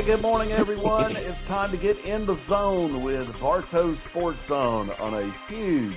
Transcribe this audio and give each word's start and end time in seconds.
Hey, 0.00 0.06
good 0.06 0.22
morning, 0.22 0.50
everyone. 0.52 1.14
it's 1.16 1.42
time 1.42 1.70
to 1.72 1.76
get 1.76 2.02
in 2.06 2.24
the 2.24 2.34
zone 2.34 3.02
with 3.02 3.38
Bartow 3.38 3.92
Sports 3.92 4.46
Zone 4.46 4.88
on 4.98 5.12
a 5.12 5.30
huge 5.46 5.94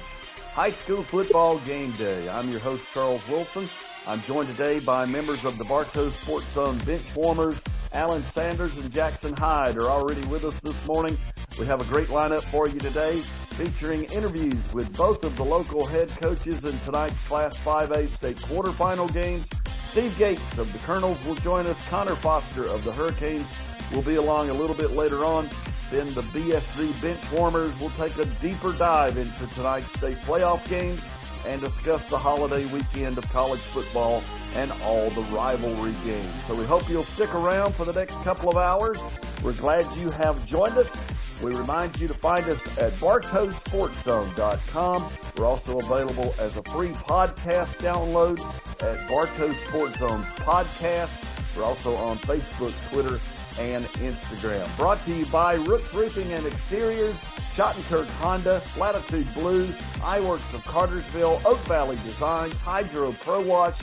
high 0.51 0.71
school 0.71 1.03
football 1.03 1.59
game 1.59 1.91
day. 1.91 2.27
I'm 2.27 2.49
your 2.49 2.59
host, 2.59 2.85
Charles 2.93 3.25
Wilson. 3.29 3.65
I'm 4.05 4.19
joined 4.23 4.49
today 4.49 4.81
by 4.81 5.05
members 5.05 5.45
of 5.45 5.57
the 5.57 5.63
Bartow 5.63 6.09
Sports 6.09 6.51
Zone 6.51 6.77
bench 6.79 7.15
warmers. 7.15 7.63
Alan 7.93 8.21
Sanders 8.21 8.77
and 8.77 8.91
Jackson 8.91 9.37
Hyde 9.37 9.77
are 9.77 9.89
already 9.89 10.25
with 10.25 10.43
us 10.43 10.59
this 10.59 10.85
morning. 10.85 11.17
We 11.57 11.65
have 11.67 11.79
a 11.79 11.85
great 11.85 12.09
lineup 12.09 12.43
for 12.43 12.67
you 12.67 12.79
today, 12.79 13.21
featuring 13.55 14.03
interviews 14.11 14.73
with 14.73 14.97
both 14.97 15.23
of 15.23 15.37
the 15.37 15.45
local 15.45 15.85
head 15.85 16.09
coaches 16.09 16.65
in 16.65 16.77
tonight's 16.79 17.25
Class 17.25 17.57
5A 17.59 18.09
state 18.09 18.35
quarterfinal 18.35 19.13
games. 19.13 19.47
Steve 19.67 20.17
Gates 20.17 20.57
of 20.57 20.73
the 20.73 20.79
Colonels 20.79 21.23
will 21.25 21.35
join 21.35 21.67
us. 21.67 21.87
Conor 21.87 22.15
Foster 22.15 22.65
of 22.65 22.83
the 22.83 22.91
Hurricanes 22.91 23.72
will 23.93 24.01
be 24.01 24.15
along 24.15 24.49
a 24.49 24.53
little 24.53 24.75
bit 24.75 24.91
later 24.91 25.23
on. 25.25 25.49
Then 25.91 26.07
the 26.13 26.21
BSZ 26.21 27.01
bench 27.01 27.19
warmers 27.31 27.77
will 27.79 27.91
take 27.91 28.17
a 28.17 28.25
deeper 28.41 28.73
dive 28.73 29.17
into 29.17 29.47
tonight's 29.53 29.93
state 29.93 30.17
playoff 30.17 30.67
games 30.69 31.09
and 31.45 31.61
discuss 31.61 32.09
the 32.09 32.17
holiday 32.17 32.65
weekend 32.67 33.17
of 33.17 33.29
college 33.31 33.59
football 33.59 34.23
and 34.55 34.71
all 34.83 35.09
the 35.11 35.21
rivalry 35.23 35.93
games. 36.05 36.43
So 36.45 36.55
we 36.55 36.63
hope 36.65 36.89
you'll 36.89 37.03
stick 37.03 37.35
around 37.35 37.75
for 37.75 37.83
the 37.85 37.93
next 37.93 38.15
couple 38.23 38.49
of 38.49 38.57
hours. 38.57 38.97
We're 39.43 39.53
glad 39.53 39.85
you 39.95 40.09
have 40.11 40.43
joined 40.45 40.77
us. 40.77 40.95
We 41.41 41.55
remind 41.55 41.99
you 41.99 42.07
to 42.07 42.13
find 42.13 42.45
us 42.47 42.65
at 42.77 42.91
bartowsportszone.com. 42.93 45.11
We're 45.35 45.45
also 45.45 45.79
available 45.79 46.33
as 46.39 46.55
a 46.55 46.63
free 46.63 46.89
podcast 46.89 47.79
download 47.79 48.39
at 48.81 49.09
Bartow 49.09 49.49
Podcast. 49.49 51.57
We're 51.57 51.65
also 51.65 51.95
on 51.95 52.15
Facebook, 52.17 52.73
Twitter, 52.89 53.19
and 53.59 53.85
Instagram. 53.85 54.65
Brought 54.77 55.03
to 55.05 55.13
you 55.13 55.25
by 55.27 55.55
Rooks 55.55 55.93
Roofing 55.93 56.31
and 56.33 56.45
Exteriors, 56.45 57.19
Shottenkirk 57.55 58.07
Honda, 58.19 58.61
Latitude 58.77 59.31
Blue, 59.33 59.65
iWorks 60.01 60.53
of 60.53 60.63
Cartersville, 60.65 61.41
Oak 61.45 61.59
Valley 61.59 61.97
Designs, 62.03 62.59
Hydro 62.59 63.11
Pro 63.13 63.41
Wash, 63.41 63.79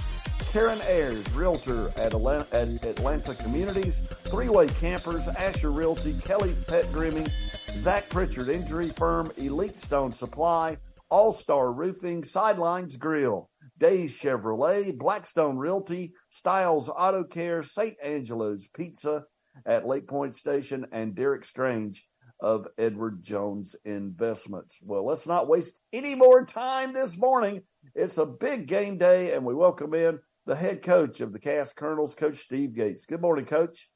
Karen 0.53 0.81
Ayers, 0.89 1.25
Realtor 1.33 1.93
at 1.97 2.13
Atlanta 2.13 3.35
Communities, 3.37 4.03
Three 4.25 4.48
Way 4.48 4.67
Campers, 4.67 5.29
Asher 5.29 5.71
Realty, 5.71 6.15
Kelly's 6.15 6.63
Pet 6.63 6.91
Grooming, 6.93 7.29
Zach 7.77 8.09
Pritchard 8.11 8.48
Injury 8.48 8.89
Firm, 8.89 9.31
Elite 9.37 9.79
Stone 9.79 10.13
Supply, 10.13 10.77
All 11.09 11.33
Star 11.33 11.73
Roofing, 11.73 12.25
Sidelines 12.25 12.97
Grill, 12.97 13.48
Days 13.79 14.19
Chevrolet, 14.21 14.98
Blackstone 14.98 15.57
Realty, 15.57 16.13
Styles 16.31 16.91
Auto 16.91 17.23
Care, 17.23 17.63
St. 17.63 17.97
Angelo's 18.03 18.69
Pizza 18.75 19.25
at 19.66 19.86
Lake 19.86 20.06
Point 20.06 20.34
Station, 20.34 20.86
and 20.92 21.14
Derek 21.14 21.44
Strange 21.44 22.05
of 22.41 22.66
Edward 22.78 23.22
Jones 23.22 23.77
Investments. 23.84 24.78
Well, 24.83 25.05
let's 25.05 25.27
not 25.27 25.48
waste 25.48 25.80
any 25.92 26.14
more 26.14 26.44
time 26.44 26.92
this 26.92 27.19
morning. 27.19 27.62
It's 27.94 28.19
a 28.19 28.27
big 28.27 28.67
game 28.67 28.98
day, 28.98 29.33
and 29.33 29.44
we 29.44 29.55
welcome 29.55 29.94
in 29.94 30.19
the 30.47 30.56
head 30.56 30.83
coach 30.83 31.20
of 31.20 31.33
the 31.33 31.39
Cass 31.39 31.72
Colonels, 31.72 32.14
Coach 32.14 32.39
Steve 32.39 32.75
Gates. 32.75 33.05
Good 33.05 33.20
morning, 33.20 33.44
Coach. 33.44 33.89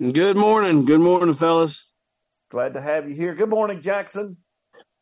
Good 0.00 0.36
morning. 0.36 0.84
Good 0.84 1.00
morning, 1.00 1.34
fellas. 1.34 1.86
Glad 2.50 2.74
to 2.74 2.80
have 2.80 3.08
you 3.08 3.14
here. 3.14 3.34
Good 3.34 3.50
morning, 3.50 3.80
Jackson. 3.80 4.36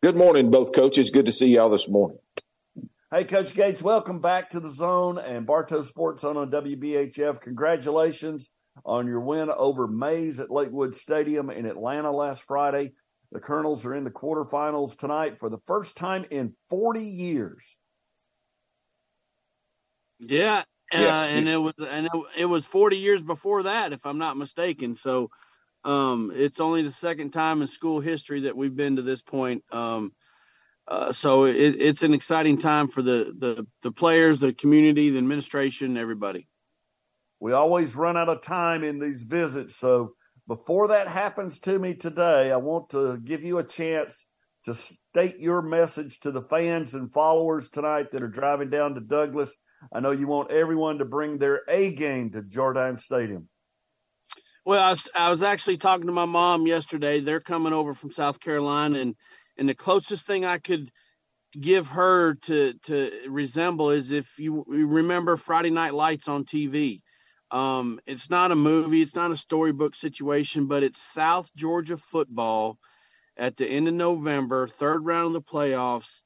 Good 0.02 0.16
morning, 0.16 0.50
both 0.50 0.72
coaches. 0.72 1.10
Good 1.10 1.26
to 1.26 1.32
see 1.32 1.48
y'all 1.48 1.70
this 1.70 1.88
morning. 1.88 2.18
Hey, 3.10 3.24
Coach 3.24 3.54
Gates, 3.54 3.80
welcome 3.80 4.20
back 4.20 4.50
to 4.50 4.60
the 4.60 4.70
zone 4.70 5.18
and 5.18 5.46
Bartow 5.46 5.82
Sports 5.82 6.22
Zone 6.22 6.36
on 6.36 6.50
WBHF. 6.50 7.40
Congratulations 7.40 8.50
on 8.84 9.06
your 9.06 9.20
win 9.20 9.50
over 9.50 9.86
Mays 9.86 10.40
at 10.40 10.50
Lakewood 10.50 10.94
Stadium 10.94 11.50
in 11.50 11.66
Atlanta 11.66 12.10
last 12.10 12.42
Friday. 12.42 12.92
The 13.32 13.40
Colonels 13.40 13.84
are 13.86 13.94
in 13.94 14.04
the 14.04 14.10
quarterfinals 14.10 14.96
tonight 14.96 15.38
for 15.38 15.48
the 15.50 15.58
first 15.66 15.96
time 15.96 16.24
in 16.30 16.54
40 16.70 17.00
years. 17.00 17.76
Yeah, 20.20 20.62
uh, 20.92 20.96
and 20.96 21.48
it 21.48 21.56
was 21.56 21.74
and 21.78 22.06
it, 22.06 22.12
it, 22.38 22.44
was 22.44 22.64
40 22.64 22.96
years 22.96 23.20
before 23.20 23.64
that, 23.64 23.92
if 23.92 24.06
I'm 24.06 24.18
not 24.18 24.36
mistaken. 24.36 24.94
So 24.94 25.30
um, 25.84 26.32
it's 26.34 26.60
only 26.60 26.82
the 26.82 26.92
second 26.92 27.32
time 27.32 27.60
in 27.60 27.66
school 27.66 28.00
history 28.00 28.42
that 28.42 28.56
we've 28.56 28.74
been 28.74 28.96
to 28.96 29.02
this 29.02 29.20
point. 29.20 29.64
Um, 29.72 30.12
uh, 30.86 31.12
so 31.12 31.44
it, 31.44 31.56
it's 31.56 32.02
an 32.02 32.14
exciting 32.14 32.58
time 32.58 32.88
for 32.88 33.02
the, 33.02 33.34
the 33.36 33.66
the 33.82 33.90
players, 33.90 34.40
the 34.40 34.52
community, 34.52 35.10
the 35.10 35.18
administration, 35.18 35.96
everybody. 35.96 36.46
We 37.44 37.52
always 37.52 37.94
run 37.94 38.16
out 38.16 38.30
of 38.30 38.40
time 38.40 38.82
in 38.84 38.98
these 38.98 39.22
visits. 39.22 39.76
So 39.76 40.14
before 40.48 40.88
that 40.88 41.08
happens 41.08 41.60
to 41.60 41.78
me 41.78 41.92
today, 41.92 42.50
I 42.50 42.56
want 42.56 42.88
to 42.92 43.18
give 43.18 43.44
you 43.44 43.58
a 43.58 43.62
chance 43.62 44.24
to 44.64 44.72
state 44.72 45.38
your 45.38 45.60
message 45.60 46.20
to 46.20 46.30
the 46.30 46.40
fans 46.40 46.94
and 46.94 47.12
followers 47.12 47.68
tonight 47.68 48.12
that 48.12 48.22
are 48.22 48.28
driving 48.28 48.70
down 48.70 48.94
to 48.94 49.02
Douglas. 49.02 49.54
I 49.92 50.00
know 50.00 50.12
you 50.12 50.26
want 50.26 50.52
everyone 50.52 50.96
to 51.00 51.04
bring 51.04 51.36
their 51.36 51.60
A 51.68 51.92
game 51.92 52.30
to 52.30 52.40
Jordan 52.40 52.96
Stadium. 52.96 53.46
Well, 54.64 54.82
I 54.82 54.88
was, 54.88 55.06
I 55.14 55.28
was 55.28 55.42
actually 55.42 55.76
talking 55.76 56.06
to 56.06 56.12
my 56.12 56.24
mom 56.24 56.66
yesterday. 56.66 57.20
They're 57.20 57.40
coming 57.40 57.74
over 57.74 57.92
from 57.92 58.10
South 58.10 58.40
Carolina, 58.40 59.00
and 59.00 59.14
and 59.58 59.68
the 59.68 59.74
closest 59.74 60.26
thing 60.26 60.46
I 60.46 60.56
could 60.56 60.90
give 61.60 61.88
her 61.88 62.36
to 62.36 62.72
to 62.84 63.10
resemble 63.28 63.90
is 63.90 64.12
if 64.12 64.30
you 64.38 64.64
remember 64.66 65.36
Friday 65.36 65.68
Night 65.68 65.92
Lights 65.92 66.26
on 66.26 66.46
TV. 66.46 67.02
Um, 67.50 68.00
it's 68.06 68.30
not 68.30 68.50
a 68.50 68.56
movie, 68.56 69.02
it's 69.02 69.14
not 69.14 69.30
a 69.30 69.36
storybook 69.36 69.94
situation, 69.94 70.66
but 70.66 70.82
it's 70.82 71.00
South 71.00 71.54
Georgia 71.54 71.96
football 71.96 72.78
at 73.36 73.56
the 73.56 73.66
end 73.66 73.88
of 73.88 73.94
November, 73.94 74.66
third 74.66 75.04
round 75.04 75.36
of 75.36 75.44
the 75.44 75.50
playoffs. 75.50 76.22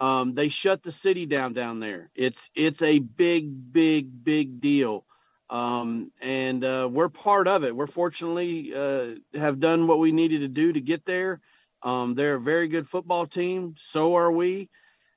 Um, 0.00 0.34
they 0.34 0.48
shut 0.48 0.82
the 0.82 0.92
city 0.92 1.26
down 1.26 1.52
down 1.52 1.80
there. 1.80 2.10
It's 2.14 2.50
it's 2.54 2.82
a 2.82 2.98
big, 2.98 3.72
big, 3.72 4.24
big 4.24 4.60
deal. 4.60 5.06
Um, 5.50 6.10
and 6.20 6.64
uh, 6.64 6.88
we're 6.90 7.08
part 7.08 7.46
of 7.46 7.64
it. 7.64 7.76
We're 7.76 7.86
fortunately 7.86 8.74
uh, 8.74 9.38
have 9.38 9.60
done 9.60 9.86
what 9.86 10.00
we 10.00 10.10
needed 10.10 10.40
to 10.40 10.48
do 10.48 10.72
to 10.72 10.80
get 10.80 11.04
there. 11.04 11.40
Um, 11.82 12.14
they're 12.14 12.36
a 12.36 12.40
very 12.40 12.66
good 12.68 12.88
football 12.88 13.26
team. 13.26 13.74
So 13.76 14.16
are 14.16 14.32
we. 14.32 14.68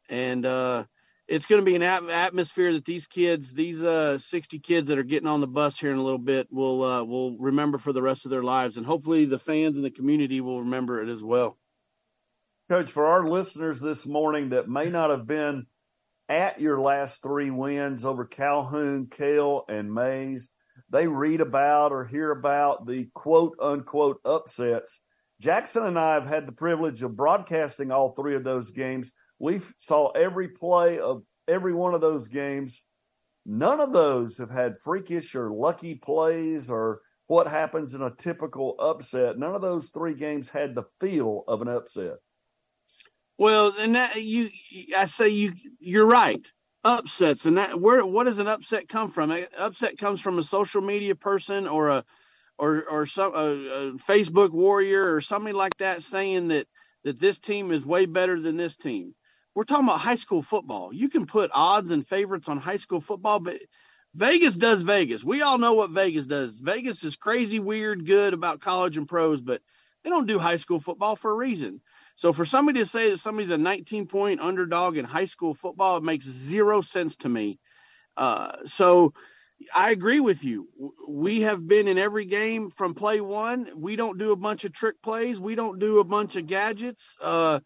And 0.10 0.46
uh, 0.46 0.84
it's 1.28 1.46
going 1.46 1.62
to 1.62 1.66
be 1.66 1.76
an 1.76 1.84
atmosphere 1.84 2.74
that 2.74 2.86
these 2.86 3.06
kids, 3.06 3.54
these 3.54 3.84
uh, 3.84 4.18
60 4.18 4.60
kids 4.60 4.88
that 4.88 4.98
are 4.98 5.04
getting 5.04 5.28
on 5.28 5.42
the 5.42 5.48
bus 5.48 5.78
here 5.78 5.92
in 5.92 5.98
a 5.98 6.04
little 6.04 6.18
bit, 6.18 6.48
will 6.52 6.84
uh, 6.84 7.04
will 7.04 7.38
remember 7.38 7.78
for 7.78 7.92
the 7.92 8.02
rest 8.02 8.26
of 8.26 8.32
their 8.32 8.44
lives, 8.44 8.78
and 8.78 8.86
hopefully 8.86 9.26
the 9.26 9.40
fans 9.40 9.76
and 9.76 9.84
the 9.84 9.92
community 9.92 10.40
will 10.40 10.62
remember 10.62 11.02
it 11.02 11.10
as 11.10 11.22
well. 11.22 11.58
Coach, 12.70 12.92
for 12.92 13.06
our 13.06 13.28
listeners 13.28 13.80
this 13.80 14.06
morning 14.06 14.50
that 14.50 14.70
may 14.70 14.90
not 14.90 15.10
have 15.10 15.28
been 15.28 15.68
at 16.30 16.60
your 16.60 16.80
last 16.80 17.22
three 17.24 17.50
wins 17.50 18.04
over 18.04 18.26
Calhoun, 18.26 19.08
Kell, 19.08 19.66
and 19.70 19.94
Mays, 19.94 20.50
they 20.90 21.08
read 21.08 21.42
about 21.42 21.92
or 21.92 22.06
hear 22.06 22.32
about 22.32 22.86
the 22.86 23.10
quote 23.14 23.58
unquote 23.62 24.20
upsets. 24.24 25.02
Jackson 25.40 25.86
and 25.86 26.00
I 26.00 26.16
have 26.16 26.28
had 26.28 26.48
the 26.48 26.52
privilege 26.52 27.04
of 27.04 27.16
broadcasting 27.16 27.92
all 27.92 28.12
three 28.12 28.36
of 28.36 28.44
those 28.44 28.72
games 28.72 29.12
we 29.40 29.62
saw 29.78 30.10
every 30.12 30.48
play 30.48 31.00
of 31.00 31.24
every 31.48 31.74
one 31.74 31.94
of 31.94 32.02
those 32.02 32.28
games. 32.28 32.82
None 33.46 33.80
of 33.80 33.94
those 33.94 34.38
have 34.38 34.52
had 34.52 34.80
freakish 34.80 35.36
or 35.36 35.52
lucky 35.52 35.96
plays 35.96 36.70
or 36.70 37.02
what 37.28 37.48
happens 37.48 37.94
in 37.94 38.02
a 38.02 38.14
typical 38.16 38.76
upset. 38.80 39.38
None 39.38 39.54
of 39.54 39.62
those 39.62 39.90
three 39.90 40.14
games 40.14 40.50
had 40.50 40.76
the 40.76 40.84
feel 41.00 41.44
of 41.48 41.62
an 41.62 41.68
upset. 41.68 42.18
Well, 43.38 43.74
and 43.78 43.96
that 43.96 44.22
you, 44.22 44.50
I 44.98 45.06
say 45.06 45.30
you, 45.30 45.54
you're 45.80 46.08
right. 46.08 46.46
Upsets 46.84 47.46
and 47.46 47.58
that 47.58 47.82
where 47.82 48.06
what 48.06 48.28
does 48.28 48.38
an 48.38 48.48
upset 48.48 48.88
come 48.88 49.12
from? 49.12 49.32
An 49.32 49.46
upset 49.58 49.98
comes 49.98 50.22
from 50.22 50.40
a 50.40 50.44
social 50.44 50.82
media 50.82 51.16
person 51.16 51.68
or 51.68 51.90
a 51.90 52.06
or 52.58 52.86
or 52.90 53.06
some 53.06 53.34
a, 53.36 53.40
a 53.40 53.92
Facebook 53.94 54.52
warrior 54.52 55.14
or 55.14 55.20
somebody 55.20 55.54
like 55.54 55.76
that 55.78 56.02
saying 56.02 56.48
that 56.50 56.68
that 57.04 57.20
this 57.20 57.40
team 57.40 57.72
is 57.72 57.86
way 57.86 58.06
better 58.06 58.40
than 58.40 58.56
this 58.56 58.78
team 58.78 59.16
we're 59.58 59.64
talking 59.64 59.86
about 59.86 60.00
high 60.00 60.14
school 60.14 60.44
football. 60.44 60.94
You 60.94 61.10
can 61.10 61.26
put 61.26 61.50
odds 61.52 61.90
and 61.90 62.08
favorites 62.08 62.48
on 62.48 62.60
high 62.60 62.78
school 62.78 63.02
football, 63.02 63.40
but 63.40 63.56
Vegas 64.14 64.56
does 64.56 64.84
Vegas. 64.84 65.24
We 65.24 65.42
all 65.42 65.58
know 65.58 65.74
what 65.74 65.90
Vegas 65.90 66.28
does. 66.28 66.60
Vegas 66.60 67.04
is 67.04 67.16
crazy, 67.16 67.58
weird, 67.58 68.06
good 68.06 68.36
about 68.36 68.62
college 68.62 68.98
and 68.98 69.08
pros, 69.08 69.42
but 69.42 69.64
they 70.04 70.12
don't 70.12 70.28
do 70.28 70.38
high 70.38 70.58
school 70.58 70.80
football 70.80 71.16
for 71.16 71.32
a 71.32 71.36
reason. 71.36 71.82
So 72.18 72.34
for 72.34 72.46
somebody 72.46 72.82
to 72.82 72.86
say 72.86 73.10
that 73.10 73.18
somebody's 73.18 73.50
a 73.50 73.58
19 73.58 74.06
point 74.06 74.42
underdog 74.42 74.96
in 74.96 75.06
high 75.06 75.26
school 75.26 75.56
football, 75.56 75.98
it 75.98 76.04
makes 76.04 76.26
zero 76.26 76.82
sense 76.82 77.18
to 77.18 77.30
me. 77.30 77.60
Uh, 78.16 78.58
so 78.66 79.16
I 79.74 79.90
agree 79.90 80.20
with 80.20 80.44
you. 80.44 80.68
We 81.10 81.42
have 81.42 81.68
been 81.68 81.88
in 81.88 81.98
every 81.98 82.26
game 82.26 82.70
from 82.70 82.94
play 82.94 83.22
one. 83.22 83.72
We 83.76 83.96
don't 83.96 84.20
do 84.20 84.34
a 84.34 84.36
bunch 84.36 84.66
of 84.66 84.72
trick 84.72 85.02
plays. 85.02 85.40
We 85.40 85.56
don't 85.56 85.80
do 85.80 85.98
a 85.98 86.04
bunch 86.04 86.36
of 86.36 86.46
gadgets. 86.46 87.18
Uh, 87.20 87.62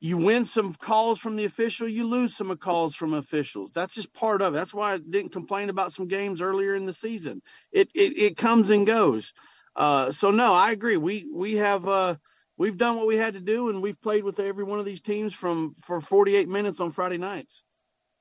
you 0.00 0.16
win 0.16 0.46
some 0.46 0.74
calls 0.74 1.18
from 1.18 1.36
the 1.36 1.44
official, 1.44 1.86
you 1.86 2.06
lose 2.06 2.34
some 2.34 2.56
calls 2.56 2.94
from 2.94 3.12
officials. 3.14 3.70
That's 3.74 3.94
just 3.94 4.12
part 4.14 4.40
of 4.40 4.54
it. 4.54 4.56
That's 4.56 4.72
why 4.72 4.94
I 4.94 4.98
didn't 4.98 5.32
complain 5.32 5.68
about 5.68 5.92
some 5.92 6.08
games 6.08 6.40
earlier 6.40 6.74
in 6.74 6.86
the 6.86 6.92
season. 6.92 7.42
It 7.70 7.90
it, 7.94 8.18
it 8.18 8.36
comes 8.36 8.70
and 8.70 8.86
goes. 8.86 9.34
Uh, 9.76 10.10
so 10.10 10.30
no, 10.30 10.54
I 10.54 10.72
agree. 10.72 10.96
We 10.96 11.28
we 11.32 11.56
have 11.56 11.86
uh, 11.86 12.16
we've 12.56 12.78
done 12.78 12.96
what 12.96 13.06
we 13.06 13.16
had 13.16 13.34
to 13.34 13.40
do, 13.40 13.68
and 13.68 13.82
we've 13.82 14.00
played 14.00 14.24
with 14.24 14.40
every 14.40 14.64
one 14.64 14.78
of 14.78 14.86
these 14.86 15.02
teams 15.02 15.34
from 15.34 15.76
for 15.82 16.00
48 16.00 16.48
minutes 16.48 16.80
on 16.80 16.92
Friday 16.92 17.18
nights. 17.18 17.62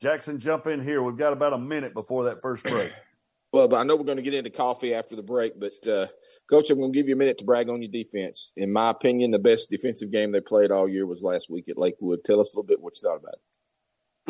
Jackson, 0.02 0.40
jump 0.40 0.68
in 0.68 0.82
here. 0.82 1.02
We've 1.02 1.18
got 1.18 1.34
about 1.34 1.54
a 1.54 1.58
minute 1.58 1.94
before 1.94 2.26
that 2.26 2.42
first 2.42 2.64
break. 2.66 2.92
Well, 3.52 3.68
but 3.68 3.78
I 3.78 3.84
know 3.84 3.96
we're 3.96 4.04
going 4.04 4.18
to 4.18 4.24
get 4.24 4.36
into 4.36 4.52
coffee 4.52 4.94
after 4.94 5.16
the 5.16 5.24
break, 5.24 5.60
but 5.60 5.88
uh, 5.88 6.06
coach, 6.50 6.70
I'm 6.70 6.78
going 6.78 6.92
to 6.92 6.98
give 6.98 7.08
you 7.08 7.16
a 7.16 7.18
minute 7.18 7.38
to 7.40 7.46
brag 7.46 7.70
on 7.70 7.82
your 7.82 7.92
defense. 7.92 8.52
In 8.58 8.72
my 8.72 8.90
opinion, 8.90 9.32
the 9.32 9.40
best 9.40 9.70
defensive 9.70 10.12
game 10.12 10.32
they 10.32 10.42
played 10.42 10.72
all 10.72 10.90
year 10.90 11.06
was 11.06 11.24
last 11.24 11.50
week 11.50 11.70
at 11.70 11.78
Lakewood. 11.78 12.24
Tell 12.24 12.40
us 12.40 12.54
a 12.54 12.58
little 12.58 12.68
bit 12.68 12.82
what 12.82 12.96
you 12.96 13.08
thought 13.08 13.18
about 13.18 13.34
it. 13.34 13.42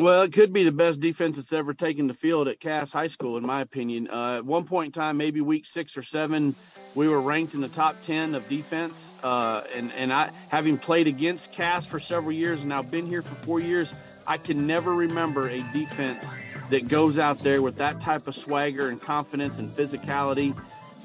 Well, 0.02 0.22
it 0.22 0.32
could 0.32 0.52
be 0.52 0.64
the 0.64 0.72
best 0.72 1.00
defense 1.00 1.36
that's 1.36 1.52
ever 1.52 1.74
taken 1.74 2.06
the 2.06 2.14
field 2.14 2.48
at 2.48 2.58
Cass 2.58 2.90
High 2.90 3.08
School, 3.08 3.36
in 3.36 3.44
my 3.44 3.60
opinion. 3.60 4.08
Uh, 4.10 4.36
at 4.38 4.46
one 4.46 4.64
point 4.64 4.86
in 4.86 4.92
time, 4.92 5.18
maybe 5.18 5.42
week 5.42 5.66
six 5.66 5.94
or 5.94 6.02
seven, 6.02 6.56
we 6.94 7.06
were 7.06 7.20
ranked 7.20 7.52
in 7.52 7.60
the 7.60 7.68
top 7.68 7.96
ten 8.02 8.34
of 8.34 8.48
defense. 8.48 9.12
Uh, 9.22 9.64
and 9.74 9.92
and 9.92 10.10
I, 10.10 10.30
having 10.48 10.78
played 10.78 11.06
against 11.06 11.52
Cass 11.52 11.84
for 11.84 12.00
several 12.00 12.32
years 12.32 12.60
and 12.60 12.70
now 12.70 12.80
been 12.80 13.06
here 13.06 13.20
for 13.20 13.34
four 13.46 13.60
years, 13.60 13.94
I 14.26 14.38
can 14.38 14.66
never 14.66 14.94
remember 14.94 15.50
a 15.50 15.60
defense 15.74 16.32
that 16.70 16.88
goes 16.88 17.18
out 17.18 17.38
there 17.40 17.60
with 17.60 17.76
that 17.76 18.00
type 18.00 18.26
of 18.26 18.34
swagger 18.34 18.88
and 18.88 18.98
confidence 19.02 19.58
and 19.58 19.68
physicality. 19.68 20.56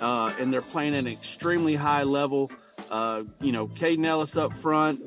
Uh, 0.02 0.34
and 0.40 0.52
they're 0.52 0.62
playing 0.62 0.94
at 0.94 1.00
an 1.00 1.08
extremely 1.08 1.76
high 1.76 2.04
level. 2.04 2.52
Uh, 2.90 3.24
you 3.42 3.52
know, 3.52 3.68
Caden 3.68 4.06
Ellis 4.06 4.38
up 4.38 4.54
front, 4.54 5.02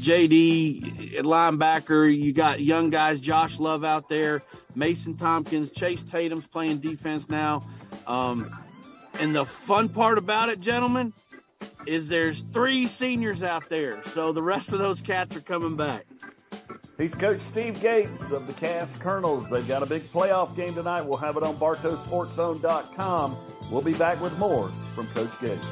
JD 0.00 1.20
linebacker. 1.20 2.14
You 2.14 2.32
got 2.32 2.60
young 2.60 2.90
guys, 2.90 3.20
Josh 3.20 3.58
Love 3.58 3.84
out 3.84 4.08
there, 4.08 4.42
Mason 4.74 5.16
Tompkins, 5.16 5.70
Chase 5.70 6.02
Tatum's 6.02 6.46
playing 6.46 6.78
defense 6.78 7.28
now. 7.28 7.62
Um, 8.06 8.54
and 9.18 9.34
the 9.34 9.46
fun 9.46 9.88
part 9.88 10.18
about 10.18 10.48
it, 10.48 10.60
gentlemen, 10.60 11.12
is 11.86 12.08
there's 12.08 12.42
three 12.52 12.86
seniors 12.86 13.42
out 13.42 13.68
there, 13.68 14.02
so 14.04 14.32
the 14.32 14.42
rest 14.42 14.72
of 14.72 14.78
those 14.78 15.00
cats 15.00 15.36
are 15.36 15.40
coming 15.40 15.76
back. 15.76 16.04
He's 16.98 17.14
Coach 17.14 17.40
Steve 17.40 17.80
Gates 17.80 18.30
of 18.30 18.46
the 18.46 18.52
Cass 18.52 18.96
Colonels. 18.96 19.50
They've 19.50 19.66
got 19.66 19.82
a 19.82 19.86
big 19.86 20.10
playoff 20.12 20.54
game 20.54 20.74
tonight. 20.74 21.02
We'll 21.02 21.18
have 21.18 21.36
it 21.36 21.42
on 21.42 21.56
BartowSportsZone.com. 21.56 23.36
We'll 23.74 23.82
be 23.82 23.92
back 23.94 24.20
with 24.20 24.38
more 24.38 24.70
from 24.94 25.08
Coach 25.08 25.32
Gates. 25.40 25.66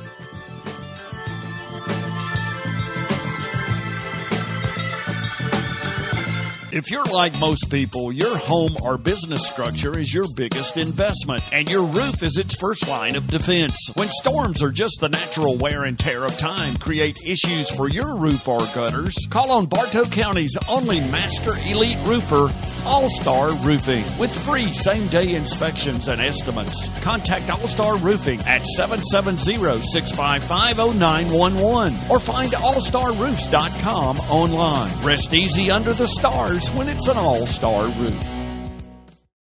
If 6.72 6.90
you're 6.90 7.04
like 7.04 7.38
most 7.38 7.70
people, 7.70 8.10
your 8.10 8.36
home 8.36 8.76
or 8.82 8.98
business 8.98 9.46
structure 9.46 9.96
is 9.96 10.12
your 10.12 10.24
biggest 10.34 10.78
investment, 10.78 11.44
and 11.52 11.70
your 11.70 11.84
roof 11.84 12.24
is 12.24 12.38
its 12.38 12.56
first 12.58 12.88
line 12.88 13.14
of 13.14 13.28
defense. 13.28 13.76
When 13.94 14.08
storms 14.08 14.64
are 14.64 14.72
just 14.72 14.98
the 15.00 15.10
natural 15.10 15.56
wear 15.56 15.84
and 15.84 15.96
tear 15.96 16.24
of 16.24 16.36
time 16.38 16.78
create 16.78 17.18
issues 17.24 17.70
for 17.70 17.88
your 17.88 18.16
roof 18.16 18.48
or 18.48 18.58
gutters, 18.74 19.14
call 19.30 19.52
on 19.52 19.66
Bartow 19.66 20.06
County's 20.06 20.56
only 20.68 20.98
master 21.10 21.52
elite 21.70 21.98
roofer, 22.04 22.48
All 22.84 23.08
Star 23.08 23.54
Roofing, 23.56 24.04
with 24.18 24.34
free 24.44 24.66
same 24.66 25.06
day 25.08 25.34
inspections 25.34 26.08
and 26.08 26.20
estimates. 26.20 26.88
Contact 27.02 27.48
All 27.50 27.66
Star 27.66 27.96
Roofing 27.98 28.40
at 28.40 28.64
770 28.66 29.82
655 29.82 30.96
0911 30.96 31.98
or 32.10 32.20
find 32.20 32.52
allstarroofs.com 32.52 34.18
online. 34.18 35.04
Rest 35.04 35.32
easy 35.32 35.70
under 35.70 35.92
the 35.92 36.06
stars 36.06 36.70
when 36.70 36.88
it's 36.88 37.08
an 37.08 37.16
all 37.16 37.46
star 37.46 37.88
roof. 37.98 38.41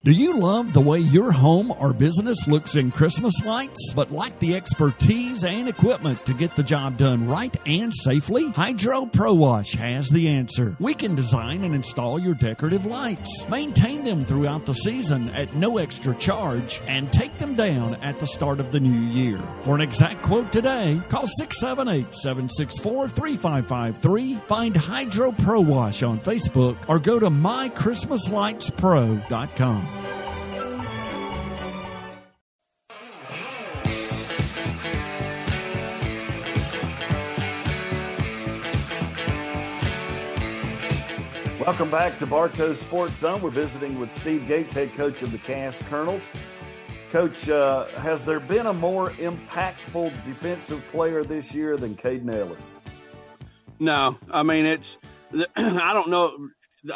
Do 0.01 0.13
you 0.13 0.40
love 0.40 0.72
the 0.72 0.80
way 0.80 1.00
your 1.00 1.30
home 1.30 1.74
or 1.78 1.92
business 1.92 2.48
looks 2.48 2.75
in 2.75 2.90
Christmas 2.90 3.44
lights, 3.44 3.92
but 3.94 4.13
lack 4.13 4.40
the 4.40 4.56
expertise 4.56 5.44
and 5.44 5.68
equipment 5.68 6.25
to 6.25 6.34
get 6.34 6.56
the 6.56 6.63
job 6.63 6.98
done 6.98 7.28
right 7.28 7.54
and 7.66 7.94
safely? 7.94 8.50
Hydro 8.51 9.07
Pro 9.07 9.34
Wash 9.34 9.74
has 9.74 10.10
the 10.10 10.30
answer. 10.30 10.78
We 10.80 10.94
can 10.94 11.16
design 11.16 11.66
and 11.66 11.75
install 11.75 12.18
your 12.18 12.34
decorative 12.34 12.86
lights, 12.86 13.44
maintain 13.50 14.06
them 14.06 14.24
throughout 14.24 14.66
the 14.66 14.74
season 14.74 15.31
at 15.31 15.54
no 15.54 15.80
extra 15.80 16.16
charge, 16.16 16.80
and 16.88 17.12
take 17.12 17.38
them 17.38 17.56
down 17.56 17.95
at 17.95 18.22
the 18.22 18.28
start 18.28 18.62
of 18.62 18.72
the 18.72 18.80
new 18.80 19.02
year. 19.12 19.44
For 19.63 19.75
an 19.75 19.81
exact 19.81 20.22
quote 20.22 20.54
today, 20.54 21.02
call 21.10 21.28
678 21.28 22.13
764 22.13 23.10
3553, 23.10 24.36
find 24.48 24.78
Hydro 24.78 25.34
Pro 25.34 25.60
Wash 25.60 26.04
on 26.04 26.22
Facebook, 26.22 26.78
or 26.88 27.00
go 27.00 27.19
to 27.19 27.30
mychristmaslightspro.com. 27.30 29.89
Welcome 41.70 41.92
back 41.92 42.18
to 42.18 42.26
Bartow 42.26 42.74
Sports 42.74 43.20
Zone. 43.20 43.42
We're 43.42 43.52
visiting 43.52 44.00
with 44.00 44.12
Steve 44.12 44.48
Gates, 44.48 44.74
head 44.74 44.92
coach 44.94 45.22
of 45.22 45.32
the 45.32 45.38
Cass 45.38 45.82
Colonels. 45.84 46.36
Coach, 47.12 47.48
uh, 47.48 47.86
has 47.90 48.26
there 48.26 48.40
been 48.40 48.66
a 48.66 48.74
more 48.74 49.12
impactful 49.12 50.26
defensive 50.26 50.84
player 50.92 51.24
this 51.24 51.54
year 51.54 51.78
than 51.78 51.96
Caden 51.96 52.34
Ellis? 52.34 52.72
No, 53.80 54.18
I 54.32 54.44
mean 54.44 54.66
it's. 54.66 54.98
I 55.56 55.94
don't 55.94 56.10
know. 56.10 56.50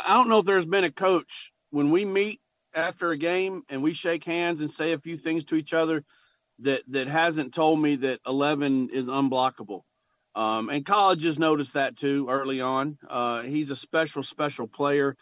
I 0.04 0.16
don't 0.16 0.28
know 0.28 0.40
if 0.40 0.45
there's 0.45 0.66
been 0.66 0.86
a 0.86 0.92
coach 0.92 1.51
when 1.69 1.92
we 1.92 2.04
meet 2.04 2.42
after 2.75 3.11
a 3.11 3.17
game 3.17 3.63
and 3.69 3.81
we 3.81 3.93
shake 3.93 4.23
hands 4.23 4.61
and 4.61 4.71
say 4.71 4.93
a 4.93 4.99
few 4.99 5.17
things 5.17 5.45
to 5.45 5.55
each 5.55 5.73
other 5.73 6.03
that 6.59 6.81
that 6.89 7.07
hasn't 7.07 7.53
told 7.53 7.79
me 7.79 7.95
that 7.97 8.19
11 8.25 8.89
is 8.91 9.07
unblockable. 9.07 9.81
Um, 10.35 10.69
and 10.69 10.85
colleges 10.85 11.37
noticed 11.37 11.73
that 11.73 11.95
too 11.95 12.27
early 12.29 12.61
on. 12.61 12.97
Uh, 13.07 13.41
he's 13.41 13.69
a 13.69 13.75
special, 13.75 14.23
special 14.23 14.67
player. 14.67 15.15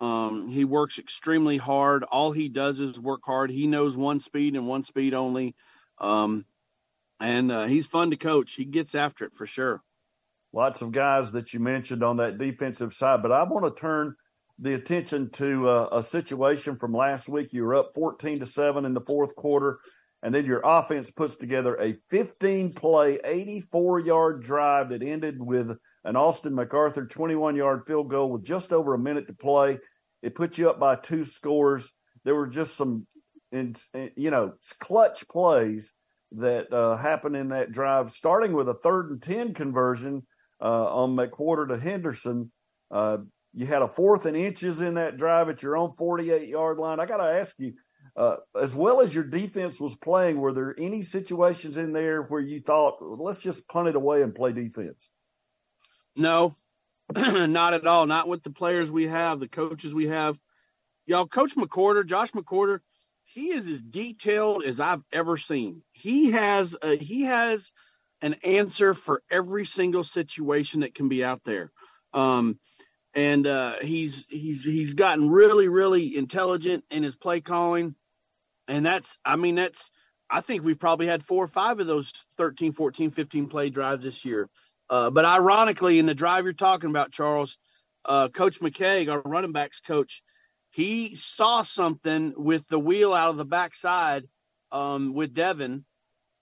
Um, 0.00 0.48
he 0.48 0.64
works 0.64 0.98
extremely 0.98 1.56
hard. 1.56 2.04
All 2.04 2.30
he 2.30 2.48
does 2.48 2.80
is 2.80 2.98
work 2.98 3.22
hard. 3.24 3.50
He 3.50 3.66
knows 3.66 3.96
one 3.96 4.20
speed 4.20 4.54
and 4.54 4.68
one 4.68 4.82
speed 4.82 5.14
only. 5.14 5.54
Um, 5.98 6.44
and 7.20 7.50
uh, 7.50 7.64
he's 7.64 7.86
fun 7.86 8.10
to 8.10 8.16
coach. 8.16 8.52
He 8.52 8.64
gets 8.64 8.94
after 8.94 9.24
it 9.24 9.32
for 9.34 9.46
sure. 9.46 9.82
Lots 10.52 10.82
of 10.82 10.92
guys 10.92 11.32
that 11.32 11.52
you 11.52 11.58
mentioned 11.58 12.04
on 12.04 12.18
that 12.18 12.38
defensive 12.38 12.94
side, 12.94 13.22
but 13.22 13.32
I 13.32 13.42
want 13.42 13.64
to 13.64 13.80
turn 13.80 14.14
the 14.58 14.74
attention 14.74 15.30
to 15.30 15.68
uh, 15.68 15.88
a 15.92 16.02
situation 16.02 16.76
from 16.76 16.92
last 16.92 17.28
week. 17.28 17.52
You 17.52 17.64
were 17.64 17.74
up 17.74 17.92
14 17.94 18.40
to 18.40 18.46
7 18.46 18.84
in 18.84 18.94
the 18.94 19.00
fourth 19.00 19.34
quarter 19.34 19.80
and 20.24 20.34
then 20.34 20.46
your 20.46 20.62
offense 20.64 21.10
puts 21.10 21.36
together 21.36 21.76
a 21.76 21.98
15 22.08 22.72
play, 22.72 23.20
84 23.22 24.00
yard 24.00 24.42
drive 24.42 24.88
that 24.88 25.02
ended 25.02 25.36
with 25.38 25.76
an 26.02 26.16
Austin 26.16 26.54
MacArthur 26.54 27.04
21 27.04 27.56
yard 27.56 27.82
field 27.86 28.08
goal 28.08 28.30
with 28.30 28.42
just 28.42 28.72
over 28.72 28.94
a 28.94 28.98
minute 28.98 29.26
to 29.26 29.34
play. 29.34 29.78
It 30.22 30.34
put 30.34 30.56
you 30.56 30.70
up 30.70 30.80
by 30.80 30.96
two 30.96 31.24
scores. 31.24 31.90
There 32.24 32.34
were 32.34 32.46
just 32.46 32.74
some, 32.74 33.06
you 33.52 34.30
know, 34.30 34.54
clutch 34.80 35.28
plays 35.28 35.92
that 36.32 36.72
uh, 36.72 36.96
happened 36.96 37.36
in 37.36 37.50
that 37.50 37.70
drive, 37.70 38.10
starting 38.10 38.54
with 38.54 38.70
a 38.70 38.74
third 38.82 39.10
and 39.10 39.20
10 39.20 39.52
conversion 39.52 40.26
uh, 40.58 40.86
on 40.86 41.14
McWhorter 41.14 41.68
to 41.68 41.78
Henderson. 41.78 42.50
Uh, 42.90 43.18
you 43.54 43.66
had 43.66 43.82
a 43.82 43.88
fourth 43.88 44.26
and 44.26 44.36
inches 44.36 44.80
in 44.80 44.94
that 44.94 45.16
drive 45.16 45.48
at 45.48 45.62
your 45.62 45.76
own 45.76 45.92
48 45.92 46.48
yard 46.48 46.78
line. 46.78 46.98
I 46.98 47.06
got 47.06 47.18
to 47.18 47.32
ask 47.32 47.54
you, 47.58 47.74
uh, 48.16 48.36
as 48.60 48.74
well 48.74 49.00
as 49.00 49.14
your 49.14 49.24
defense 49.24 49.80
was 49.80 49.96
playing, 49.96 50.40
were 50.40 50.52
there 50.52 50.74
any 50.78 51.02
situations 51.02 51.76
in 51.76 51.92
there 51.92 52.22
where 52.22 52.40
you 52.40 52.60
thought, 52.60 52.98
let's 53.00 53.40
just 53.40 53.66
punt 53.68 53.88
it 53.88 53.96
away 53.96 54.22
and 54.22 54.34
play 54.34 54.52
defense? 54.52 55.08
No, 56.16 56.56
not 57.14 57.74
at 57.74 57.86
all. 57.86 58.06
Not 58.06 58.28
with 58.28 58.42
the 58.42 58.50
players 58.50 58.90
we 58.90 59.06
have, 59.06 59.40
the 59.40 59.48
coaches 59.48 59.94
we 59.94 60.08
have. 60.08 60.38
Y'all, 61.06 61.26
Coach 61.26 61.54
McWhorter, 61.54 62.06
Josh 62.06 62.32
McWhorter, 62.32 62.80
he 63.24 63.50
is 63.50 63.68
as 63.68 63.82
detailed 63.82 64.64
as 64.64 64.80
I've 64.80 65.02
ever 65.12 65.36
seen. 65.36 65.82
He 65.92 66.32
has 66.32 66.76
a, 66.82 66.96
he 66.96 67.22
has 67.22 67.72
an 68.20 68.34
answer 68.44 68.94
for 68.94 69.22
every 69.30 69.64
single 69.64 70.04
situation 70.04 70.80
that 70.80 70.94
can 70.94 71.08
be 71.08 71.24
out 71.24 71.42
there. 71.44 71.72
Um, 72.12 72.58
and 73.14 73.46
uh, 73.46 73.74
he's 73.80 74.26
he's 74.28 74.64
he's 74.64 74.94
gotten 74.94 75.30
really 75.30 75.68
really 75.68 76.16
intelligent 76.16 76.84
in 76.90 77.02
his 77.02 77.16
play 77.16 77.40
calling. 77.40 77.94
And 78.66 78.84
that's 78.84 79.16
i 79.24 79.36
mean 79.36 79.56
that's 79.56 79.90
i 80.30 80.40
think 80.40 80.64
we've 80.64 80.78
probably 80.78 81.06
had 81.06 81.22
four 81.22 81.44
or 81.44 81.48
five 81.48 81.80
of 81.80 81.86
those 81.86 82.10
13 82.38 82.72
14 82.72 83.10
15 83.10 83.46
play 83.46 83.70
drives 83.70 84.04
this 84.04 84.24
year. 84.24 84.48
Uh, 84.90 85.10
but 85.10 85.24
ironically 85.24 85.98
in 85.98 86.06
the 86.06 86.14
drive 86.14 86.44
you're 86.44 86.52
talking 86.52 86.90
about 86.90 87.10
charles 87.10 87.58
uh, 88.04 88.28
coach 88.28 88.60
mckay 88.60 89.08
our 89.10 89.22
running 89.24 89.52
backs 89.52 89.80
coach 89.80 90.22
he 90.70 91.14
saw 91.14 91.62
something 91.62 92.34
with 92.36 92.66
the 92.68 92.78
wheel 92.78 93.14
out 93.14 93.30
of 93.30 93.36
the 93.36 93.44
backside 93.44 94.24
um, 94.72 95.14
with 95.14 95.32
devin. 95.32 95.84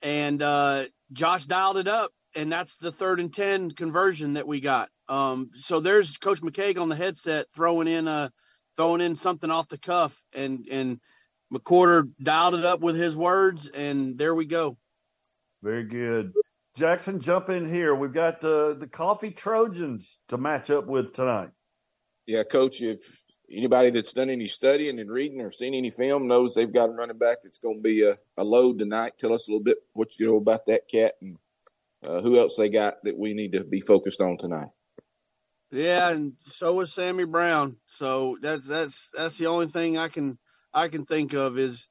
And 0.01 0.41
uh, 0.41 0.87
josh 1.13 1.45
dialed 1.45 1.77
it 1.77 1.87
up 1.87 2.13
and 2.35 2.51
that's 2.51 2.77
the 2.77 2.93
third 2.93 3.21
and 3.21 3.35
10 3.35 3.73
conversion 3.73 4.35
that 4.35 4.47
we 4.47 4.61
got 4.61 4.91
um, 5.09 5.51
so 5.55 5.81
there's 5.81 6.17
coach 6.19 6.41
mckay 6.41 6.79
on 6.79 6.89
the 6.89 6.97
headset 6.97 7.47
throwing 7.55 7.89
in 7.89 8.09
uh 8.09 8.29
throwing 8.77 9.01
in 9.01 9.17
something 9.17 9.51
off 9.51 9.69
the 9.69 9.79
cuff 9.79 10.17
and 10.35 10.67
and 10.71 11.01
McWhorter 11.53 12.11
dialed 12.23 12.55
it 12.55 12.65
up 12.65 12.81
with 12.81 12.97
his 12.97 13.15
words, 13.15 13.69
and 13.69 14.17
there 14.17 14.35
we 14.35 14.47
go. 14.47 14.77
Very 15.63 15.85
good. 15.85 16.33
Jackson, 16.77 17.21
jump 17.21 17.51
in 17.51 17.69
here. 17.69 17.95
We've 17.95 18.13
got 18.13 18.41
the 18.41 18.75
the 18.79 18.87
Coffee 18.87 19.31
Trojans 19.31 20.19
to 20.29 20.39
match 20.39 20.71
up 20.71 20.87
with 20.87 21.13
tonight. 21.13 21.51
Yeah, 22.27 22.43
coach. 22.45 22.81
If 22.81 23.23
anybody 23.51 23.91
that's 23.91 24.15
done 24.15 24.31
any 24.31 24.47
studying 24.47 24.99
and 24.99 25.11
reading 25.11 25.43
or 25.43 25.51
seen 25.51 25.75
any 25.75 25.91
film 25.91 26.27
knows 26.27 26.55
they've 26.55 26.73
got 26.73 26.89
a 26.89 26.93
running 26.93 27.19
back 27.19 27.39
that's 27.43 27.59
going 27.59 27.77
to 27.77 27.83
be 27.83 28.03
a, 28.03 28.15
a 28.39 28.45
load 28.45 28.79
tonight. 28.79 29.13
Tell 29.19 29.35
us 29.35 29.47
a 29.47 29.51
little 29.51 29.63
bit 29.63 29.77
what 29.93 30.19
you 30.19 30.27
know 30.27 30.37
about 30.37 30.65
that 30.67 30.89
cat 30.89 31.15
and 31.21 31.37
uh, 32.03 32.21
who 32.21 32.39
else 32.39 32.57
they 32.57 32.69
got 32.69 32.97
that 33.05 33.19
we 33.19 33.35
need 33.35 33.53
to 33.53 33.65
be 33.65 33.81
focused 33.81 34.21
on 34.21 34.37
tonight. 34.39 34.69
Yeah, 35.71 36.11
and 36.11 36.35
so 36.47 36.81
is 36.81 36.93
Sammy 36.93 37.25
Brown. 37.25 37.77
So 37.89 38.37
that's 38.43 38.67
that's 38.67 39.11
that's 39.17 39.39
the 39.39 39.47
only 39.47 39.69
thing 39.69 39.97
I 39.97 40.09
can 40.09 40.39
I 40.75 40.89
can 40.89 41.07
think 41.07 41.33
of 41.33 41.59
is 41.59 41.89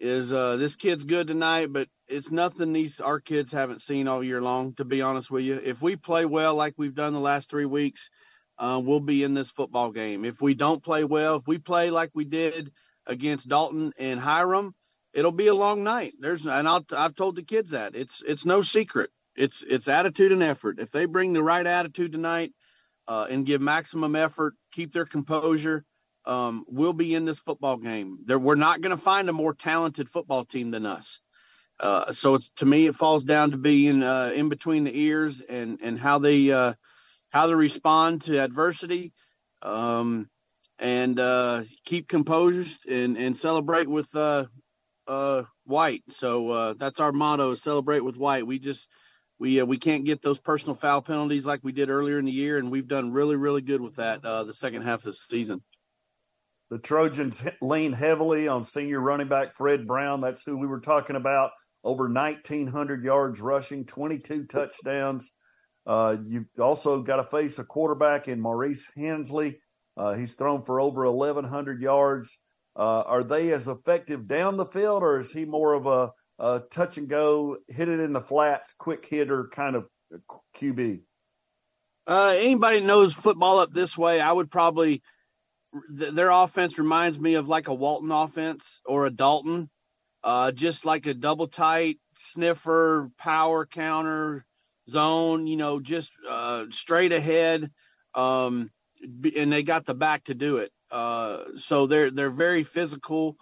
is 0.00 0.32
uh, 0.32 0.56
this 0.56 0.76
kid's 0.76 1.04
good 1.04 1.28
tonight, 1.28 1.72
but 1.72 1.88
it's 2.08 2.30
nothing 2.30 2.72
these 2.72 3.00
our 3.00 3.20
kids 3.20 3.52
haven't 3.52 3.80
seen 3.80 4.08
all 4.08 4.22
year 4.22 4.42
long. 4.42 4.74
To 4.74 4.84
be 4.84 5.00
honest 5.00 5.30
with 5.30 5.44
you, 5.44 5.60
if 5.64 5.80
we 5.80 5.96
play 5.96 6.26
well 6.26 6.54
like 6.54 6.74
we've 6.76 6.94
done 6.94 7.14
the 7.14 7.20
last 7.20 7.48
three 7.48 7.64
weeks, 7.64 8.10
uh, 8.58 8.80
we'll 8.82 9.00
be 9.00 9.24
in 9.24 9.32
this 9.32 9.50
football 9.50 9.92
game. 9.92 10.24
If 10.24 10.42
we 10.42 10.54
don't 10.54 10.82
play 10.82 11.04
well, 11.04 11.36
if 11.36 11.46
we 11.46 11.58
play 11.58 11.90
like 11.90 12.10
we 12.14 12.24
did 12.24 12.72
against 13.06 13.48
Dalton 13.48 13.92
and 13.98 14.20
Hiram, 14.20 14.74
it'll 15.14 15.32
be 15.32 15.46
a 15.46 15.54
long 15.54 15.84
night. 15.84 16.14
There's 16.18 16.44
and 16.44 16.68
I'll, 16.68 16.84
I've 16.94 17.14
told 17.14 17.36
the 17.36 17.42
kids 17.42 17.70
that 17.70 17.94
it's 17.94 18.22
it's 18.26 18.44
no 18.44 18.60
secret. 18.60 19.10
It's 19.36 19.64
it's 19.66 19.88
attitude 19.88 20.32
and 20.32 20.42
effort. 20.42 20.78
If 20.78 20.90
they 20.90 21.06
bring 21.06 21.32
the 21.32 21.42
right 21.42 21.66
attitude 21.66 22.12
tonight 22.12 22.52
uh, 23.08 23.26
and 23.30 23.46
give 23.46 23.60
maximum 23.60 24.14
effort, 24.14 24.54
keep 24.72 24.92
their 24.92 25.06
composure, 25.06 25.84
um, 26.24 26.64
we'll 26.68 26.92
be 26.92 27.14
in 27.14 27.24
this 27.24 27.38
football 27.38 27.76
game. 27.76 28.18
We're 28.28 28.54
not 28.54 28.80
going 28.80 28.96
to 28.96 29.02
find 29.02 29.28
a 29.28 29.32
more 29.32 29.54
talented 29.54 30.08
football 30.08 30.44
team 30.44 30.70
than 30.70 30.86
us. 30.86 31.20
Uh, 31.80 32.12
so 32.12 32.34
it's 32.34 32.50
to 32.56 32.66
me, 32.66 32.86
it 32.86 32.94
falls 32.94 33.24
down 33.24 33.50
to 33.50 33.56
being 33.56 34.02
uh, 34.02 34.30
in 34.34 34.48
between 34.48 34.84
the 34.84 34.96
ears 34.96 35.42
and 35.48 35.80
and 35.82 35.98
how 35.98 36.18
they 36.18 36.50
uh, 36.50 36.74
how 37.32 37.46
they 37.46 37.54
respond 37.54 38.22
to 38.22 38.38
adversity, 38.38 39.12
um, 39.62 40.28
and 40.78 41.18
uh, 41.18 41.62
keep 41.84 42.06
composed 42.06 42.86
and 42.86 43.16
and 43.16 43.36
celebrate 43.36 43.88
with 43.88 44.14
uh, 44.14 44.44
uh, 45.08 45.42
white. 45.64 46.04
So 46.10 46.74
that's 46.78 47.00
our 47.00 47.10
motto: 47.10 47.56
celebrate 47.56 48.04
with 48.04 48.16
white. 48.16 48.46
We 48.46 48.60
just 48.60 48.88
we 49.42 49.60
uh, 49.60 49.64
we 49.64 49.76
can't 49.76 50.04
get 50.04 50.22
those 50.22 50.38
personal 50.38 50.76
foul 50.76 51.02
penalties 51.02 51.44
like 51.44 51.58
we 51.64 51.72
did 51.72 51.90
earlier 51.90 52.20
in 52.20 52.24
the 52.24 52.30
year, 52.30 52.58
and 52.58 52.70
we've 52.70 52.86
done 52.86 53.12
really 53.12 53.34
really 53.34 53.60
good 53.60 53.80
with 53.80 53.96
that 53.96 54.24
uh, 54.24 54.44
the 54.44 54.54
second 54.54 54.82
half 54.82 55.00
of 55.00 55.06
the 55.06 55.14
season. 55.14 55.60
The 56.70 56.78
Trojans 56.78 57.42
lean 57.60 57.92
heavily 57.92 58.46
on 58.46 58.62
senior 58.62 59.00
running 59.00 59.26
back 59.26 59.56
Fred 59.56 59.84
Brown. 59.84 60.20
That's 60.20 60.44
who 60.44 60.56
we 60.56 60.68
were 60.68 60.80
talking 60.80 61.16
about. 61.16 61.50
Over 61.82 62.04
1,900 62.04 63.02
yards 63.02 63.40
rushing, 63.40 63.84
22 63.84 64.46
touchdowns. 64.46 65.32
Uh, 65.84 66.18
you've 66.22 66.46
also 66.60 67.02
got 67.02 67.16
to 67.16 67.24
face 67.24 67.58
a 67.58 67.64
quarterback 67.64 68.28
in 68.28 68.40
Maurice 68.40 68.86
Hensley. 68.96 69.58
Uh, 69.96 70.14
he's 70.14 70.34
thrown 70.34 70.62
for 70.64 70.80
over 70.80 71.10
1,100 71.10 71.82
yards. 71.82 72.38
Uh, 72.76 73.02
are 73.02 73.24
they 73.24 73.50
as 73.50 73.66
effective 73.66 74.28
down 74.28 74.56
the 74.56 74.64
field, 74.64 75.02
or 75.02 75.18
is 75.18 75.32
he 75.32 75.44
more 75.44 75.74
of 75.74 75.86
a, 75.86 76.12
a 76.42 76.60
touch 76.70 76.98
and 76.98 77.08
go, 77.08 77.56
hit 77.68 77.88
it 77.88 78.00
in 78.00 78.12
the 78.12 78.20
flats, 78.20 78.74
quick 78.74 79.06
hitter 79.06 79.48
kind 79.52 79.76
of 79.76 79.86
QB? 80.56 81.00
Uh, 82.06 82.34
anybody 82.36 82.80
knows 82.80 83.14
football 83.14 83.60
up 83.60 83.72
this 83.72 83.96
way, 83.96 84.20
I 84.20 84.32
would 84.32 84.50
probably 84.50 85.02
th- 85.96 86.12
their 86.14 86.30
offense 86.30 86.78
reminds 86.78 87.18
me 87.18 87.34
of 87.34 87.48
like 87.48 87.68
a 87.68 87.74
Walton 87.74 88.10
offense 88.10 88.80
or 88.84 89.06
a 89.06 89.10
Dalton, 89.10 89.70
uh, 90.24 90.50
just 90.50 90.84
like 90.84 91.06
a 91.06 91.14
double 91.14 91.46
tight 91.46 92.00
sniffer, 92.16 93.10
power 93.18 93.64
counter 93.64 94.44
zone. 94.90 95.46
You 95.46 95.56
know, 95.56 95.78
just 95.80 96.10
uh, 96.28 96.64
straight 96.70 97.12
ahead, 97.12 97.70
um, 98.16 98.70
and 99.36 99.52
they 99.52 99.62
got 99.62 99.86
the 99.86 99.94
back 99.94 100.24
to 100.24 100.34
do 100.34 100.58
it. 100.58 100.72
Uh, 100.90 101.44
so 101.56 101.86
they're 101.86 102.10
they're 102.10 102.30
very 102.30 102.64
physical. 102.64 103.36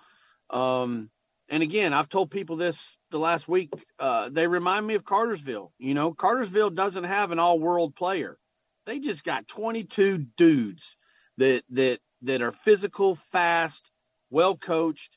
Um, 0.51 1.11
and 1.51 1.65
again, 1.65 1.93
I've 1.93 2.09
told 2.09 2.31
people 2.31 2.57
this 2.57 2.97
the 3.11 3.19
last 3.19 3.49
week. 3.49 3.71
Uh, 3.99 4.29
they 4.31 4.47
remind 4.47 4.87
me 4.87 4.95
of 4.95 5.05
Cartersville. 5.05 5.73
You 5.79 5.95
know, 5.95 6.15
Cartersville 6.15 6.71
doesn't 6.71 7.05
have 7.05 7.33
an 7.33 7.41
all-world 7.41 7.97
player. 7.97 8.39
They 8.87 9.01
just 9.01 9.25
got 9.25 9.49
22 9.49 10.19
dudes 10.37 10.97
that 11.39 11.65
that 11.71 11.99
that 12.23 12.41
are 12.41 12.53
physical, 12.53 13.17
fast, 13.17 13.91
well 14.31 14.57
coached. 14.57 15.17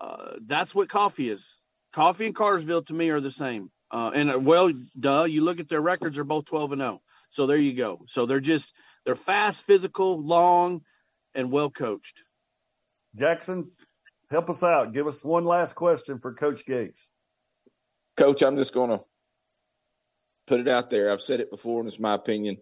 Uh, 0.00 0.36
that's 0.46 0.74
what 0.74 0.88
coffee 0.88 1.28
is. 1.28 1.46
Coffee 1.92 2.26
and 2.26 2.34
Cartersville 2.34 2.82
to 2.84 2.94
me 2.94 3.10
are 3.10 3.20
the 3.20 3.30
same. 3.30 3.70
Uh, 3.90 4.10
and 4.14 4.30
uh, 4.30 4.38
well, 4.38 4.72
duh, 4.98 5.24
you 5.24 5.42
look 5.42 5.60
at 5.60 5.68
their 5.68 5.82
records; 5.82 6.16
they're 6.16 6.24
both 6.24 6.46
12 6.46 6.72
and 6.72 6.80
0. 6.80 7.02
So 7.28 7.46
there 7.46 7.56
you 7.58 7.74
go. 7.74 8.00
So 8.08 8.24
they're 8.24 8.40
just 8.40 8.72
they're 9.04 9.14
fast, 9.14 9.62
physical, 9.64 10.22
long, 10.22 10.82
and 11.34 11.52
well 11.52 11.70
coached. 11.70 12.22
Jackson, 13.14 13.72
help 14.30 14.50
us 14.50 14.62
out. 14.62 14.92
Give 14.92 15.06
us 15.06 15.24
one 15.24 15.44
last 15.44 15.74
question 15.74 16.18
for 16.18 16.34
Coach 16.34 16.66
Gates. 16.66 17.08
Coach, 18.16 18.42
I'm 18.42 18.56
just 18.56 18.74
going 18.74 18.90
to 18.90 19.00
put 20.46 20.60
it 20.60 20.68
out 20.68 20.90
there. 20.90 21.10
I've 21.10 21.20
said 21.20 21.40
it 21.40 21.50
before, 21.50 21.80
and 21.80 21.88
it's 21.88 22.00
my 22.00 22.14
opinion. 22.14 22.56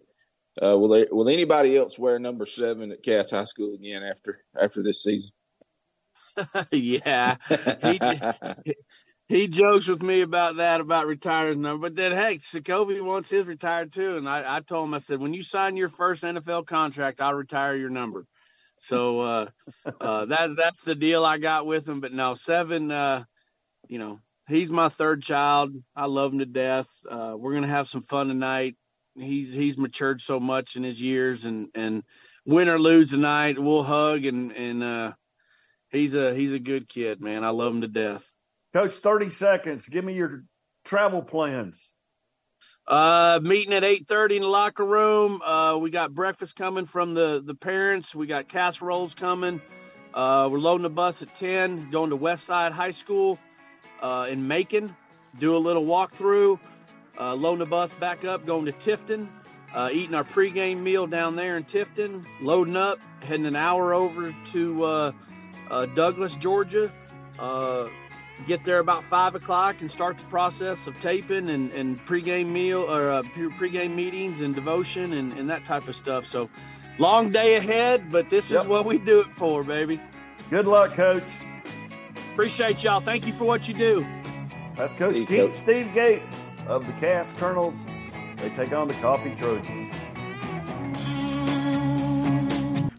Uh, 0.61 0.77
will 0.77 0.89
they, 0.89 1.07
will 1.11 1.27
anybody 1.27 1.77
else 1.77 1.99
wear 1.99 2.17
number 2.17 2.45
seven 2.45 2.91
at 2.91 3.03
Cass 3.03 3.31
High 3.31 3.43
School 3.43 3.75
again 3.75 4.03
after 4.03 4.41
after 4.59 4.81
this 4.81 5.03
season? 5.03 5.31
yeah, 6.71 7.35
he, 7.81 7.99
he 9.27 9.47
jokes 9.47 9.87
with 9.87 10.01
me 10.01 10.21
about 10.21 10.57
that 10.57 10.79
about 10.79 11.07
retiring 11.07 11.61
number. 11.61 11.89
But 11.89 11.95
then, 11.95 12.13
heck, 12.13 12.41
Jacoby 12.41 13.01
wants 13.01 13.29
his 13.29 13.47
retired 13.47 13.91
too, 13.91 14.17
and 14.17 14.29
I, 14.29 14.57
I 14.57 14.59
told 14.61 14.87
him 14.87 14.93
I 14.93 14.99
said 14.99 15.19
when 15.19 15.33
you 15.33 15.43
sign 15.43 15.75
your 15.75 15.89
first 15.89 16.23
NFL 16.23 16.67
contract, 16.67 17.19
I'll 17.19 17.33
retire 17.33 17.75
your 17.75 17.89
number. 17.89 18.25
So 18.85 19.19
uh, 19.19 19.45
uh, 19.99 20.25
that's 20.25 20.55
that's 20.55 20.81
the 20.81 20.95
deal 20.95 21.25
I 21.25 21.37
got 21.37 21.65
with 21.65 21.87
him. 21.87 22.01
But 22.01 22.13
no, 22.13 22.33
seven. 22.35 22.91
Uh, 22.91 23.23
you 23.87 23.99
know, 23.99 24.19
he's 24.47 24.71
my 24.71 24.89
third 24.89 25.21
child. 25.21 25.75
I 25.95 26.05
love 26.05 26.33
him 26.33 26.39
to 26.39 26.45
death. 26.45 26.87
Uh, 27.09 27.35
we're 27.37 27.53
gonna 27.53 27.67
have 27.67 27.87
some 27.87 28.03
fun 28.03 28.27
tonight 28.27 28.75
he's 29.15 29.53
he's 29.53 29.77
matured 29.77 30.21
so 30.21 30.39
much 30.39 30.75
in 30.75 30.83
his 30.83 31.01
years 31.01 31.45
and 31.45 31.69
and 31.73 32.03
win 32.45 32.69
or 32.69 32.77
lose 32.77 33.09
tonight 33.11 33.57
we'll 33.57 33.83
hug 33.83 34.25
and 34.25 34.51
and 34.51 34.83
uh 34.83 35.11
he's 35.89 36.15
a 36.15 36.33
he's 36.33 36.53
a 36.53 36.59
good 36.59 36.87
kid 36.87 37.21
man 37.21 37.43
i 37.43 37.49
love 37.49 37.73
him 37.73 37.81
to 37.81 37.87
death 37.87 38.29
coach 38.73 38.93
30 38.93 39.29
seconds 39.29 39.87
give 39.87 40.03
me 40.03 40.13
your 40.13 40.43
travel 40.83 41.21
plans 41.21 41.91
uh 42.87 43.39
meeting 43.41 43.73
at 43.73 43.83
8:30 43.83 44.37
in 44.37 44.41
the 44.43 44.47
locker 44.47 44.85
room. 44.85 45.41
Uh 45.43 45.77
we 45.81 45.89
got 45.89 46.13
breakfast 46.13 46.55
coming 46.55 46.85
from 46.85 47.13
the 47.13 47.41
the 47.43 47.55
parents. 47.55 48.13
We 48.13 48.27
got 48.27 48.47
casseroles 48.47 49.15
coming. 49.15 49.61
Uh 50.13 50.49
we're 50.51 50.59
loading 50.59 50.83
the 50.83 50.89
bus 50.89 51.21
at 51.21 51.33
10 51.35 51.89
going 51.91 52.09
to 52.11 52.15
west 52.15 52.45
side 52.45 52.71
high 52.71 52.91
school 52.91 53.39
uh 54.01 54.27
in 54.29 54.47
macon. 54.47 54.95
Do 55.39 55.55
a 55.55 55.59
little 55.59 55.85
walkthrough. 55.85 56.59
Uh, 57.17 57.33
loading 57.33 57.59
the 57.59 57.65
bus 57.65 57.93
back 57.93 58.25
up, 58.25 58.45
going 58.45 58.65
to 58.65 58.73
Tifton, 58.73 59.29
uh, 59.73 59.89
eating 59.91 60.13
our 60.15 60.25
pregame 60.25 60.79
meal 60.79 61.07
down 61.07 61.37
there 61.37 61.55
in 61.55 61.63
Tifton, 61.63 62.25
loading 62.41 62.75
up, 62.75 62.99
heading 63.23 63.45
an 63.45 63.55
hour 63.55 63.93
over 63.93 64.35
to 64.51 64.83
uh, 64.83 65.11
uh 65.69 65.85
Douglas, 65.87 66.35
Georgia. 66.35 66.91
Uh, 67.39 67.87
get 68.47 68.63
there 68.63 68.79
about 68.79 69.05
five 69.05 69.35
o'clock 69.35 69.81
and 69.81 69.89
start 69.89 70.17
the 70.17 70.25
process 70.25 70.87
of 70.87 70.99
taping 70.99 71.49
and, 71.49 71.71
and 71.71 72.03
pregame 72.05 72.47
meal 72.47 72.81
or 72.81 73.09
uh, 73.09 73.23
pregame 73.23 73.95
meetings 73.95 74.41
and 74.41 74.53
devotion 74.53 75.13
and, 75.13 75.33
and 75.33 75.49
that 75.49 75.65
type 75.65 75.87
of 75.87 75.95
stuff. 75.95 76.27
So 76.27 76.49
long 76.99 77.31
day 77.31 77.55
ahead, 77.55 78.11
but 78.11 78.29
this 78.29 78.51
yep. 78.51 78.63
is 78.63 78.67
what 78.67 78.85
we 78.85 78.97
do 78.97 79.21
it 79.21 79.33
for, 79.35 79.63
baby. 79.63 79.99
Good 80.49 80.67
luck, 80.67 80.93
Coach. 80.93 81.23
Appreciate 82.33 82.83
y'all. 82.83 82.99
Thank 82.99 83.25
you 83.25 83.33
for 83.33 83.45
what 83.45 83.67
you 83.67 83.73
do. 83.73 84.05
That's 84.75 84.93
Coach 84.93 85.15
Steve, 85.15 85.27
Coach. 85.27 85.53
Steve 85.53 85.93
Gates 85.93 86.53
of 86.67 86.85
the 86.85 86.91
Cass 86.93 87.33
Colonels. 87.33 87.85
They 88.37 88.49
take 88.49 88.73
on 88.73 88.89
the 88.89 88.93
Coffee 88.95 89.33
Trojans. 89.33 89.94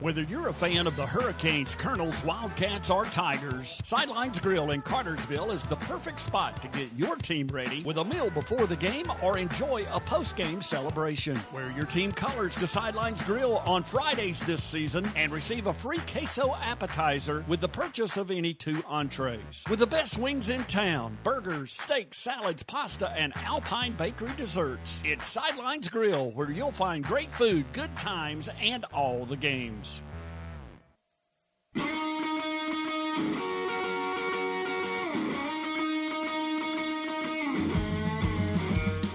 Whether 0.00 0.22
you're 0.22 0.46
a 0.46 0.54
fan 0.54 0.86
of 0.86 0.94
the 0.94 1.04
Hurricanes, 1.04 1.74
Colonels, 1.74 2.22
Wildcats, 2.22 2.88
or 2.88 3.04
Tigers, 3.06 3.82
Sidelines 3.84 4.38
Grill 4.38 4.70
in 4.70 4.80
Cartersville 4.80 5.50
is 5.50 5.64
the 5.64 5.74
perfect 5.74 6.20
spot 6.20 6.62
to 6.62 6.68
get 6.68 6.86
your 6.96 7.16
team 7.16 7.48
ready 7.48 7.82
with 7.82 7.98
a 7.98 8.04
meal 8.04 8.30
before 8.30 8.68
the 8.68 8.76
game 8.76 9.10
or 9.24 9.38
enjoy 9.38 9.84
a 9.92 9.98
post-game 9.98 10.62
celebration. 10.62 11.36
Wear 11.52 11.72
your 11.72 11.84
team 11.84 12.12
colors 12.12 12.54
to 12.58 12.68
Sidelines 12.68 13.20
Grill 13.22 13.58
on 13.66 13.82
Fridays 13.82 14.38
this 14.44 14.62
season 14.62 15.04
and 15.16 15.32
receive 15.32 15.66
a 15.66 15.74
free 15.74 15.98
queso 16.06 16.54
appetizer 16.54 17.44
with 17.48 17.58
the 17.58 17.68
purchase 17.68 18.16
of 18.16 18.30
any 18.30 18.54
two 18.54 18.80
entrees. 18.86 19.64
With 19.68 19.80
the 19.80 19.86
best 19.88 20.16
wings 20.16 20.48
in 20.48 20.62
town, 20.66 21.18
burgers, 21.24 21.72
steaks, 21.72 22.18
salads, 22.18 22.62
pasta, 22.62 23.10
and 23.18 23.36
Alpine 23.38 23.94
Bakery 23.94 24.30
desserts, 24.36 25.02
it's 25.04 25.26
Sidelines 25.26 25.88
Grill 25.88 26.30
where 26.30 26.52
you'll 26.52 26.70
find 26.70 27.02
great 27.02 27.32
food, 27.32 27.66
good 27.72 27.96
times, 27.98 28.48
and 28.62 28.84
all 28.94 29.26
the 29.26 29.36
games. 29.36 29.87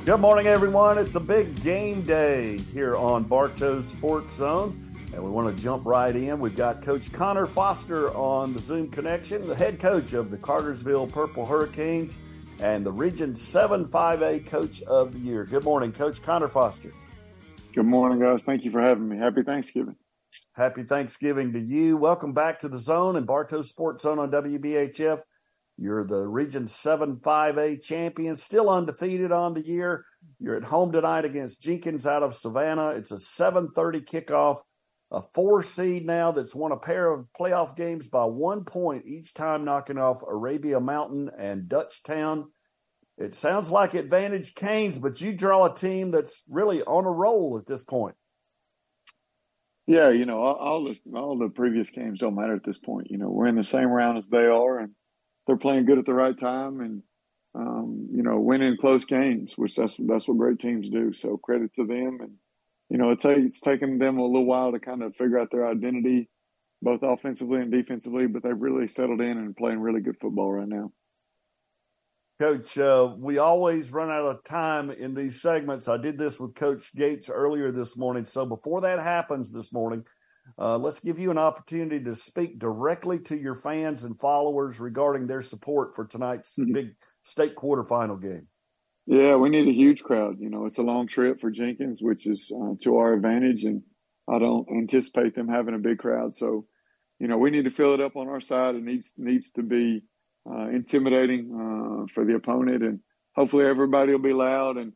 Good 0.05 0.19
morning, 0.19 0.47
everyone. 0.47 0.97
It's 0.97 1.15
a 1.15 1.19
big 1.21 1.63
game 1.63 2.01
day 2.01 2.57
here 2.57 2.97
on 2.97 3.23
Bartow 3.23 3.81
Sports 3.81 4.33
Zone, 4.33 4.77
and 5.13 5.23
we 5.23 5.31
want 5.31 5.55
to 5.55 5.63
jump 5.63 5.85
right 5.85 6.13
in. 6.13 6.39
We've 6.39 6.57
got 6.57 6.81
Coach 6.81 7.09
Conor 7.13 7.47
Foster 7.47 8.13
on 8.13 8.51
the 8.51 8.59
Zoom 8.59 8.89
connection, 8.89 9.47
the 9.47 9.55
head 9.55 9.79
coach 9.79 10.11
of 10.11 10.29
the 10.29 10.35
Cartersville 10.35 11.07
Purple 11.07 11.45
Hurricanes 11.45 12.17
and 12.59 12.85
the 12.85 12.91
Region 12.91 13.33
7 13.33 13.85
5A 13.85 14.45
Coach 14.45 14.81
of 14.81 15.13
the 15.13 15.19
Year. 15.19 15.45
Good 15.45 15.63
morning, 15.63 15.93
Coach 15.93 16.21
Conor 16.21 16.49
Foster. 16.49 16.91
Good 17.73 17.85
morning, 17.85 18.19
guys. 18.19 18.43
Thank 18.43 18.65
you 18.65 18.71
for 18.71 18.81
having 18.81 19.07
me. 19.07 19.15
Happy 19.15 19.41
Thanksgiving. 19.41 19.95
Happy 20.51 20.83
Thanksgiving 20.83 21.53
to 21.53 21.61
you. 21.61 21.95
Welcome 21.95 22.33
back 22.33 22.59
to 22.59 22.67
the 22.67 22.77
Zone 22.77 23.15
and 23.15 23.25
Bartow 23.25 23.61
Sports 23.61 24.03
Zone 24.03 24.19
on 24.19 24.29
WBHF. 24.31 25.21
You're 25.77 26.03
the 26.03 26.27
Region 26.27 26.67
7 26.67 27.17
5A 27.17 27.81
champion, 27.81 28.35
still 28.35 28.69
undefeated 28.69 29.31
on 29.31 29.53
the 29.53 29.65
year. 29.65 30.05
You're 30.39 30.55
at 30.55 30.63
home 30.63 30.91
tonight 30.91 31.25
against 31.25 31.61
Jenkins 31.61 32.05
out 32.05 32.23
of 32.23 32.35
Savannah. 32.35 32.89
It's 32.89 33.11
a 33.11 33.17
7:30 33.17 34.01
kickoff. 34.01 34.59
A 35.11 35.21
four 35.33 35.61
seed 35.61 36.05
now 36.05 36.31
that's 36.31 36.55
won 36.55 36.71
a 36.71 36.77
pair 36.77 37.11
of 37.11 37.27
playoff 37.39 37.75
games 37.75 38.07
by 38.07 38.25
one 38.25 38.65
point 38.65 39.05
each 39.05 39.33
time, 39.33 39.63
knocking 39.63 39.99
off 39.99 40.23
Arabia 40.23 40.79
Mountain 40.79 41.29
and 41.37 41.69
Dutchtown. 41.69 42.45
It 43.17 43.35
sounds 43.35 43.69
like 43.69 43.93
advantage 43.93 44.55
Canes, 44.55 44.97
but 44.97 45.21
you 45.21 45.33
draw 45.33 45.65
a 45.65 45.73
team 45.73 46.09
that's 46.09 46.43
really 46.49 46.81
on 46.81 47.05
a 47.05 47.11
roll 47.11 47.59
at 47.59 47.67
this 47.67 47.83
point. 47.83 48.15
Yeah, 49.85 50.09
you 50.09 50.25
know, 50.25 50.41
all, 50.41 50.55
all, 50.55 50.83
this, 50.83 50.99
all 51.13 51.37
the 51.37 51.49
previous 51.49 51.89
games 51.89 52.19
don't 52.19 52.35
matter 52.35 52.55
at 52.55 52.63
this 52.63 52.77
point. 52.77 53.11
You 53.11 53.17
know, 53.17 53.29
we're 53.29 53.47
in 53.47 53.55
the 53.55 53.63
same 53.63 53.89
round 53.89 54.17
as 54.17 54.27
they 54.27 54.45
are, 54.45 54.79
and 54.79 54.93
they're 55.45 55.57
playing 55.57 55.85
good 55.85 55.99
at 55.99 56.05
the 56.05 56.13
right 56.13 56.37
time, 56.37 56.81
and 56.81 57.03
um, 57.55 58.07
you 58.11 58.23
know, 58.23 58.39
winning 58.39 58.77
close 58.77 59.05
games, 59.05 59.57
which 59.57 59.75
that's 59.75 59.95
that's 59.99 60.27
what 60.27 60.37
great 60.37 60.59
teams 60.59 60.89
do. 60.89 61.13
So 61.13 61.37
credit 61.37 61.73
to 61.75 61.85
them, 61.85 62.19
and 62.21 62.31
you 62.89 62.97
know, 62.97 63.11
it's, 63.11 63.59
taken 63.59 63.97
them 63.97 64.17
a 64.17 64.25
little 64.25 64.45
while 64.45 64.71
to 64.71 64.79
kind 64.79 65.01
of 65.01 65.15
figure 65.15 65.39
out 65.39 65.49
their 65.51 65.67
identity, 65.67 66.29
both 66.81 67.01
offensively 67.01 67.59
and 67.59 67.71
defensively, 67.71 68.27
but 68.27 68.43
they've 68.43 68.59
really 68.59 68.87
settled 68.87 69.21
in 69.21 69.37
and 69.37 69.55
playing 69.55 69.79
really 69.79 70.01
good 70.01 70.17
football 70.19 70.51
right 70.51 70.67
now. 70.67 70.91
Coach, 72.39 72.77
uh, 72.77 73.13
we 73.17 73.37
always 73.37 73.91
run 73.91 74.09
out 74.09 74.25
of 74.25 74.43
time 74.43 74.89
in 74.89 75.13
these 75.13 75.41
segments. 75.41 75.87
I 75.87 75.97
did 75.97 76.17
this 76.17 76.39
with 76.39 76.55
Coach 76.55 76.93
Gates 76.93 77.29
earlier 77.29 77.71
this 77.71 77.95
morning. 77.95 78.25
So 78.25 78.45
before 78.45 78.81
that 78.81 78.99
happens 78.99 79.51
this 79.51 79.71
morning, 79.71 80.03
uh, 80.59 80.77
let's 80.77 80.99
give 80.99 81.19
you 81.19 81.31
an 81.31 81.37
opportunity 81.37 82.03
to 82.03 82.15
speak 82.15 82.59
directly 82.59 83.19
to 83.19 83.37
your 83.37 83.55
fans 83.55 84.03
and 84.03 84.19
followers 84.19 84.79
regarding 84.79 85.27
their 85.27 85.41
support 85.41 85.95
for 85.95 86.05
tonight's 86.05 86.55
mm-hmm. 86.57 86.73
big 86.73 86.95
state 87.23 87.55
quarterfinal 87.55 88.21
game. 88.21 88.47
Yeah, 89.05 89.35
we 89.35 89.49
need 89.49 89.67
a 89.67 89.73
huge 89.73 90.03
crowd. 90.03 90.37
You 90.39 90.49
know, 90.49 90.65
it's 90.65 90.77
a 90.77 90.83
long 90.83 91.07
trip 91.07 91.41
for 91.41 91.51
Jenkins, 91.51 92.01
which 92.01 92.25
is 92.25 92.51
uh, 92.55 92.75
to 92.83 92.97
our 92.97 93.13
advantage, 93.13 93.63
and 93.63 93.81
I 94.29 94.39
don't 94.39 94.67
anticipate 94.69 95.35
them 95.35 95.49
having 95.49 95.75
a 95.75 95.79
big 95.79 95.97
crowd. 95.97 96.35
So, 96.35 96.65
you 97.19 97.27
know, 97.27 97.37
we 97.37 97.49
need 97.49 97.65
to 97.65 97.71
fill 97.71 97.93
it 97.93 98.01
up 98.01 98.15
on 98.15 98.29
our 98.29 98.39
side. 98.39 98.75
It 98.75 98.83
needs 98.83 99.11
needs 99.17 99.51
to 99.53 99.63
be 99.63 100.03
uh, 100.49 100.69
intimidating 100.69 101.51
uh, 101.51 102.13
for 102.13 102.23
the 102.23 102.35
opponent, 102.35 102.83
and 102.83 102.99
hopefully 103.35 103.65
everybody 103.65 104.13
will 104.13 104.19
be 104.19 104.33
loud 104.33 104.77
and 104.77 104.93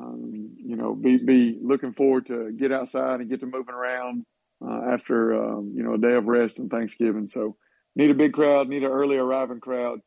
um, 0.00 0.56
you 0.56 0.76
know 0.76 0.94
be 0.94 1.18
be 1.18 1.58
looking 1.62 1.92
forward 1.92 2.26
to 2.26 2.52
get 2.52 2.72
outside 2.72 3.20
and 3.20 3.30
get 3.30 3.40
to 3.40 3.46
moving 3.46 3.74
around 3.74 4.24
uh, 4.64 4.92
after 4.92 5.34
um, 5.34 5.72
you 5.74 5.82
know 5.82 5.94
a 5.94 5.98
day 5.98 6.14
of 6.14 6.26
rest 6.26 6.58
and 6.58 6.70
Thanksgiving. 6.70 7.28
So 7.28 7.56
need 7.96 8.10
a 8.10 8.14
big 8.14 8.32
crowd, 8.32 8.68
need 8.68 8.82
an 8.82 8.90
early 8.90 9.16
arriving 9.16 9.60
crowd. 9.60 10.00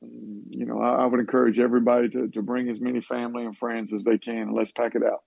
You 0.00 0.66
know, 0.66 0.80
I, 0.80 1.02
I, 1.02 1.06
would 1.06 1.20
encourage 1.20 1.58
everybody 1.58 2.08
to 2.10 2.28
to 2.28 2.42
bring 2.42 2.68
as 2.68 2.80
many 2.80 3.00
family 3.00 3.44
and 3.44 3.56
friends 3.56 3.92
as 3.92 4.04
they 4.04 4.18
can, 4.18 4.38
and 4.38 4.54
let's 4.54 4.72
pack 4.72 4.94
it 4.94 5.02
out. 5.02 5.20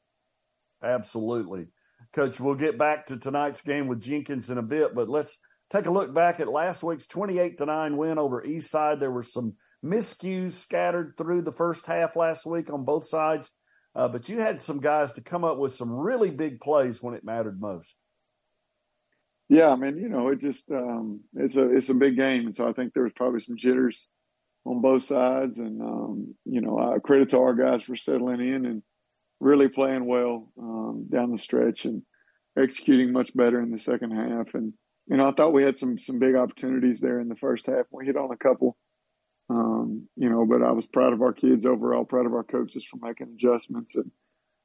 Absolutely, 0.83 1.67
Coach. 2.13 2.39
We'll 2.39 2.55
get 2.55 2.77
back 2.77 3.07
to 3.07 3.17
tonight's 3.17 3.61
game 3.61 3.87
with 3.87 4.01
Jenkins 4.01 4.49
in 4.49 4.57
a 4.57 4.63
bit, 4.63 4.93
but 4.93 5.09
let's 5.09 5.37
take 5.69 5.85
a 5.85 5.91
look 5.91 6.13
back 6.13 6.39
at 6.39 6.47
last 6.47 6.83
week's 6.83 7.07
28 7.07 7.57
to 7.57 7.65
9 7.65 7.97
win 7.97 8.17
over 8.17 8.43
East 8.43 8.71
Side. 8.71 8.99
There 8.99 9.11
were 9.11 9.23
some 9.23 9.55
miscues 9.83 10.51
scattered 10.51 11.15
through 11.17 11.43
the 11.43 11.51
first 11.51 11.85
half 11.85 12.15
last 12.15 12.45
week 12.45 12.71
on 12.71 12.85
both 12.85 13.07
sides, 13.07 13.51
uh, 13.95 14.07
but 14.07 14.29
you 14.29 14.39
had 14.39 14.59
some 14.59 14.79
guys 14.79 15.13
to 15.13 15.21
come 15.21 15.43
up 15.43 15.57
with 15.57 15.73
some 15.73 15.91
really 15.91 16.29
big 16.29 16.59
plays 16.59 17.01
when 17.01 17.13
it 17.13 17.23
mattered 17.23 17.59
most. 17.59 17.95
Yeah, 19.49 19.69
I 19.69 19.75
mean, 19.75 19.97
you 19.97 20.09
know, 20.09 20.27
it 20.29 20.39
just 20.39 20.69
um, 20.71 21.21
it's 21.35 21.55
a 21.55 21.75
it's 21.75 21.89
a 21.89 21.95
big 21.95 22.15
game, 22.15 22.45
and 22.45 22.55
so 22.55 22.67
I 22.69 22.73
think 22.73 22.93
there 22.93 23.03
was 23.03 23.13
probably 23.13 23.39
some 23.39 23.57
jitters 23.57 24.07
on 24.65 24.81
both 24.81 25.03
sides, 25.03 25.57
and 25.57 25.81
um, 25.81 26.35
you 26.45 26.61
know, 26.61 26.77
I 26.77 26.99
credit 26.99 27.29
to 27.29 27.39
our 27.39 27.55
guys 27.55 27.83
for 27.83 27.95
settling 27.95 28.41
in 28.41 28.65
and 28.65 28.83
really 29.39 29.67
playing 29.67 30.05
well 30.05 30.51
um, 30.59 31.07
down 31.11 31.31
the 31.31 31.37
stretch 31.37 31.85
and 31.85 32.03
executing 32.57 33.11
much 33.11 33.35
better 33.35 33.59
in 33.59 33.71
the 33.71 33.79
second 33.79 34.11
half, 34.11 34.53
and 34.53 34.73
you 35.07 35.17
know, 35.17 35.27
I 35.27 35.31
thought 35.31 35.53
we 35.53 35.63
had 35.63 35.79
some 35.79 35.97
some 35.97 36.19
big 36.19 36.35
opportunities 36.35 36.99
there 36.99 37.19
in 37.19 37.27
the 37.27 37.35
first 37.35 37.65
half. 37.65 37.85
We 37.91 38.05
hit 38.05 38.17
on 38.17 38.31
a 38.31 38.37
couple, 38.37 38.77
um, 39.49 40.07
you 40.15 40.29
know, 40.29 40.45
but 40.45 40.61
I 40.61 40.71
was 40.71 40.85
proud 40.85 41.13
of 41.13 41.23
our 41.23 41.33
kids 41.33 41.65
overall, 41.65 42.05
proud 42.05 42.27
of 42.27 42.33
our 42.33 42.43
coaches 42.43 42.85
for 42.85 42.97
making 43.01 43.33
adjustments. 43.33 43.95
And, 43.95 44.11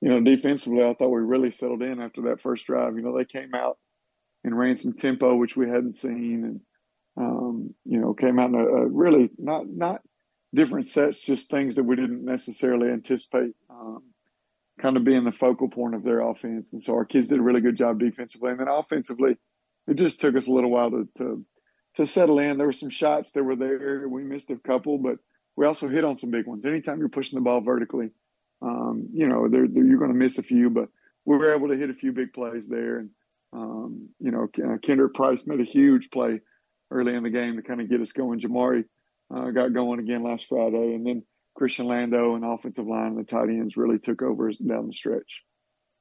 you 0.03 0.11
know, 0.11 0.21
defensively, 0.21 0.85
I 0.85 0.93
thought 0.93 1.09
we 1.09 1.23
really 1.23 1.51
settled 1.51 1.83
in 1.83 2.01
after 2.03 2.23
that 2.23 2.43
first 2.43 2.67
drive. 2.67 2.97
You 2.97 3.03
know, 3.03 3.17
they 3.17 3.25
came 3.25 3.55
out 3.55 3.79
and 4.45 4.57
ran 4.57 4.77
some 4.77 4.93
tempo, 4.93 5.35
which 5.35 5.57
we 5.57 5.69
hadn't 5.69 5.97
seen, 5.97 6.45
and 6.45 6.61
um, 7.17 7.75
you 7.85 7.99
know, 7.99 8.15
came 8.15 8.39
out 8.39 8.51
in 8.51 8.55
a, 8.57 8.65
a, 8.65 8.87
really 8.87 9.29
not 9.39 9.67
not 9.69 10.03
different 10.55 10.87
sets, 10.87 11.21
just 11.21 11.51
things 11.51 11.75
that 11.75 11.85
we 11.85 11.97
didn't 11.97 12.25
necessarily 12.25 12.91
anticipate. 12.91 13.55
Um, 13.71 14.03
kind 14.81 14.97
of 14.97 15.05
being 15.05 15.25
the 15.25 15.33
focal 15.33 15.69
point 15.69 15.95
of 15.95 16.03
their 16.03 16.21
offense, 16.21 16.73
and 16.73 16.83
so 16.83 16.95
our 16.95 17.05
kids 17.05 17.29
did 17.29 17.39
a 17.39 17.43
really 17.43 17.61
good 17.61 17.77
job 17.77 17.99
defensively, 17.99 18.51
and 18.51 18.61
then 18.61 18.69
offensively 18.69 19.37
it 19.87 19.95
just 19.95 20.21
took 20.21 20.37
us 20.37 20.47
a 20.47 20.53
little 20.53 20.71
while 20.71 20.91
to, 20.91 21.09
to 21.19 21.45
to 21.97 22.07
settle 22.07 22.39
in. 22.39 22.59
There 22.59 22.67
were 22.67 22.73
some 22.73 22.91
shots 22.91 23.31
that 23.33 23.45
were 23.45 23.57
there. 23.57 24.09
We 24.09 24.25
missed 24.25 24.51
a 24.51 24.57
couple, 24.57 24.99
but 24.99 25.17
we 25.57 25.67
also 25.67 25.89
hit 25.89 26.05
on 26.05 26.19
some 26.19 26.31
big 26.31 26.47
ones. 26.47 26.67
Anytime 26.67 26.99
you're 26.99 27.09
pushing 27.09 27.39
the 27.39 27.45
ball 27.45 27.61
vertically, 27.61 28.11
um, 28.63 29.09
you 29.13 29.29
know, 29.29 29.49
they're, 29.49 29.69
they're, 29.69 29.85
you're 29.85 29.99
going 29.99 30.13
to 30.13 30.19
miss 30.19 30.39
a 30.39 30.43
few, 30.43 30.71
but 30.71 30.89
we 31.25 31.37
were 31.37 31.55
able 31.55 31.69
to 31.69 31.77
hit 31.77 31.91
a 31.91 31.95
few 31.95 32.13
big 32.13 32.33
plays 32.33 32.67
there. 32.67 32.99
And, 32.99 33.11
um, 33.55 34.09
you 34.19 34.31
know, 34.31 34.49
uh, 34.65 34.79
Kendrick 34.79 35.15
Price 35.15 35.47
made 35.47 35.61
a 35.61 35.65
huge 35.65 36.11
play 36.11 36.41
early 36.91 37.15
in 37.15 37.23
the 37.23 37.31
game 37.31 37.57
to 37.57 37.63
kind 37.63 37.81
of 37.81 37.89
get 37.89 38.01
us 38.01 38.13
going. 38.13 38.41
Jamari 38.41 38.85
uh, 39.35 39.51
got 39.51 39.73
going 39.73 40.01
again 40.01 40.23
last 40.23 40.49
Friday. 40.49 40.95
And 40.95 41.07
then 41.07 41.23
Christian 41.55 41.87
Lando 41.87 42.35
and 42.35 42.45
offensive 42.45 42.87
line 42.87 43.09
and 43.09 43.19
the 43.19 43.25
tight 43.25 43.49
ends 43.49 43.77
really 43.77 43.99
took 43.99 44.23
over 44.23 44.51
down 44.53 44.87
the 44.87 44.93
stretch. 44.93 45.43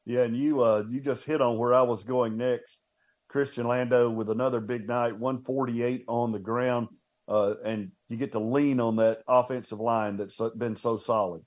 Yeah, 0.06 0.24
and 0.24 0.36
you 0.36 0.62
uh, 0.62 0.84
you 0.90 1.00
just 1.00 1.26
hit 1.26 1.42
on 1.42 1.58
where 1.58 1.74
I 1.74 1.84
was 1.84 2.04
going 2.04 2.36
next 2.36 2.82
Christian 3.30 3.66
Lando 3.66 4.10
with 4.10 4.30
another 4.30 4.60
big 4.60 4.88
night, 4.88 5.18
148 5.18 6.04
on 6.08 6.32
the 6.34 6.40
ground, 6.40 6.90
uh, 7.30 7.54
and 7.64 7.92
you 8.10 8.18
get 8.18 8.34
to 8.34 8.40
lean 8.40 8.82
on 8.82 8.98
that 8.98 9.20
offensive 9.28 9.80
line 9.80 10.18
that's 10.18 10.42
been 10.58 10.76
so 10.76 10.98
solid. 10.98 11.42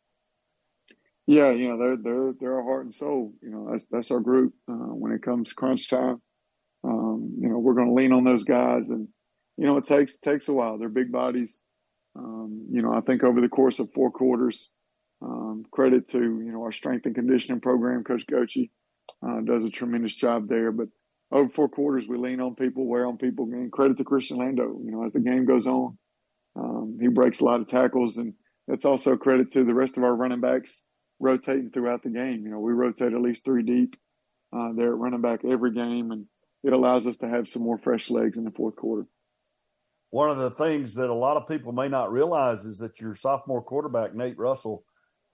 Yeah, 1.27 1.51
you 1.51 1.69
know 1.69 1.77
they're 1.77 1.97
they're 1.97 2.33
they're 2.39 2.55
our 2.57 2.63
heart 2.63 2.85
and 2.85 2.95
soul. 2.95 3.33
You 3.43 3.51
know 3.51 3.69
that's 3.71 3.87
that's 3.91 4.11
our 4.13 4.21
group. 4.21 4.55
Uh, 4.71 4.95
when 4.95 5.13
it 5.13 5.23
comes 5.23 5.53
crunch 5.53 5.91
time, 5.91 6.23
um, 6.85 7.37
you 7.41 7.49
know 7.49 7.59
we're 7.59 7.75
going 7.75 7.89
to 7.89 7.95
lean 7.95 8.13
on 8.13 8.23
those 8.23 8.45
guys, 8.45 8.91
and 8.91 9.09
you 9.57 9.67
know 9.67 9.77
it 9.77 9.87
takes 9.87 10.19
takes 10.19 10.49
a 10.49 10.53
while. 10.53 10.79
They're 10.79 10.89
big 10.89 11.11
bodies. 11.11 11.63
Um, 12.17 12.67
you 12.71 12.81
know 12.81 12.93
I 12.93 13.01
think 13.01 13.25
over 13.25 13.41
the 13.41 13.49
course 13.49 13.81
of 13.81 13.93
four 13.93 14.13
quarters, 14.13 14.71
um, 15.21 15.65
credit 15.73 16.09
to 16.11 16.19
you 16.19 16.53
know 16.53 16.63
our 16.63 16.71
strength 16.71 17.07
and 17.07 17.15
conditioning 17.15 17.61
program, 17.61 18.05
Coach 18.05 18.25
Gochi 18.31 18.71
uh, 19.27 19.41
does 19.41 19.65
a 19.65 19.71
tremendous 19.71 20.15
job 20.15 20.49
there. 20.49 20.71
But 20.71 20.89
over 21.33 21.49
four 21.49 21.69
quarters, 21.69 22.07
we 22.07 22.19
lean 22.19 22.41
on 22.41 22.55
people, 22.55 22.87
wear 22.87 23.05
on 23.05 23.17
people, 23.17 23.47
and 23.47 23.73
credit 23.73 23.99
to 23.99 24.05
Christian 24.05 24.37
Lando. 24.37 24.79
You 24.81 24.93
know 24.93 25.05
as 25.05 25.13
the 25.13 25.19
game 25.19 25.45
goes 25.45 25.67
on, 25.67 25.99
um, 26.55 26.99
he 27.01 27.09
breaks 27.09 27.41
a 27.41 27.45
lot 27.45 27.61
of 27.61 27.67
tackles, 27.67 28.17
and 28.17 28.33
that's 28.69 28.85
also 28.85 29.17
credit 29.17 29.51
to 29.55 29.65
the 29.65 29.75
rest 29.75 29.97
of 29.97 30.05
our 30.05 30.15
running 30.15 30.41
backs 30.41 30.83
rotating 31.19 31.71
throughout 31.71 32.03
the 32.03 32.11
game. 32.11 32.45
You 32.45 32.51
know, 32.51 32.61
we 32.61 32.73
rotate 32.73 33.13
at 33.13 33.21
least 33.21 33.45
three 33.45 33.63
deep 33.63 33.97
uh, 34.53 34.73
there 34.75 34.93
at 34.93 34.99
running 34.99 35.21
back 35.21 35.45
every 35.45 35.73
game, 35.73 36.11
and 36.11 36.27
it 36.63 36.73
allows 36.73 37.07
us 37.07 37.17
to 37.19 37.29
have 37.29 37.49
some 37.49 37.63
more 37.63 37.79
fresh 37.79 38.11
legs 38.11 38.37
in 38.37 38.45
the 38.45 38.51
fourth 38.51 38.77
quarter. 38.77 39.07
One 40.11 40.31
of 40.31 40.39
the 40.39 40.51
things 40.51 40.95
that 40.95 41.11
a 41.11 41.15
lot 41.15 41.37
of 41.37 41.49
people 41.49 41.73
may 41.73 41.89
not 41.89 42.13
realize 42.13 42.65
is 42.65 42.79
that 42.79 43.01
your 43.01 43.15
sophomore 43.15 43.63
quarterback, 43.63 44.15
Nate 44.15 44.39
Russell, 44.39 44.85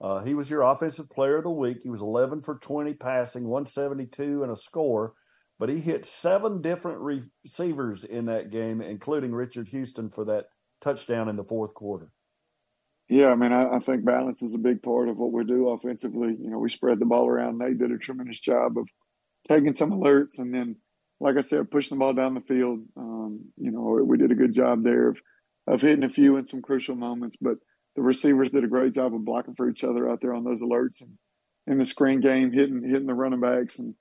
uh, 0.01 0.21
he 0.23 0.33
was 0.33 0.49
your 0.49 0.63
offensive 0.63 1.09
player 1.09 1.37
of 1.37 1.43
the 1.43 1.49
week. 1.49 1.77
He 1.83 1.89
was 1.89 2.01
11 2.01 2.41
for 2.41 2.55
20 2.55 2.93
passing, 2.95 3.43
172 3.43 4.43
and 4.43 4.51
a 4.51 4.57
score, 4.57 5.13
but 5.59 5.69
he 5.69 5.79
hit 5.79 6.05
seven 6.05 6.61
different 6.61 6.99
receivers 6.99 8.03
in 8.03 8.25
that 8.25 8.49
game, 8.49 8.81
including 8.81 9.33
Richard 9.33 9.69
Houston 9.69 10.09
for 10.09 10.25
that 10.25 10.47
touchdown 10.81 11.29
in 11.29 11.37
the 11.37 11.43
fourth 11.43 11.73
quarter. 11.73 12.11
Yeah, 13.13 13.27
I 13.27 13.35
mean, 13.35 13.53
I, 13.53 13.75
I, 13.75 13.79
think 13.79 14.03
balance 14.03 14.41
is 14.41 14.55
a 14.55 14.57
big 14.57 14.81
part 14.81 15.07
of 15.07 15.17
what 15.17 15.31
we 15.31 15.43
do 15.43 15.69
offensively. 15.69 16.35
You 16.39 16.49
know, 16.49 16.57
we 16.57 16.67
spread 16.67 16.97
the 16.97 17.05
ball 17.05 17.27
around. 17.27 17.59
They 17.59 17.75
did 17.75 17.91
a 17.91 17.97
tremendous 17.99 18.39
job 18.39 18.75
of 18.75 18.89
taking 19.47 19.75
some 19.75 19.91
alerts 19.91 20.39
and 20.39 20.51
then, 20.51 20.77
like 21.19 21.37
I 21.37 21.41
said, 21.41 21.69
pushing 21.69 21.95
the 21.95 21.99
ball 21.99 22.13
down 22.13 22.33
the 22.33 22.41
field. 22.41 22.79
Um, 22.97 23.41
you 23.55 23.69
know, 23.69 23.99
we 24.03 24.17
did 24.17 24.31
a 24.31 24.35
good 24.35 24.51
job 24.51 24.83
there 24.83 25.09
of, 25.09 25.19
of 25.67 25.79
hitting 25.79 26.03
a 26.03 26.09
few 26.09 26.37
in 26.37 26.47
some 26.47 26.63
crucial 26.63 26.95
moments. 26.95 27.37
But 27.39 27.57
the 27.95 28.01
receivers 28.01 28.49
did 28.49 28.63
a 28.63 28.67
great 28.67 28.95
job 28.95 29.13
of 29.13 29.23
blocking 29.23 29.53
for 29.53 29.69
each 29.69 29.83
other 29.83 30.09
out 30.09 30.19
there 30.19 30.33
on 30.33 30.43
those 30.43 30.63
alerts 30.63 31.01
and 31.01 31.11
in 31.67 31.77
the 31.77 31.85
screen 31.85 32.19
game, 32.19 32.51
hitting 32.51 32.81
hitting 32.83 33.05
the 33.05 33.13
running 33.13 33.41
backs. 33.41 33.77
And 33.77 33.93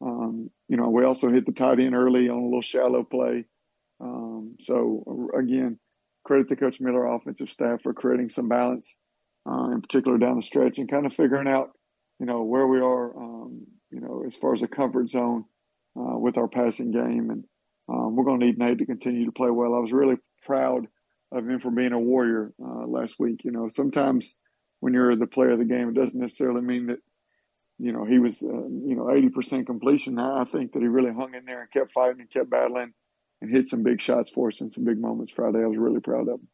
um, 0.00 0.48
you 0.68 0.76
know, 0.76 0.90
we 0.90 1.04
also 1.04 1.28
hit 1.32 1.44
the 1.44 1.50
tight 1.50 1.80
end 1.80 1.96
early 1.96 2.28
on 2.28 2.38
a 2.38 2.44
little 2.44 2.62
shallow 2.62 3.02
play. 3.02 3.46
Um, 4.00 4.54
so 4.60 5.28
again 5.36 5.80
credit 6.30 6.48
to 6.48 6.54
Coach 6.54 6.80
Miller, 6.80 7.06
offensive 7.06 7.50
staff, 7.50 7.82
for 7.82 7.92
creating 7.92 8.28
some 8.28 8.48
balance, 8.48 8.96
uh, 9.50 9.70
in 9.72 9.80
particular 9.82 10.16
down 10.16 10.36
the 10.36 10.42
stretch, 10.42 10.78
and 10.78 10.88
kind 10.88 11.04
of 11.04 11.12
figuring 11.12 11.48
out, 11.48 11.70
you 12.20 12.26
know, 12.26 12.44
where 12.44 12.68
we 12.68 12.78
are, 12.78 13.16
um, 13.16 13.66
you 13.90 14.00
know, 14.00 14.22
as 14.24 14.36
far 14.36 14.52
as 14.52 14.62
a 14.62 14.68
comfort 14.68 15.08
zone 15.08 15.44
uh, 15.98 16.16
with 16.16 16.38
our 16.38 16.46
passing 16.46 16.92
game, 16.92 17.30
and 17.30 17.44
um, 17.88 18.14
we're 18.14 18.22
going 18.22 18.38
to 18.38 18.46
need 18.46 18.58
Nate 18.58 18.78
to 18.78 18.86
continue 18.86 19.26
to 19.26 19.32
play 19.32 19.50
well. 19.50 19.74
I 19.74 19.80
was 19.80 19.92
really 19.92 20.18
proud 20.42 20.86
of 21.32 21.48
him 21.48 21.58
for 21.58 21.72
being 21.72 21.92
a 21.92 21.98
warrior 21.98 22.52
uh, 22.64 22.86
last 22.86 23.18
week. 23.18 23.42
You 23.42 23.50
know, 23.50 23.68
sometimes 23.68 24.36
when 24.78 24.94
you're 24.94 25.16
the 25.16 25.26
player 25.26 25.50
of 25.50 25.58
the 25.58 25.64
game, 25.64 25.88
it 25.88 25.96
doesn't 25.96 26.20
necessarily 26.20 26.60
mean 26.60 26.86
that 26.86 27.00
you 27.80 27.90
know 27.90 28.04
he 28.04 28.20
was 28.20 28.40
uh, 28.40 28.46
you 28.46 28.94
know 28.94 29.06
80% 29.06 29.66
completion. 29.66 30.16
I 30.20 30.44
think 30.44 30.74
that 30.74 30.80
he 30.80 30.86
really 30.86 31.12
hung 31.12 31.34
in 31.34 31.44
there 31.44 31.62
and 31.62 31.72
kept 31.72 31.90
fighting 31.90 32.20
and 32.20 32.30
kept 32.30 32.50
battling 32.50 32.92
and 33.40 33.50
hit 33.50 33.68
some 33.68 33.82
big 33.82 34.00
shots 34.00 34.30
for 34.30 34.48
us 34.48 34.60
in 34.60 34.70
some 34.70 34.84
big 34.84 35.00
moments 35.00 35.30
Friday. 35.30 35.62
I 35.62 35.66
was 35.66 35.78
really 35.78 36.00
proud 36.00 36.28
of 36.28 36.40
him. 36.40 36.48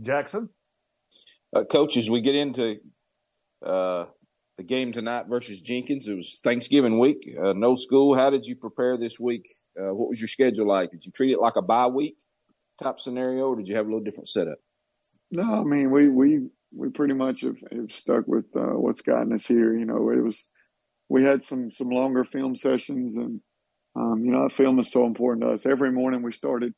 Jackson? 0.00 0.48
Uh, 1.54 1.64
coach, 1.64 1.96
as 1.96 2.10
we 2.10 2.20
get 2.20 2.34
into 2.34 2.78
uh, 3.64 4.06
the 4.58 4.64
game 4.64 4.92
tonight 4.92 5.26
versus 5.28 5.60
Jenkins, 5.60 6.08
it 6.08 6.14
was 6.14 6.40
Thanksgiving 6.42 6.98
week, 6.98 7.28
uh, 7.42 7.54
no 7.54 7.74
school. 7.76 8.14
How 8.14 8.30
did 8.30 8.44
you 8.44 8.56
prepare 8.56 8.98
this 8.98 9.18
week? 9.20 9.46
Uh, 9.78 9.94
what 9.94 10.08
was 10.08 10.20
your 10.20 10.28
schedule 10.28 10.66
like? 10.66 10.90
Did 10.90 11.04
you 11.04 11.12
treat 11.12 11.32
it 11.32 11.40
like 11.40 11.56
a 11.56 11.62
bye 11.62 11.86
week 11.86 12.16
type 12.82 12.98
scenario, 12.98 13.48
or 13.48 13.56
did 13.56 13.68
you 13.68 13.76
have 13.76 13.86
a 13.86 13.88
little 13.88 14.04
different 14.04 14.28
setup? 14.28 14.58
No, 15.30 15.42
I 15.42 15.64
mean 15.64 15.90
we 15.90 16.08
we 16.08 16.40
we 16.74 16.88
pretty 16.90 17.14
much 17.14 17.42
have, 17.42 17.56
have 17.72 17.92
stuck 17.92 18.26
with 18.26 18.46
uh, 18.56 18.78
what's 18.78 19.02
gotten 19.02 19.32
us 19.32 19.46
here. 19.46 19.76
You 19.76 19.84
know, 19.84 20.10
it 20.10 20.22
was 20.22 20.48
we 21.08 21.24
had 21.24 21.42
some 21.42 21.70
some 21.70 21.88
longer 21.88 22.24
film 22.24 22.54
sessions 22.54 23.16
and 23.16 23.40
um, 23.96 24.24
you 24.24 24.30
know, 24.30 24.42
that 24.42 24.54
film 24.54 24.78
is 24.78 24.90
so 24.90 25.06
important 25.06 25.42
to 25.42 25.52
us. 25.52 25.64
Every 25.64 25.90
morning 25.90 26.22
we 26.22 26.32
started 26.32 26.74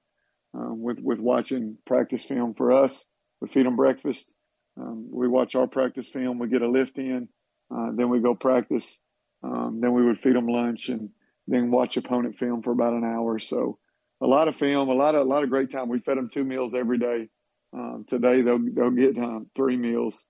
um, 0.54 0.80
with 0.80 1.00
with 1.00 1.18
watching 1.18 1.76
practice 1.84 2.24
film 2.24 2.54
for 2.54 2.72
us. 2.72 3.06
We 3.40 3.48
feed 3.48 3.66
them 3.66 3.76
breakfast. 3.76 4.32
Um, 4.80 5.08
we 5.10 5.26
watch 5.26 5.56
our 5.56 5.66
practice 5.66 6.08
film. 6.08 6.38
We 6.38 6.48
get 6.48 6.62
a 6.62 6.70
lift 6.70 6.96
in. 6.96 7.28
Uh, 7.74 7.88
then 7.94 8.08
we 8.08 8.20
go 8.20 8.34
practice. 8.34 9.00
Um, 9.42 9.80
then 9.80 9.94
we 9.94 10.04
would 10.04 10.20
feed 10.20 10.36
them 10.36 10.46
lunch 10.46 10.88
and 10.88 11.10
then 11.48 11.70
watch 11.70 11.96
opponent 11.96 12.38
film 12.38 12.62
for 12.62 12.70
about 12.70 12.92
an 12.92 13.04
hour. 13.04 13.38
So 13.40 13.78
a 14.20 14.26
lot 14.26 14.48
of 14.48 14.56
film, 14.56 14.88
a 14.88 14.94
lot 14.94 15.16
of 15.16 15.22
a 15.26 15.28
lot 15.28 15.42
of 15.42 15.50
great 15.50 15.72
time. 15.72 15.88
We 15.88 15.98
fed 15.98 16.18
them 16.18 16.28
two 16.32 16.44
meals 16.44 16.74
every 16.74 16.98
day. 16.98 17.28
Um, 17.72 18.04
today 18.06 18.42
they'll 18.42 18.60
they'll 18.72 18.90
get 18.90 19.18
um, 19.18 19.48
three 19.56 19.76
meals. 19.76 20.24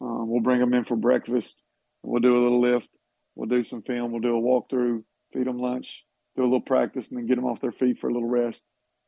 we'll 0.00 0.42
bring 0.42 0.58
them 0.58 0.74
in 0.74 0.84
for 0.84 0.96
breakfast. 0.96 1.54
We'll 2.02 2.20
do 2.20 2.36
a 2.36 2.42
little 2.42 2.60
lift. 2.60 2.88
We'll 3.36 3.48
do 3.48 3.62
some 3.62 3.82
film. 3.82 4.10
We'll 4.10 4.20
do 4.20 4.36
a 4.36 4.42
walkthrough. 4.42 5.04
Feed 5.32 5.46
them 5.46 5.58
lunch 5.58 6.04
do 6.36 6.42
a 6.42 6.44
little 6.44 6.60
practice 6.60 7.08
and 7.08 7.18
then 7.18 7.26
get 7.26 7.36
them 7.36 7.44
off 7.44 7.60
their 7.60 7.72
feet 7.72 7.98
for 7.98 8.08
a 8.08 8.12
little 8.12 8.28
rest. 8.28 8.64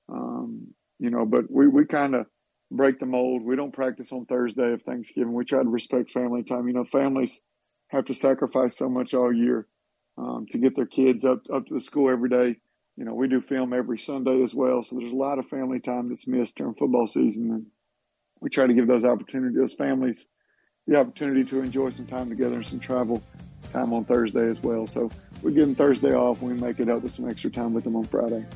Um, 0.09 0.75
you 0.99 1.11
know, 1.11 1.25
but 1.27 1.51
we, 1.51 1.67
we 1.67 1.87
kind 1.87 2.15
of 2.15 2.27
break 2.71 2.99
the 2.99 3.07
mold. 3.07 3.43
We 3.43 3.57
don't 3.57 3.73
practice 3.73 4.13
on 4.13 4.27
Thursday 4.27 4.73
of 4.73 4.83
Thanksgiving. 4.83 5.33
We 5.33 5.45
try 5.45 5.63
to 5.63 5.69
respect 5.69 6.11
family 6.11 6.43
time. 6.43 6.69
You 6.69 6.75
know, 6.75 6.85
families 6.85 7.41
have 7.89 8.07
to 8.07 8.15
sacrifice 8.15 8.77
so 8.77 8.89
much 8.89 9.15
all 9.15 9.33
year 9.33 9.67
um, 10.19 10.47
to 10.51 10.59
get 10.59 10.75
their 10.77 10.87
kids 10.87 11.25
up 11.25 11.43
up 11.53 11.67
to 11.67 11.75
the 11.75 11.81
school 11.81 12.11
every 12.11 12.29
day. 12.29 12.59
You 12.97 13.05
know, 13.05 13.15
we 13.15 13.27
do 13.27 13.41
film 13.41 13.73
every 13.73 13.99
Sunday 13.99 14.43
as 14.43 14.55
well, 14.55 14.83
so 14.83 14.97
there's 14.97 15.13
a 15.13 15.17
lot 15.17 15.41
of 15.41 15.49
family 15.49 15.81
time 15.81 16.09
that's 16.09 16.29
missed 16.29 16.57
during 16.57 16.75
football 16.75 17.09
season, 17.09 17.51
and 17.51 17.67
we 18.41 18.51
try 18.51 18.69
to 18.69 18.75
give 18.75 18.87
those 18.87 19.05
opportunities, 19.05 19.59
those 19.59 19.73
families, 19.73 20.27
the 20.87 20.97
opportunity 20.97 21.43
to 21.45 21.61
enjoy 21.61 21.91
some 21.91 22.07
time 22.07 22.29
together 22.29 22.55
and 22.55 22.67
some 22.67 22.79
travel 22.79 23.21
time 23.75 23.93
on 23.93 24.05
Thursday 24.05 24.49
as 24.49 24.63
well. 24.63 24.87
So 24.87 25.11
we 25.43 25.53
give 25.53 25.67
them 25.67 25.75
Thursday 25.75 26.15
off. 26.15 26.41
We 26.41 26.55
make 26.55 26.81
it 26.81 26.89
up 26.89 27.03
with 27.03 27.13
some 27.13 27.29
extra 27.29 27.51
time 27.51 27.75
with 27.75 27.85
them 27.85 27.97
on 27.97 28.05
Friday. 28.05 28.47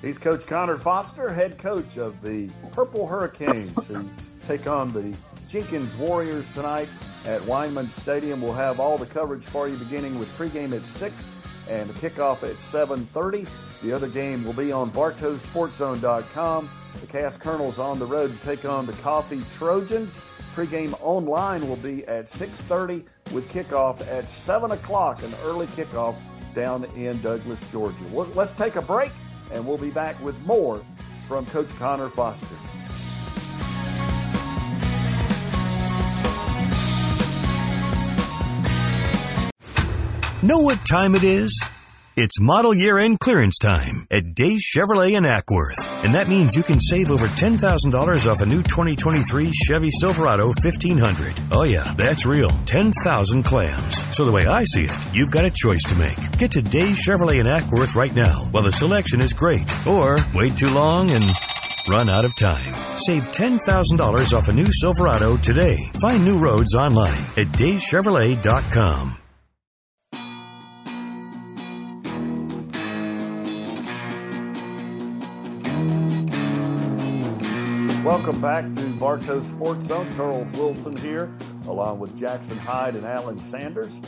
He's 0.00 0.16
Coach 0.16 0.46
Conor 0.46 0.78
Foster, 0.78 1.32
head 1.32 1.58
coach 1.58 1.98
of 1.98 2.22
the 2.22 2.48
Purple 2.72 3.06
Hurricanes, 3.06 3.84
who 3.86 4.08
take 4.46 4.66
on 4.66 4.92
the 4.92 5.14
Jenkins 5.48 5.96
Warriors 5.96 6.50
tonight 6.52 6.88
at 7.24 7.40
Weinman 7.42 7.88
Stadium. 7.88 8.40
We'll 8.40 8.52
have 8.52 8.78
all 8.78 8.96
the 8.96 9.06
coverage 9.06 9.44
for 9.44 9.68
you 9.68 9.76
beginning 9.76 10.18
with 10.18 10.28
pregame 10.38 10.72
at 10.72 10.86
6 10.86 11.32
and 11.68 11.90
kickoff 11.94 12.42
at 12.42 12.56
7.30. 12.56 13.48
The 13.82 13.92
other 13.92 14.08
game 14.08 14.44
will 14.44 14.52
be 14.52 14.72
on 14.72 14.90
BartowSportsZone.com. 14.92 16.70
The 17.00 17.06
Cass 17.06 17.36
Colonels 17.36 17.78
on 17.78 17.98
the 17.98 18.06
road 18.06 18.32
to 18.32 18.46
take 18.46 18.64
on 18.64 18.86
the 18.86 18.92
Coffee 18.94 19.42
Trojans. 19.54 20.20
Pregame 20.54 20.98
online 21.02 21.68
will 21.68 21.76
be 21.76 22.06
at 22.06 22.24
6.30 22.24 23.04
with 23.32 23.50
kickoff 23.50 24.00
at 24.06 24.30
7 24.30 24.70
o'clock, 24.70 25.22
an 25.22 25.32
early 25.44 25.66
kickoff 25.68 26.16
down 26.54 26.84
in 26.96 27.20
Douglas, 27.20 27.60
Georgia. 27.70 28.02
Let's 28.10 28.54
take 28.54 28.76
a 28.76 28.82
break, 28.82 29.12
and 29.52 29.66
we'll 29.66 29.76
be 29.76 29.90
back 29.90 30.20
with 30.22 30.42
more 30.46 30.80
from 31.28 31.44
Coach 31.46 31.68
Conor 31.78 32.08
Foster. 32.08 32.46
Know 40.42 40.60
what 40.60 40.84
time 40.86 41.14
it 41.14 41.24
is? 41.24 41.58
It's 42.14 42.38
model 42.40 42.74
year 42.74 42.98
end 42.98 43.20
clearance 43.20 43.56
time 43.58 44.06
at 44.10 44.34
Days 44.34 44.70
Chevrolet 44.74 45.16
in 45.16 45.24
Acworth. 45.24 45.86
And 46.04 46.14
that 46.14 46.28
means 46.28 46.54
you 46.54 46.62
can 46.62 46.78
save 46.78 47.10
over 47.10 47.26
$10,000 47.26 48.30
off 48.30 48.40
a 48.42 48.46
new 48.46 48.62
2023 48.62 49.50
Chevy 49.52 49.90
Silverado 49.90 50.48
1500. 50.48 51.40
Oh 51.52 51.62
yeah, 51.62 51.94
that's 51.96 52.26
real. 52.26 52.50
10,000 52.66 53.44
clams. 53.44 54.14
So 54.14 54.26
the 54.26 54.32
way 54.32 54.44
I 54.44 54.64
see 54.64 54.84
it, 54.84 55.14
you've 55.14 55.30
got 55.30 55.46
a 55.46 55.50
choice 55.50 55.82
to 55.84 55.94
make. 55.96 56.38
Get 56.38 56.50
to 56.52 56.62
Days 56.62 57.02
Chevrolet 57.06 57.40
in 57.40 57.46
Acworth 57.46 57.94
right 57.94 58.14
now 58.14 58.46
while 58.50 58.62
the 58.62 58.72
selection 58.72 59.22
is 59.22 59.32
great. 59.32 59.66
Or 59.86 60.16
wait 60.34 60.58
too 60.58 60.70
long 60.70 61.10
and 61.10 61.24
run 61.88 62.10
out 62.10 62.26
of 62.26 62.36
time. 62.36 62.98
Save 62.98 63.22
$10,000 63.32 64.32
off 64.36 64.48
a 64.48 64.52
new 64.52 64.66
Silverado 64.70 65.38
today. 65.38 65.78
Find 66.00 66.24
new 66.24 66.38
roads 66.38 66.74
online 66.74 67.24
at 67.36 67.48
dayschevrolet.com. 67.56 69.16
Welcome 78.06 78.40
back 78.40 78.72
to 78.74 78.86
Bartow 79.00 79.42
Sports 79.42 79.86
Zone. 79.86 80.08
Charles 80.14 80.52
Wilson 80.52 80.96
here, 80.96 81.28
along 81.66 81.98
with 81.98 82.16
Jackson 82.16 82.56
Hyde 82.56 82.94
and 82.94 83.04
Alan 83.04 83.40
Sanders, 83.40 84.00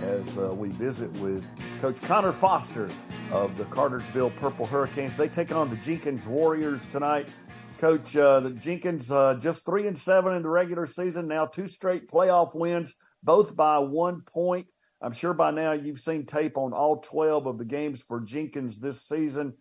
as 0.00 0.38
uh, 0.38 0.54
we 0.54 0.70
visit 0.70 1.12
with 1.18 1.44
Coach 1.78 2.00
Conor 2.00 2.32
Foster 2.32 2.88
of 3.30 3.54
the 3.58 3.66
Cartersville 3.66 4.30
Purple 4.30 4.64
Hurricanes. 4.64 5.14
They 5.18 5.28
take 5.28 5.52
on 5.52 5.68
the 5.68 5.76
Jenkins 5.76 6.26
Warriors 6.26 6.86
tonight. 6.86 7.28
Coach, 7.76 8.16
uh, 8.16 8.40
the 8.40 8.50
Jenkins 8.52 9.12
uh, 9.12 9.34
just 9.34 9.66
three 9.66 9.88
and 9.88 9.98
seven 9.98 10.32
in 10.32 10.42
the 10.42 10.48
regular 10.48 10.86
season. 10.86 11.28
Now 11.28 11.44
two 11.44 11.66
straight 11.66 12.08
playoff 12.08 12.54
wins, 12.54 12.94
both 13.22 13.54
by 13.54 13.76
one 13.78 14.22
point. 14.22 14.68
I'm 15.02 15.12
sure 15.12 15.34
by 15.34 15.50
now 15.50 15.72
you've 15.72 16.00
seen 16.00 16.24
tape 16.24 16.56
on 16.56 16.72
all 16.72 16.96
12 17.02 17.46
of 17.46 17.58
the 17.58 17.66
games 17.66 18.00
for 18.00 18.20
Jenkins 18.20 18.78
this 18.78 19.02
season. 19.02 19.52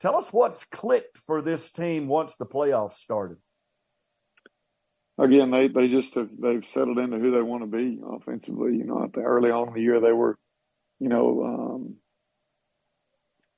Tell 0.00 0.16
us 0.16 0.32
what's 0.32 0.64
clicked 0.64 1.18
for 1.18 1.40
this 1.40 1.70
team 1.70 2.06
once 2.06 2.36
the 2.36 2.46
playoffs 2.46 2.94
started. 2.94 3.38
Again, 5.18 5.50
they, 5.50 5.68
they 5.68 5.88
just 5.88 6.14
have 6.16 6.28
they've 6.38 6.64
settled 6.64 6.98
into 6.98 7.18
who 7.18 7.30
they 7.30 7.40
want 7.40 7.62
to 7.62 7.66
be 7.66 7.98
offensively. 8.06 8.76
You 8.76 8.84
know, 8.84 9.10
early 9.16 9.50
on 9.50 9.68
in 9.68 9.74
the 9.74 9.80
year 9.80 10.00
they 10.00 10.12
were, 10.12 10.38
you 11.00 11.08
know, 11.08 11.42
um, 11.42 11.94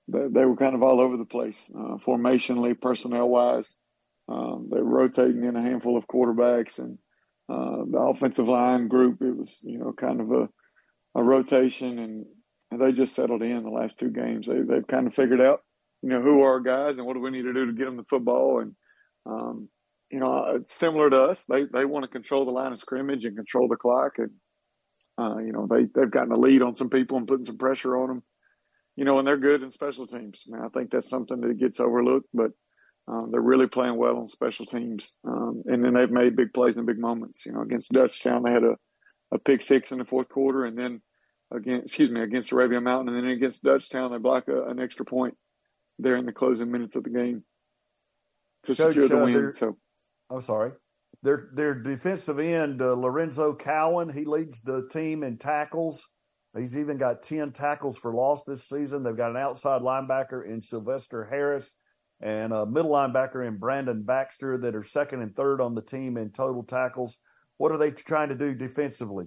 they, 0.07 0.41
they 0.41 0.45
were 0.45 0.57
kind 0.57 0.77
of 0.77 0.85
all 0.85 1.01
over 1.01 1.17
the 1.17 1.25
place, 1.25 1.71
uh, 1.75 1.97
formationally, 1.97 2.81
personnel 2.81 3.29
wise. 3.29 3.77
Um, 4.29 4.69
they 4.71 4.81
were 4.81 4.99
rotating 4.99 5.45
in 5.45 5.57
a 5.57 5.63
handful 5.63 5.97
of 5.97 6.07
quarterbacks 6.07 6.79
and 6.79 6.99
uh, 7.49 7.85
the 7.91 7.99
offensive 7.99 8.49
line 8.49 8.87
group. 8.87 9.21
It 9.21 9.37
was 9.37 9.59
you 9.65 9.79
know 9.79 9.93
kind 9.93 10.21
of 10.21 10.31
a 10.31 10.49
a 11.17 11.23
rotation, 11.23 11.99
and, 11.99 12.27
and 12.71 12.81
they 12.81 12.93
just 12.93 13.17
settled 13.17 13.43
in 13.43 13.65
the 13.65 13.71
last 13.71 13.99
two 13.99 14.11
games. 14.11 14.47
They 14.47 14.61
they've 14.61 14.87
kind 14.87 15.09
of 15.09 15.15
figured 15.15 15.41
out 15.41 15.63
you 16.03 16.09
know 16.09 16.21
who 16.21 16.43
are 16.43 16.53
our 16.53 16.61
guys 16.61 16.99
and 16.99 17.07
what 17.07 17.15
do 17.15 17.21
we 17.21 17.31
need 17.31 17.43
to 17.43 17.53
do 17.53 17.67
to 17.67 17.73
get 17.73 17.87
them 17.87 17.97
the 17.97 18.05
football 18.05 18.61
and 18.61 18.75
um, 19.27 19.69
you 20.11 20.21
know 20.21 20.55
it's 20.57 20.79
similar 20.79 21.11
to 21.11 21.25
us. 21.25 21.45
They 21.49 21.65
they 21.65 21.85
want 21.85 22.05
to 22.05 22.09
control 22.09 22.45
the 22.45 22.51
line 22.51 22.73
of 22.73 22.81
scrimmage 22.81 23.25
and 23.25 23.37
control 23.37 23.69
the 23.69 23.77
clock 23.77 24.19
and. 24.19 24.31
Uh, 25.21 25.39
you 25.39 25.51
know 25.51 25.67
they 25.69 25.85
they've 25.97 26.13
gotten 26.13 26.31
a 26.31 26.37
lead 26.37 26.63
on 26.63 26.77
some 26.77 26.89
people 26.89 27.17
and 27.17 27.27
putting 27.27 27.45
some 27.45 27.59
pressure 27.59 27.97
on 27.97 28.07
them 28.07 28.23
you 28.99 29.05
know, 29.05 29.21
and 29.21 29.29
they're 29.29 29.37
good 29.37 29.63
in 29.63 29.71
special 29.71 30.09
teams. 30.09 30.45
I 30.49 30.57
mean, 30.57 30.65
I 30.65 30.69
think 30.77 30.91
that's 30.91 31.09
something 31.09 31.41
that 31.41 31.57
gets 31.57 31.79
overlooked, 31.79 32.27
but 32.35 32.51
um, 33.07 33.29
they're 33.31 33.41
really 33.41 33.69
playing 33.69 33.97
well 33.97 34.17
on 34.17 34.27
special 34.27 34.67
teams. 34.67 35.17
Um, 35.25 35.63
and 35.67 35.85
then 35.85 35.95
they've 35.95 36.11
made 36.11 36.35
big 36.35 36.53
plays 36.53 36.79
in 36.79 36.85
big 36.85 36.99
moments. 36.99 37.47
You 37.47 37.53
know, 37.53 37.63
against 37.63 37.93
Dutchtown, 37.93 38.45
they 38.45 38.51
had 38.51 38.65
a, 38.65 38.75
a 39.31 39.39
pick 39.39 39.63
six 39.63 39.93
in 39.93 39.99
the 39.99 40.05
fourth 40.05 40.29
quarter, 40.29 40.65
and 40.65 40.77
then 40.77 41.01
against, 41.53 41.87
excuse 41.87 42.11
me, 42.11 42.23
against 42.23 42.51
Arabia 42.51 42.81
Mountain, 42.81 43.15
and 43.15 43.25
then 43.25 43.31
against 43.31 43.63
Dutchtown, 43.63 44.11
they 44.11 44.19
block 44.19 44.49
a, 44.49 44.65
an 44.65 44.81
extra 44.81 45.05
point 45.05 45.37
there 45.99 46.17
in 46.17 46.27
the 46.27 46.33
closing 46.33 46.71
minutes 46.71 46.97
of 46.97 47.05
the 47.05 47.11
game 47.11 47.43
to 48.65 48.75
Coach, 48.75 48.95
secure 48.95 49.09
the 49.09 49.23
uh, 49.23 49.25
win. 49.25 49.53
So, 49.53 49.77
I'm 50.31 50.41
sorry. 50.41 50.73
Their 51.23 51.49
their 51.55 51.75
defensive 51.75 52.39
end, 52.39 52.81
uh, 52.81 52.95
Lorenzo 52.95 53.55
Cowan, 53.55 54.09
he 54.09 54.25
leads 54.25 54.61
the 54.61 54.87
team 54.89 55.23
in 55.23 55.39
tackles. 55.39 56.07
He's 56.57 56.79
even 56.79 56.97
got 56.97 57.23
10 57.23 57.53
tackles 57.53 57.99
for 57.99 58.13
loss 58.15 58.45
this 58.45 58.69
season. 58.69 59.03
They've 59.03 59.17
got 59.17 59.31
an 59.31 59.37
outside 59.37 59.83
linebacker 59.83 60.49
in 60.49 60.61
Sylvester 60.61 61.25
Harris 61.25 61.75
and 62.21 62.53
a 62.53 62.67
middle 62.67 62.91
linebacker 62.91 63.47
in 63.47 63.59
Brandon 63.59 64.03
Baxter 64.03 64.59
that 64.59 64.75
are 64.75 64.83
second 64.83 65.23
and 65.23 65.35
third 65.37 65.61
on 65.61 65.75
the 65.75 65.83
team 65.83 66.17
in 66.17 66.31
total 66.31 66.63
tackles. 66.63 67.17
What 67.59 67.71
are 67.71 67.79
they 67.79 67.91
trying 67.91 68.31
to 68.31 68.35
do 68.35 68.55
defensively? 68.55 69.27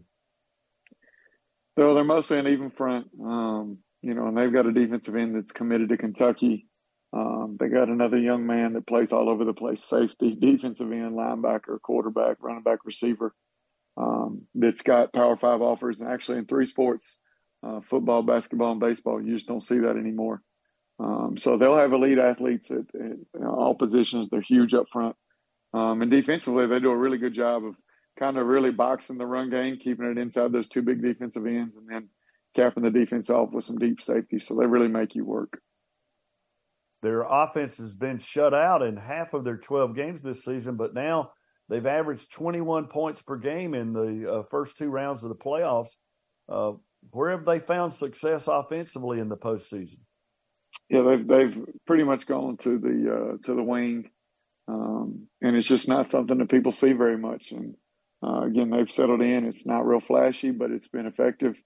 Well, 1.78 1.96
they're 1.96 2.04
mostly 2.04 2.38
an 2.40 2.48
even 2.48 2.70
front, 2.70 3.08
um, 3.24 3.78
you 4.02 4.14
know, 4.14 4.28
and 4.28 4.38
they've 4.38 4.54
got 4.54 4.66
a 4.66 4.72
defensive 4.72 5.16
end 5.16 5.36
that's 5.36 5.52
committed 5.52 5.90
to 5.90 5.98
Kentucky. 5.98 6.68
Um, 7.14 7.58
they 7.60 7.68
got 7.68 7.90
another 7.90 8.18
young 8.18 8.46
man 8.46 8.74
that 8.74 8.88
plays 8.88 9.12
all 9.12 9.30
over 9.30 9.44
the 9.44 9.54
place 9.54 9.84
safety, 9.84 10.36
defensive 10.40 10.92
end, 10.92 11.14
linebacker, 11.14 11.80
quarterback, 11.82 12.38
running 12.42 12.64
back, 12.64 12.80
receiver 12.86 13.36
um, 13.98 14.44
that's 14.56 14.82
got 14.82 15.14
Power 15.14 15.38
Five 15.38 15.62
offers, 15.62 16.00
and 16.00 16.10
actually 16.10 16.38
in 16.38 16.46
three 16.46 16.66
sports 16.66 17.20
uh, 17.64 17.82
football, 17.82 18.24
basketball, 18.24 18.72
and 18.72 18.80
baseball. 18.80 19.22
You 19.22 19.34
just 19.34 19.48
don't 19.48 19.62
see 19.62 19.80
that 19.80 19.98
anymore. 19.98 20.42
Um, 21.00 21.36
so 21.38 21.58
they'll 21.58 21.78
have 21.78 21.94
elite 21.94 22.20
athletes 22.20 22.72
at, 22.72 22.86
at 23.00 23.46
all 23.46 23.76
positions. 23.76 24.30
They're 24.30 24.42
huge 24.42 24.74
up 24.74 24.88
front. 24.90 25.16
Um, 25.74 26.02
and 26.02 26.12
defensively, 26.12 26.68
they 26.68 26.80
do 26.80 26.92
a 26.92 26.98
really 26.98 27.18
good 27.18 27.34
job 27.34 27.66
of 27.66 27.76
kind 28.20 28.38
of 28.38 28.46
really 28.46 28.72
boxing 28.72 29.18
the 29.18 29.26
run 29.26 29.50
game, 29.50 29.78
keeping 29.78 30.06
it 30.06 30.18
inside 30.18 30.52
those 30.52 30.70
two 30.70 30.82
big 30.82 31.02
defensive 31.02 31.46
ends, 31.46 31.76
and 31.76 31.88
then 31.90 32.10
capping 32.56 32.84
the 32.84 32.92
defense 32.92 33.30
off 33.30 33.52
with 33.52 33.64
some 33.64 33.78
deep 33.78 34.02
safety. 34.02 34.40
So 34.40 34.56
they 34.56 34.66
really 34.66 34.88
make 34.88 35.16
you 35.16 35.26
work. 35.26 35.60
Their 37.02 37.24
offense 37.24 37.78
has 37.78 37.96
been 37.96 38.20
shut 38.20 38.54
out 38.54 38.84
in 38.84 38.96
half 38.96 39.34
of 39.34 39.44
their 39.44 39.58
12 39.58 39.96
games 39.96 40.22
this 40.22 40.44
season, 40.44 40.76
but 40.76 40.94
now 40.94 41.32
they've 41.68 41.86
averaged 41.86 42.32
21 42.32 42.88
points 42.88 43.22
per 43.22 43.38
game 43.38 43.74
in 43.74 43.94
the 43.94 44.32
uh, 44.32 44.44
first 44.44 44.78
two 44.78 44.90
rounds 44.90 45.24
of 45.24 45.30
the 45.30 45.36
playoffs. 45.36 45.96
Uh, 46.48 46.74
where 47.10 47.32
have 47.32 47.46
they 47.46 47.60
found 47.60 47.94
success 47.94 48.48
offensively 48.48 49.20
in 49.20 49.30
the 49.30 49.38
postseason? 49.38 50.02
Yeah, 50.90 51.02
they've 51.02 51.28
they've 51.28 51.58
pretty 51.88 52.04
much 52.04 52.28
gone 52.28 52.58
to 52.58 52.78
the 52.78 53.14
uh, 53.14 53.38
to 53.48 53.56
the 53.56 53.64
wing, 53.64 54.10
um, 54.68 55.28
and 55.42 55.56
it's 55.56 55.68
just 55.68 55.88
not 55.88 56.10
something 56.10 56.38
that 56.38 56.50
people 56.50 56.72
see 56.72 56.94
very 56.94 57.18
much. 57.18 57.52
And 57.52 57.76
uh, 58.24 58.42
again, 58.42 58.70
they've 58.70 58.92
settled 58.92 59.22
in. 59.22 59.46
It's 59.46 59.66
not 59.66 59.88
real 59.88 60.00
flashy, 60.00 60.52
but 60.52 60.72
it's 60.72 60.88
been 60.88 61.08
effective. 61.08 61.62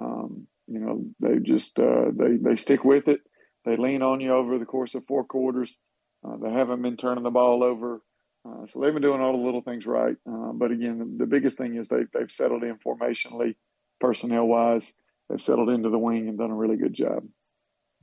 Um, 0.00 0.46
you 0.66 0.78
know, 0.78 1.04
they 1.20 1.38
just 1.38 1.78
uh, 1.78 2.10
they 2.12 2.36
they 2.36 2.56
stick 2.56 2.84
with 2.84 3.08
it. 3.08 3.20
They 3.64 3.76
lean 3.76 4.02
on 4.02 4.20
you 4.20 4.32
over 4.32 4.58
the 4.58 4.64
course 4.64 4.94
of 4.94 5.06
four 5.06 5.24
quarters. 5.24 5.78
Uh, 6.24 6.36
they 6.36 6.50
haven't 6.50 6.82
been 6.82 6.96
turning 6.96 7.24
the 7.24 7.30
ball 7.30 7.62
over. 7.62 8.00
Uh, 8.48 8.66
so 8.66 8.80
they've 8.80 8.92
been 8.92 9.02
doing 9.02 9.20
all 9.20 9.36
the 9.36 9.44
little 9.44 9.60
things 9.60 9.84
right. 9.84 10.16
Uh, 10.26 10.52
but 10.54 10.70
again, 10.70 10.98
the, 10.98 11.24
the, 11.24 11.26
biggest 11.26 11.58
thing 11.58 11.76
is 11.76 11.88
they, 11.88 12.04
they've 12.14 12.30
settled 12.30 12.62
in 12.62 12.76
formationally 12.76 13.54
personnel 14.00 14.46
wise. 14.46 14.94
They've 15.28 15.42
settled 15.42 15.68
into 15.68 15.90
the 15.90 15.98
wing 15.98 16.28
and 16.28 16.38
done 16.38 16.50
a 16.50 16.54
really 16.54 16.76
good 16.76 16.94
job. 16.94 17.24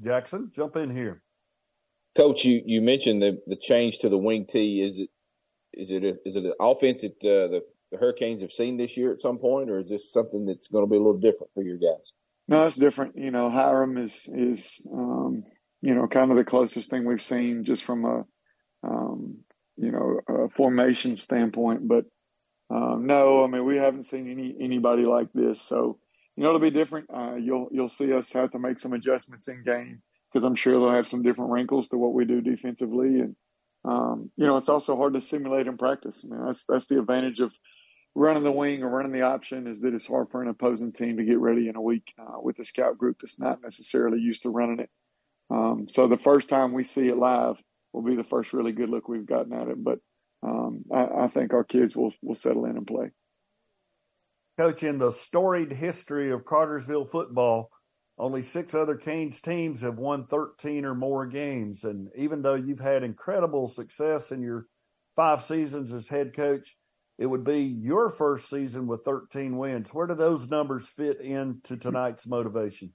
Jackson, 0.03 0.51
jump 0.53 0.75
in 0.75 0.95
here. 0.95 1.23
Coach, 2.15 2.45
you, 2.45 2.61
you 2.65 2.81
mentioned 2.81 3.21
the, 3.21 3.41
the 3.47 3.55
change 3.55 3.99
to 3.99 4.09
the 4.09 4.17
wing 4.17 4.45
T. 4.47 4.81
Is 4.81 4.99
it 4.99 5.09
is 5.73 5.91
it 5.91 6.03
a, 6.03 6.17
is 6.25 6.35
it 6.35 6.45
an 6.45 6.53
offense 6.59 7.01
that 7.01 7.23
uh, 7.23 7.47
the, 7.47 7.63
the 7.91 7.97
Hurricanes 7.97 8.41
have 8.41 8.51
seen 8.51 8.77
this 8.77 8.97
year 8.97 9.11
at 9.11 9.19
some 9.19 9.37
point, 9.37 9.69
or 9.69 9.79
is 9.79 9.89
this 9.89 10.11
something 10.11 10.45
that's 10.45 10.67
going 10.67 10.83
to 10.83 10.89
be 10.89 10.97
a 10.97 10.99
little 10.99 11.19
different 11.19 11.53
for 11.53 11.63
your 11.63 11.77
guys? 11.77 12.11
No, 12.47 12.65
it's 12.65 12.75
different. 12.75 13.17
You 13.17 13.31
know, 13.31 13.49
Hiram 13.49 13.97
is 13.97 14.27
is 14.33 14.85
um, 14.91 15.43
you 15.81 15.93
know 15.93 16.07
kind 16.07 16.31
of 16.31 16.37
the 16.37 16.43
closest 16.43 16.89
thing 16.89 17.05
we've 17.05 17.21
seen 17.21 17.63
just 17.63 17.83
from 17.83 18.05
a 18.05 18.25
um, 18.87 19.37
you 19.75 19.91
know 19.91 20.19
a 20.27 20.49
formation 20.49 21.15
standpoint, 21.15 21.87
but 21.87 22.05
um, 22.69 23.05
no, 23.05 23.43
I 23.43 23.47
mean 23.47 23.65
we 23.65 23.77
haven't 23.77 24.05
seen 24.05 24.29
any 24.29 24.55
anybody 24.61 25.03
like 25.03 25.27
this. 25.33 25.61
So 25.61 25.99
you 26.35 26.43
know 26.43 26.49
it'll 26.49 26.61
be 26.61 26.71
different. 26.71 27.07
Uh, 27.13 27.35
you'll 27.35 27.67
you'll 27.71 27.89
see 27.89 28.13
us 28.13 28.31
have 28.33 28.51
to 28.51 28.59
make 28.59 28.79
some 28.79 28.93
adjustments 28.93 29.47
in 29.47 29.63
game 29.63 30.01
because 30.31 30.45
I'm 30.45 30.55
sure 30.55 30.73
they'll 30.79 30.91
have 30.91 31.07
some 31.07 31.23
different 31.23 31.51
wrinkles 31.51 31.89
to 31.89 31.97
what 31.97 32.13
we 32.13 32.25
do 32.25 32.41
defensively, 32.41 33.19
and 33.19 33.35
um, 33.83 34.31
you 34.37 34.45
know 34.45 34.55
it's 34.57 34.69
also 34.69 34.95
hard 34.95 35.13
to 35.15 35.21
simulate 35.21 35.67
in 35.67 35.77
practice. 35.77 36.25
I 36.25 36.33
mean 36.33 36.45
that's 36.45 36.65
that's 36.65 36.87
the 36.87 36.99
advantage 36.99 37.41
of 37.41 37.53
running 38.17 38.43
the 38.43 38.51
wing 38.51 38.81
or 38.81 38.89
running 38.89 39.11
the 39.11 39.21
option 39.21 39.67
is 39.67 39.79
that 39.81 39.93
it's 39.93 40.07
hard 40.07 40.29
for 40.31 40.41
an 40.41 40.47
opposing 40.47 40.91
team 40.91 41.17
to 41.17 41.23
get 41.23 41.39
ready 41.39 41.69
in 41.69 41.75
a 41.75 41.81
week 41.81 42.13
uh, 42.17 42.39
with 42.41 42.57
a 42.57 42.63
scout 42.63 42.97
group 42.97 43.19
that's 43.21 43.39
not 43.39 43.61
necessarily 43.61 44.19
used 44.19 44.41
to 44.41 44.49
running 44.49 44.79
it. 44.79 44.89
Um, 45.51 45.85
so 45.87 46.07
the 46.07 46.17
first 46.17 46.49
time 46.49 46.73
we 46.73 46.83
see 46.83 47.07
it 47.07 47.17
live 47.17 47.61
will 47.93 48.01
be 48.01 48.15
the 48.15 48.23
first 48.23 48.53
really 48.53 48.71
good 48.71 48.89
look 48.89 49.07
we've 49.07 49.25
gotten 49.25 49.53
at 49.53 49.67
it, 49.67 49.83
but 49.83 49.99
um, 50.41 50.83
I, 50.91 51.25
I, 51.25 51.27
think 51.27 51.53
our 51.53 51.63
kids 51.63 51.95
will 51.95 52.13
will 52.21 52.35
settle 52.35 52.65
in 52.65 52.77
and 52.77 52.85
play. 52.85 53.11
Coach, 54.57 54.83
in 54.83 54.97
the 54.97 55.11
storied 55.11 55.71
history 55.71 56.31
of 56.31 56.45
Cartersville 56.45 57.05
football, 57.05 57.69
only 58.17 58.41
six 58.41 58.73
other 58.73 58.95
Canes 58.95 59.41
teams 59.41 59.81
have 59.81 59.97
won 59.97 60.25
13 60.25 60.85
or 60.85 60.95
more 60.95 61.25
games. 61.27 61.83
And 61.83 62.09
even 62.15 62.41
though 62.41 62.55
you've 62.55 62.79
had 62.79 63.03
incredible 63.03 63.67
success 63.67 64.31
in 64.31 64.41
your 64.41 64.67
five 65.15 65.43
seasons 65.43 65.91
as 65.91 66.07
head 66.07 66.35
coach, 66.35 66.76
it 67.17 67.25
would 67.25 67.43
be 67.43 67.63
your 67.63 68.09
first 68.09 68.49
season 68.49 68.87
with 68.87 69.03
13 69.03 69.57
wins. 69.57 69.93
Where 69.93 70.07
do 70.07 70.15
those 70.15 70.49
numbers 70.49 70.87
fit 70.87 71.19
into 71.19 71.77
tonight's 71.77 72.27
motivation? 72.27 72.93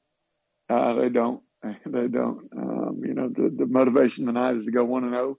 Uh, 0.68 0.94
they 0.94 1.08
don't. 1.08 1.42
They 1.86 2.08
don't. 2.08 2.48
Um, 2.56 3.02
you 3.04 3.14
know, 3.14 3.28
the, 3.28 3.54
the 3.56 3.66
motivation 3.66 4.26
tonight 4.26 4.56
is 4.56 4.64
to 4.64 4.72
go 4.72 4.84
one 4.84 5.04
and 5.04 5.12
zero. 5.12 5.38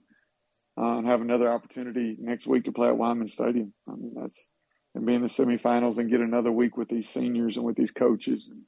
uh, 0.76 0.98
and 0.98 1.06
have 1.06 1.20
another 1.20 1.50
opportunity 1.50 2.16
next 2.18 2.46
week 2.46 2.64
to 2.64 2.72
play 2.72 2.88
at 2.88 2.94
Weinman 2.94 3.30
Stadium. 3.30 3.72
I 3.88 3.92
mean, 3.92 4.14
that's 4.16 4.50
and 4.94 5.06
be 5.06 5.14
in 5.14 5.22
the 5.22 5.28
semifinals 5.28 5.98
and 5.98 6.10
get 6.10 6.20
another 6.20 6.52
week 6.52 6.76
with 6.76 6.88
these 6.88 7.08
seniors 7.08 7.56
and 7.56 7.64
with 7.64 7.76
these 7.76 7.90
coaches. 7.90 8.48
And 8.48 8.62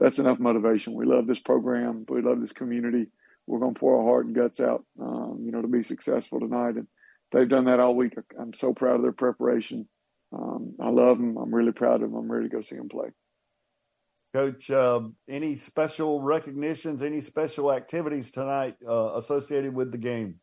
that's 0.00 0.18
enough 0.18 0.40
motivation. 0.40 0.94
We 0.94 1.06
love 1.06 1.26
this 1.26 1.38
program. 1.38 2.04
We 2.08 2.20
love 2.20 2.40
this 2.40 2.52
community. 2.52 3.06
We're 3.46 3.60
going 3.60 3.74
to 3.74 3.80
pour 3.80 3.98
our 3.98 4.04
heart 4.04 4.26
and 4.26 4.34
guts 4.34 4.58
out, 4.58 4.84
um, 5.00 5.40
you 5.44 5.52
know, 5.52 5.62
to 5.62 5.68
be 5.68 5.84
successful 5.84 6.40
tonight. 6.40 6.74
And 6.74 6.88
they've 7.32 7.48
done 7.48 7.66
that 7.66 7.80
all 7.80 7.94
week. 7.94 8.14
I'm 8.38 8.52
so 8.52 8.72
proud 8.72 8.96
of 8.96 9.02
their 9.02 9.12
preparation. 9.12 9.88
Um, 10.32 10.74
I 10.80 10.90
love 10.90 11.18
them. 11.18 11.36
I'm 11.36 11.54
really 11.54 11.72
proud 11.72 12.02
of 12.02 12.10
them. 12.10 12.14
I'm 12.14 12.30
ready 12.30 12.48
to 12.48 12.54
go 12.54 12.60
see 12.60 12.76
them 12.76 12.88
play. 12.88 13.08
Coach, 14.34 14.70
uh, 14.70 15.00
any 15.28 15.56
special 15.56 16.20
recognitions, 16.20 17.02
any 17.02 17.20
special 17.20 17.72
activities 17.72 18.30
tonight 18.30 18.76
uh, 18.86 19.14
associated 19.14 19.74
with 19.74 19.90
the 19.90 19.98
game? 19.98 20.40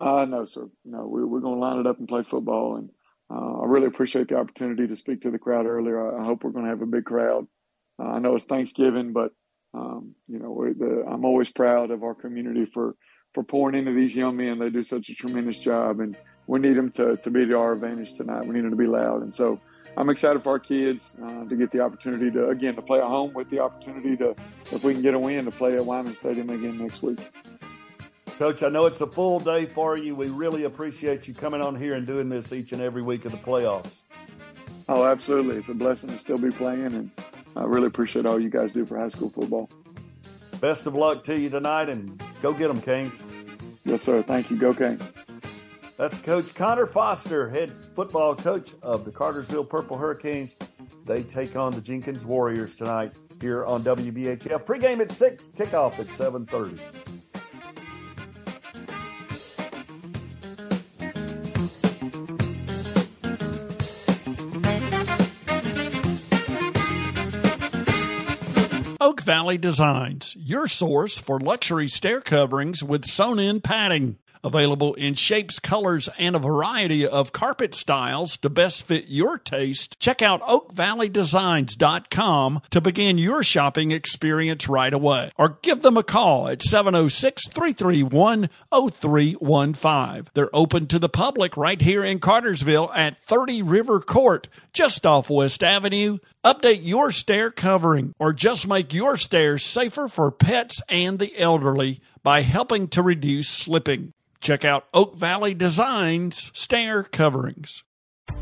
Uh, 0.00 0.24
no, 0.24 0.44
sir. 0.44 0.68
No, 0.84 1.06
we, 1.06 1.24
we're 1.24 1.40
going 1.40 1.56
to 1.56 1.60
line 1.60 1.78
it 1.78 1.86
up 1.86 1.98
and 1.98 2.08
play 2.08 2.22
football. 2.22 2.76
And 2.76 2.90
uh, 3.30 3.60
I 3.60 3.66
really 3.66 3.86
appreciate 3.86 4.28
the 4.28 4.38
opportunity 4.38 4.86
to 4.86 4.96
speak 4.96 5.22
to 5.22 5.30
the 5.30 5.38
crowd 5.38 5.66
earlier. 5.66 6.16
I, 6.16 6.22
I 6.22 6.24
hope 6.24 6.44
we're 6.44 6.50
going 6.50 6.64
to 6.64 6.70
have 6.70 6.82
a 6.82 6.86
big 6.86 7.04
crowd. 7.04 7.46
Uh, 7.98 8.08
I 8.08 8.18
know 8.18 8.34
it's 8.34 8.44
Thanksgiving, 8.44 9.12
but 9.12 9.32
Um, 9.76 10.14
you 10.26 10.38
know, 10.38 10.54
the, 10.80 11.04
I'm 11.06 11.26
always 11.26 11.50
proud 11.52 11.90
of 11.90 12.02
our 12.02 12.14
community 12.14 12.64
for 12.64 12.96
for 13.36 13.44
pouring 13.44 13.78
into 13.78 13.92
these 13.92 14.16
young 14.16 14.34
men. 14.34 14.58
They 14.58 14.70
do 14.70 14.82
such 14.82 15.10
a 15.10 15.14
tremendous 15.14 15.58
job, 15.58 16.00
and 16.00 16.16
we 16.46 16.58
need 16.58 16.74
them 16.74 16.90
to 16.92 17.18
to 17.18 17.30
be 17.30 17.44
to 17.44 17.58
our 17.58 17.74
advantage 17.74 18.14
tonight. 18.14 18.46
We 18.46 18.54
need 18.54 18.64
them 18.64 18.70
to 18.70 18.76
be 18.76 18.86
loud, 18.86 19.20
and 19.20 19.34
so 19.34 19.60
I'm 19.94 20.08
excited 20.08 20.42
for 20.42 20.52
our 20.52 20.58
kids 20.58 21.14
uh, 21.22 21.44
to 21.44 21.54
get 21.54 21.70
the 21.70 21.80
opportunity 21.80 22.30
to 22.30 22.48
again 22.48 22.76
to 22.76 22.82
play 22.82 22.98
at 22.98 23.04
home 23.04 23.34
with 23.34 23.50
the 23.50 23.60
opportunity 23.60 24.16
to, 24.16 24.34
if 24.72 24.82
we 24.82 24.94
can 24.94 25.02
get 25.02 25.12
a 25.12 25.18
win, 25.18 25.44
to 25.44 25.50
play 25.50 25.74
at 25.74 25.82
Weinman 25.82 26.16
Stadium 26.16 26.48
again 26.48 26.78
next 26.78 27.02
week. 27.02 27.20
Coach, 28.38 28.62
I 28.62 28.70
know 28.70 28.86
it's 28.86 29.02
a 29.02 29.06
full 29.06 29.38
day 29.38 29.66
for 29.66 29.98
you. 29.98 30.16
We 30.16 30.28
really 30.30 30.64
appreciate 30.64 31.28
you 31.28 31.34
coming 31.34 31.60
on 31.60 31.76
here 31.76 31.92
and 31.92 32.06
doing 32.06 32.30
this 32.30 32.54
each 32.54 32.72
and 32.72 32.80
every 32.80 33.02
week 33.02 33.26
of 33.26 33.32
the 33.32 33.38
playoffs. 33.38 34.00
Oh, 34.88 35.04
absolutely. 35.04 35.56
It's 35.56 35.68
a 35.68 35.74
blessing 35.74 36.08
to 36.08 36.18
still 36.18 36.38
be 36.38 36.50
playing, 36.50 36.86
and 36.86 37.10
I 37.54 37.64
really 37.64 37.88
appreciate 37.88 38.24
all 38.24 38.40
you 38.40 38.48
guys 38.48 38.72
do 38.72 38.86
for 38.86 38.98
high 38.98 39.10
school 39.10 39.28
football. 39.28 39.68
Best 40.58 40.86
of 40.86 40.94
luck 40.94 41.22
to 41.24 41.38
you 41.38 41.50
tonight, 41.50 41.90
and 41.90 42.22
go 42.42 42.52
get 42.52 42.68
them, 42.68 42.80
Canes. 42.80 43.20
Yes, 43.84 44.02
sir. 44.02 44.22
Thank 44.22 44.50
you. 44.50 44.56
Go 44.56 44.74
Canes. 44.74 45.12
That's 45.96 46.18
Coach 46.20 46.54
Conor 46.54 46.86
Foster, 46.86 47.48
head 47.48 47.72
football 47.94 48.34
coach 48.34 48.74
of 48.82 49.04
the 49.06 49.10
Cartersville 49.10 49.64
Purple 49.64 49.96
Hurricanes. 49.96 50.54
They 51.06 51.22
take 51.22 51.56
on 51.56 51.72
the 51.72 51.80
Jenkins 51.80 52.26
Warriors 52.26 52.76
tonight 52.76 53.16
here 53.40 53.64
on 53.64 53.82
WBHF. 53.82 54.64
Pregame 54.64 55.00
at 55.00 55.10
6, 55.10 55.48
kickoff 55.56 55.98
at 55.98 56.06
7.30. 56.06 56.78
Valley 69.26 69.58
Designs, 69.58 70.36
your 70.38 70.68
source 70.68 71.18
for 71.18 71.40
luxury 71.40 71.88
stair 71.88 72.20
coverings 72.20 72.84
with 72.84 73.04
sewn 73.06 73.40
in 73.40 73.60
padding. 73.60 74.18
Available 74.44 74.94
in 74.94 75.14
shapes, 75.14 75.58
colors, 75.58 76.08
and 76.18 76.36
a 76.36 76.38
variety 76.38 77.06
of 77.06 77.32
carpet 77.32 77.74
styles 77.74 78.36
to 78.38 78.50
best 78.50 78.82
fit 78.82 79.06
your 79.08 79.38
taste. 79.38 79.98
Check 80.00 80.22
out 80.22 80.42
oakvalleydesigns.com 80.42 82.62
to 82.70 82.80
begin 82.80 83.18
your 83.18 83.42
shopping 83.42 83.90
experience 83.90 84.68
right 84.68 84.94
away. 84.94 85.32
Or 85.36 85.58
give 85.62 85.82
them 85.82 85.96
a 85.96 86.02
call 86.02 86.48
at 86.48 86.62
706 86.62 87.48
331 87.48 88.50
0315. 88.70 90.30
They're 90.34 90.54
open 90.54 90.86
to 90.88 90.98
the 90.98 91.08
public 91.08 91.56
right 91.56 91.80
here 91.80 92.04
in 92.04 92.18
Cartersville 92.18 92.90
at 92.94 93.22
30 93.22 93.62
River 93.62 94.00
Court, 94.00 94.48
just 94.72 95.06
off 95.06 95.30
West 95.30 95.62
Avenue. 95.62 96.18
Update 96.44 96.84
your 96.84 97.10
stair 97.10 97.50
covering 97.50 98.14
or 98.20 98.32
just 98.32 98.68
make 98.68 98.94
your 98.94 99.16
stairs 99.16 99.64
safer 99.64 100.06
for 100.06 100.30
pets 100.30 100.80
and 100.88 101.18
the 101.18 101.36
elderly 101.36 102.00
by 102.26 102.42
helping 102.42 102.88
to 102.88 103.02
reduce 103.02 103.48
slipping. 103.48 104.12
Check 104.40 104.64
out 104.64 104.88
Oak 104.92 105.14
Valley 105.14 105.54
Designs 105.54 106.50
stair 106.58 107.04
coverings. 107.04 107.84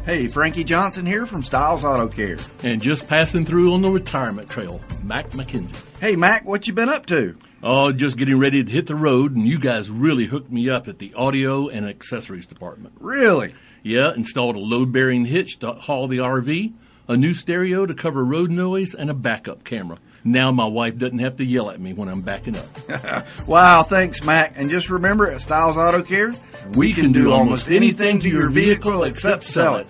Hey, 0.06 0.26
Frankie 0.26 0.64
Johnson 0.64 1.04
here 1.04 1.26
from 1.26 1.42
Styles 1.42 1.84
Auto 1.84 2.08
Care. 2.08 2.38
And 2.62 2.80
just 2.80 3.06
passing 3.06 3.44
through 3.44 3.74
on 3.74 3.82
the 3.82 3.90
retirement 3.90 4.48
trail, 4.48 4.80
Mac 5.02 5.28
McKenzie. 5.32 5.84
Hey, 6.00 6.16
Mac, 6.16 6.46
what 6.46 6.66
you 6.66 6.72
been 6.72 6.88
up 6.88 7.04
to? 7.06 7.36
Oh, 7.62 7.92
just 7.92 8.16
getting 8.16 8.38
ready 8.38 8.64
to 8.64 8.72
hit 8.72 8.86
the 8.86 8.96
road, 8.96 9.36
and 9.36 9.46
you 9.46 9.58
guys 9.58 9.90
really 9.90 10.24
hooked 10.24 10.50
me 10.50 10.70
up 10.70 10.88
at 10.88 10.98
the 10.98 11.12
audio 11.12 11.68
and 11.68 11.86
accessories 11.86 12.46
department. 12.46 12.94
Really? 13.00 13.54
Yeah, 13.82 14.14
installed 14.14 14.56
a 14.56 14.60
load 14.60 14.92
bearing 14.92 15.26
hitch 15.26 15.58
to 15.58 15.72
haul 15.72 16.08
the 16.08 16.18
RV, 16.20 16.72
a 17.06 17.18
new 17.18 17.34
stereo 17.34 17.84
to 17.84 17.92
cover 17.92 18.24
road 18.24 18.50
noise, 18.50 18.94
and 18.94 19.10
a 19.10 19.14
backup 19.14 19.62
camera. 19.62 19.98
Now 20.26 20.50
my 20.50 20.64
wife 20.64 20.96
doesn't 20.96 21.18
have 21.18 21.36
to 21.36 21.44
yell 21.44 21.70
at 21.70 21.78
me 21.78 21.92
when 21.92 22.08
I'm 22.08 22.22
backing 22.22 22.56
up. 22.56 23.26
wow, 23.46 23.82
thanks, 23.82 24.24
Mac. 24.24 24.54
And 24.56 24.70
just 24.70 24.88
remember 24.88 25.30
at 25.30 25.42
Styles 25.42 25.76
Auto 25.76 26.02
Care, 26.02 26.30
we, 26.30 26.88
we 26.88 26.92
can, 26.94 27.04
can, 27.04 27.12
do 27.12 27.30
almost 27.30 27.70
anything 27.70 28.20
to 28.20 28.28
your 28.30 28.48
vehicle 28.48 29.04
except 29.04 29.42
sell 29.42 29.76
it. 29.76 29.86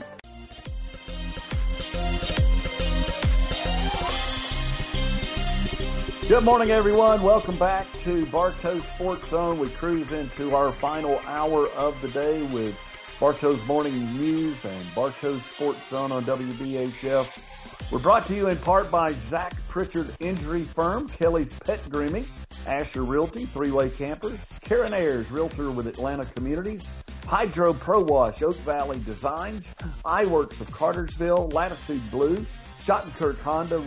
Good 6.27 6.43
morning, 6.43 6.71
everyone. 6.71 7.23
Welcome 7.23 7.57
back 7.59 7.87
to 7.99 8.27
Bartow 8.27 8.81
Sports 8.81 9.29
Zone. 9.29 9.61
We 9.61 9.69
cruise 9.69 10.11
into 10.11 10.57
our 10.57 10.73
final 10.73 11.21
hour 11.27 11.69
of 11.69 12.01
the 12.03 12.09
day 12.09 12.43
with 12.43 12.77
Bartow's 13.21 13.65
Morning 13.67 14.13
News 14.17 14.65
and 14.65 14.95
Bartow's 14.97 15.45
Sports 15.45 15.91
Zone 15.91 16.11
on 16.11 16.25
WBHF. 16.25 17.44
We're 17.93 17.99
brought 18.01 18.27
to 18.27 18.35
you 18.35 18.49
in 18.49 18.57
part 18.57 18.91
by 18.91 19.13
Zach 19.13 19.53
Pritchard 19.69 20.11
Injury 20.19 20.65
Firm, 20.65 21.07
Kelly's 21.09 21.55
Pet 21.55 21.81
Grooming, 21.91 22.25
Asher 22.67 23.03
Realty, 23.03 23.45
Three 23.45 23.71
Way 23.71 23.91
Campers, 23.91 24.53
Karen 24.63 24.95
Ayers, 24.95 25.31
Realtor 25.31 25.71
with 25.71 25.87
Atlanta 25.87 26.25
Communities, 26.25 26.89
Hydro 27.27 27.75
Pro 27.75 28.01
Wash, 28.01 28.43
Oak 28.43 28.57
Valley 28.57 29.01
Designs, 29.05 29.69
iWorks 30.05 30.61
of 30.61 30.71
Cartersville, 30.73 31.49
Latitude 31.51 32.11
Blue, 32.11 32.45
Shottenkirk 32.81 33.39
Honda, 33.41 33.79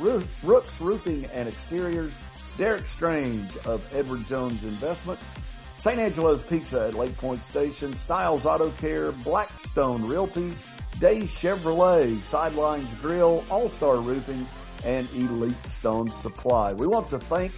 Rooks 0.44 0.80
Roofing 0.80 1.26
and 1.34 1.50
Exteriors, 1.50 2.18
Derek 2.58 2.88
Strange 2.88 3.50
of 3.66 3.88
Edward 3.96 4.26
Jones 4.28 4.64
Investments, 4.64 5.36
St. 5.78 6.00
Angelo's 6.00 6.44
Pizza 6.44 6.88
at 6.88 6.94
Lake 6.94 7.16
Point 7.18 7.42
Station, 7.42 7.94
Styles 7.94 8.46
Auto 8.46 8.70
Care, 8.72 9.12
Blackstone 9.12 10.06
Realty, 10.06 10.54
Days 11.00 11.30
Chevrolet, 11.30 12.20
Sidelines 12.22 12.92
Grill, 12.96 13.46
All 13.52 13.70
Star 13.70 13.98
Roofing, 13.98 14.48
and 14.84 15.08
Elite 15.14 15.66
Stone 15.66 16.10
Supply. 16.10 16.74
We 16.74 16.88
want 16.88 17.08
to 17.10 17.20
thank 17.20 17.52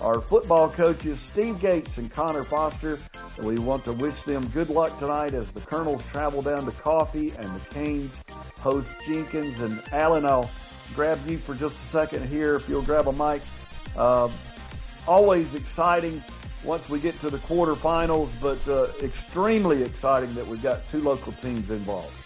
our 0.00 0.20
football 0.20 0.68
coaches, 0.68 1.20
Steve 1.20 1.60
Gates 1.60 1.98
and 1.98 2.10
Conor 2.10 2.42
Foster. 2.42 2.98
And 3.36 3.46
we 3.46 3.58
want 3.60 3.84
to 3.84 3.92
wish 3.92 4.22
them 4.22 4.48
good 4.48 4.70
luck 4.70 4.98
tonight 4.98 5.34
as 5.34 5.52
the 5.52 5.60
Colonels 5.60 6.04
travel 6.06 6.42
down 6.42 6.64
to 6.64 6.72
Coffee 6.72 7.30
and 7.38 7.54
the 7.54 7.60
Canes 7.72 8.24
host 8.58 8.96
Jenkins. 9.06 9.60
And 9.60 9.80
Alan, 9.92 10.26
I'll 10.26 10.50
grab 10.94 11.20
you 11.28 11.38
for 11.38 11.54
just 11.54 11.76
a 11.76 11.86
second 11.86 12.28
here 12.28 12.56
if 12.56 12.68
you'll 12.68 12.82
grab 12.82 13.06
a 13.06 13.12
mic. 13.12 13.42
Uh, 13.96 14.28
always 15.06 15.54
exciting 15.54 16.20
once 16.64 16.90
we 16.90 16.98
get 16.98 17.18
to 17.20 17.30
the 17.30 17.38
quarterfinals, 17.38 18.34
but 18.40 18.68
uh, 18.68 18.88
extremely 19.04 19.84
exciting 19.84 20.34
that 20.34 20.46
we've 20.46 20.62
got 20.62 20.84
two 20.88 21.00
local 21.00 21.32
teams 21.32 21.70
involved 21.70 22.16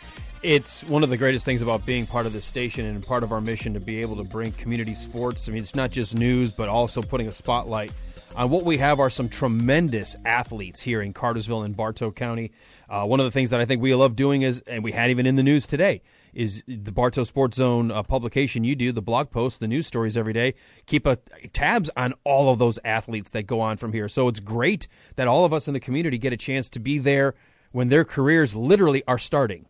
it's 0.44 0.84
one 0.84 1.02
of 1.02 1.08
the 1.08 1.16
greatest 1.16 1.46
things 1.46 1.62
about 1.62 1.86
being 1.86 2.06
part 2.06 2.26
of 2.26 2.34
this 2.34 2.44
station 2.44 2.84
and 2.84 3.04
part 3.04 3.22
of 3.22 3.32
our 3.32 3.40
mission 3.40 3.72
to 3.72 3.80
be 3.80 4.02
able 4.02 4.16
to 4.16 4.24
bring 4.24 4.52
community 4.52 4.94
sports. 4.94 5.48
I 5.48 5.52
mean, 5.52 5.62
it's 5.62 5.74
not 5.74 5.90
just 5.90 6.14
news, 6.14 6.52
but 6.52 6.68
also 6.68 7.00
putting 7.00 7.28
a 7.28 7.32
spotlight 7.32 7.92
on 8.36 8.50
what 8.50 8.64
we 8.64 8.76
have 8.76 9.00
are 9.00 9.08
some 9.08 9.30
tremendous 9.30 10.16
athletes 10.26 10.82
here 10.82 11.00
in 11.00 11.14
Cartersville 11.14 11.62
and 11.62 11.74
Bartow 11.74 12.10
County. 12.10 12.52
Uh, 12.90 13.06
one 13.06 13.20
of 13.20 13.24
the 13.24 13.30
things 13.30 13.50
that 13.50 13.60
I 13.60 13.64
think 13.64 13.80
we 13.80 13.94
love 13.94 14.16
doing 14.16 14.42
is, 14.42 14.62
and 14.66 14.84
we 14.84 14.92
had 14.92 15.10
even 15.10 15.24
in 15.24 15.36
the 15.36 15.42
news 15.42 15.66
today, 15.66 16.02
is 16.34 16.62
the 16.66 16.92
Bartow 16.92 17.24
Sports 17.24 17.56
Zone 17.56 17.90
uh, 17.90 18.02
publication 18.02 18.64
you 18.64 18.76
do, 18.76 18.92
the 18.92 19.00
blog 19.00 19.30
posts, 19.30 19.58
the 19.58 19.68
news 19.68 19.86
stories 19.86 20.14
every 20.14 20.34
day. 20.34 20.52
Keep 20.84 21.06
a, 21.06 21.16
tabs 21.54 21.88
on 21.96 22.12
all 22.24 22.50
of 22.50 22.58
those 22.58 22.78
athletes 22.84 23.30
that 23.30 23.44
go 23.46 23.60
on 23.60 23.78
from 23.78 23.94
here. 23.94 24.10
So 24.10 24.28
it's 24.28 24.40
great 24.40 24.88
that 25.16 25.26
all 25.26 25.46
of 25.46 25.54
us 25.54 25.68
in 25.68 25.74
the 25.74 25.80
community 25.80 26.18
get 26.18 26.34
a 26.34 26.36
chance 26.36 26.68
to 26.70 26.80
be 26.80 26.98
there 26.98 27.34
when 27.72 27.88
their 27.88 28.04
careers 28.04 28.54
literally 28.54 29.02
are 29.08 29.18
starting 29.18 29.64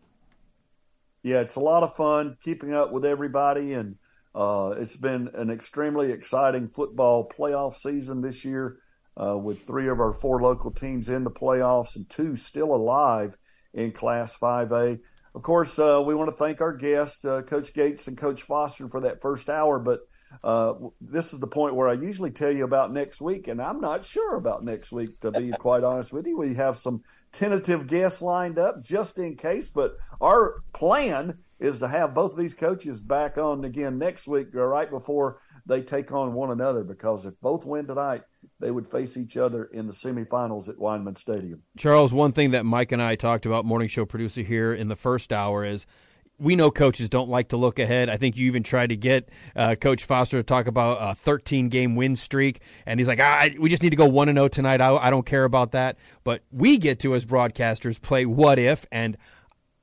yeah, 1.25 1.41
it's 1.41 1.57
a 1.57 1.61
lot 1.61 1.83
of 1.83 1.97
fun 1.97 2.37
keeping 2.43 2.75
up 2.75 2.93
with 2.93 3.07
everybody, 3.07 3.73
and 3.73 3.97
uh, 4.35 4.75
it's 4.77 4.97
been 4.97 5.31
an 5.35 5.51
extremely 5.51 6.13
exciting 6.13 6.69
football 6.69 7.27
playoff 7.27 7.77
season 7.77 8.21
this 8.21 8.45
year 8.45 8.77
uh, 9.17 9.37
with 9.37 9.67
three 9.67 9.89
of 9.89 10.01
our 10.01 10.13
four 10.13 10.43
local 10.43 10.71
teams 10.71 11.09
in 11.09 11.25
the 11.25 11.31
playoffs 11.31 11.97
and 11.97 12.09
two 12.11 12.37
still 12.37 12.75
alive 12.75 13.39
in 13.73 13.91
Class 13.91 14.37
5A. 14.37 15.01
Of 15.35 15.43
course, 15.43 15.79
uh, 15.79 16.03
we 16.05 16.15
want 16.15 16.29
to 16.29 16.37
thank 16.37 16.61
our 16.61 16.77
guests, 16.77 17.25
uh, 17.25 17.41
Coach 17.41 17.73
Gates 17.73 18.07
and 18.07 18.19
Coach 18.19 18.43
Foster, 18.43 18.87
for 18.89 19.01
that 19.01 19.23
first 19.23 19.49
hour, 19.49 19.79
but 19.79 20.01
uh, 20.43 20.75
this 21.01 21.33
is 21.33 21.39
the 21.39 21.47
point 21.47 21.75
where 21.75 21.89
I 21.89 21.95
usually 21.95 22.33
tell 22.33 22.51
you 22.51 22.65
about 22.65 22.93
next 22.93 23.23
week, 23.23 23.49
and 23.49 23.63
I'm 23.63 23.81
not 23.81 24.05
sure 24.05 24.37
about 24.37 24.63
next 24.63 24.93
week, 24.93 25.21
to 25.21 25.31
be 25.31 25.53
quite 25.53 25.85
honest 25.85 26.13
with 26.13 26.27
you. 26.27 26.37
We 26.37 26.55
have 26.55 26.77
some 26.77 27.03
tentative 27.35 27.87
guests 27.87 28.23
lined 28.23 28.59
up 28.59 28.83
just 28.83 29.19
in 29.19 29.37
case, 29.37 29.69
but 29.69 29.97
our 30.21 30.63
plan 30.73 31.39
is 31.61 31.81
to 31.81 31.89
have 31.89 32.15
both 32.15 32.33
of 32.33 32.39
these 32.39 32.55
coaches 32.55 33.03
back 33.03 33.37
on 33.39 33.65
again 33.65 33.99
next 33.99 34.27
week, 34.27 34.49
right 34.53 34.91
before 34.91 35.41
they 35.67 35.83
take 35.83 36.13
on 36.13 36.35
one 36.35 36.51
another. 36.51 36.85
Because 36.85 37.27
if 37.27 37.35
both 37.41 37.67
win 37.67 37.87
tonight, 37.87 38.23
they 38.61 38.71
would 38.71 38.87
face 38.87 39.17
each 39.17 39.37
other 39.37 39.65
in 39.65 39.87
the 39.87 39.93
semifinals 39.93 40.69
at 40.69 40.77
Weinman 40.77 41.19
Stadium. 41.19 41.63
Charles, 41.77 42.13
one 42.13 42.33
thing 42.33 42.53
that 42.53 42.65
Mike 42.65 42.93
and 42.93 43.03
I 43.03 43.17
talked 43.17 43.47
about, 43.47 43.65
morning 43.65 43.89
show 43.89 44.05
producer 44.05 44.43
here 44.43 44.73
in 44.73 44.89
the 44.89 44.97
first 44.97 45.33
hour, 45.33 45.65
is 45.65 45.87
we 46.45 46.55
know 46.55 46.71
coaches 46.71 47.09
don't 47.09 47.29
like 47.29 47.49
to 47.49 47.57
look 47.57 47.79
ahead. 47.79 48.09
I 48.09 48.17
think 48.17 48.37
you 48.37 48.47
even 48.47 48.63
tried 48.63 48.91
to 48.91 48.97
get 48.97 49.31
uh, 49.57 49.75
Coach 49.75 50.05
Foster 50.05 50.37
to 50.37 50.43
talk 50.43 50.67
about 50.67 50.99
a 51.01 51.15
13 51.15 51.69
game 51.69 51.97
win 51.97 52.15
streak, 52.15 52.61
and 52.87 53.01
he's 53.01 53.09
like, 53.09 53.21
ah, 53.21 53.49
"We 53.59 53.71
just 53.71 53.83
need 53.83 53.91
to 53.91 53.97
go 53.97 54.07
one 54.07 54.29
and 54.29 54.37
zero 54.37 54.45
oh 54.45 54.49
tonight. 54.49 54.81
I, 54.81 54.95
I 54.95 55.11
don't 55.11 55.27
care 55.27 55.45
about 55.45 55.73
that." 55.73 55.97
But 56.23 56.43
we 56.53 56.79
get 56.79 57.01
to 57.01 57.15
as 57.15 57.25
broadcasters 57.25 58.01
play 58.01 58.27
what 58.27 58.59
if, 58.59 58.87
and 58.93 59.17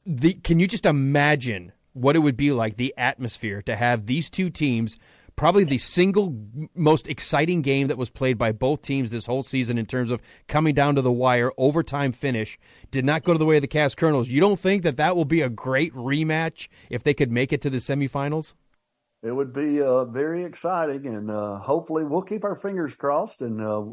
the 0.06 0.34
can 0.36 0.60
you 0.60 0.68
just 0.68 0.86
imagine 0.86 1.72
what 1.94 2.16
it 2.16 2.20
would 2.20 2.38
be 2.38 2.52
like 2.52 2.78
the 2.78 2.94
atmosphere 2.98 3.62
to 3.64 3.76
have 3.76 4.06
these 4.06 4.30
two 4.30 4.50
teams 4.50 4.98
probably 5.36 5.64
the 5.64 5.78
single 5.78 6.36
most 6.76 7.08
exciting 7.08 7.62
game 7.62 7.88
that 7.88 7.98
was 7.98 8.10
played 8.10 8.38
by 8.38 8.52
both 8.52 8.82
teams 8.82 9.12
this 9.12 9.26
whole 9.26 9.44
season 9.44 9.78
in 9.78 9.86
terms 9.86 10.12
of 10.12 10.22
coming 10.48 10.74
down 10.74 10.96
to 10.96 11.02
the 11.02 11.12
wire, 11.12 11.52
overtime 11.58 12.12
finish. 12.12 12.60
Did 12.92 13.06
not 13.06 13.24
go 13.24 13.34
to 13.34 13.40
the 13.40 13.46
way 13.46 13.58
of 13.58 13.62
the 13.62 13.68
Cass 13.68 13.96
Colonels. 13.96 14.30
You 14.30 14.42
don't 14.42 14.60
think 14.60 14.84
that 14.84 14.98
that 14.98 15.16
will 15.16 15.26
be 15.26 15.42
a 15.42 15.50
great 15.50 15.94
rematch 15.94 16.68
if 16.90 17.04
they 17.04 17.14
could 17.14 17.32
make 17.32 17.52
it 17.52 17.62
to 17.62 17.70
the 17.70 17.78
semifinals? 17.78 18.54
It 19.24 19.32
would 19.32 19.54
be 19.54 19.82
uh, 19.82 20.06
very 20.06 20.44
exciting, 20.44 21.06
and 21.06 21.30
uh, 21.30 21.60
hopefully 21.60 22.04
we'll 22.06 22.24
keep 22.24 22.44
our 22.44 22.56
fingers 22.56 22.96
crossed. 22.96 23.42
And 23.42 23.62
uh, 23.62 23.84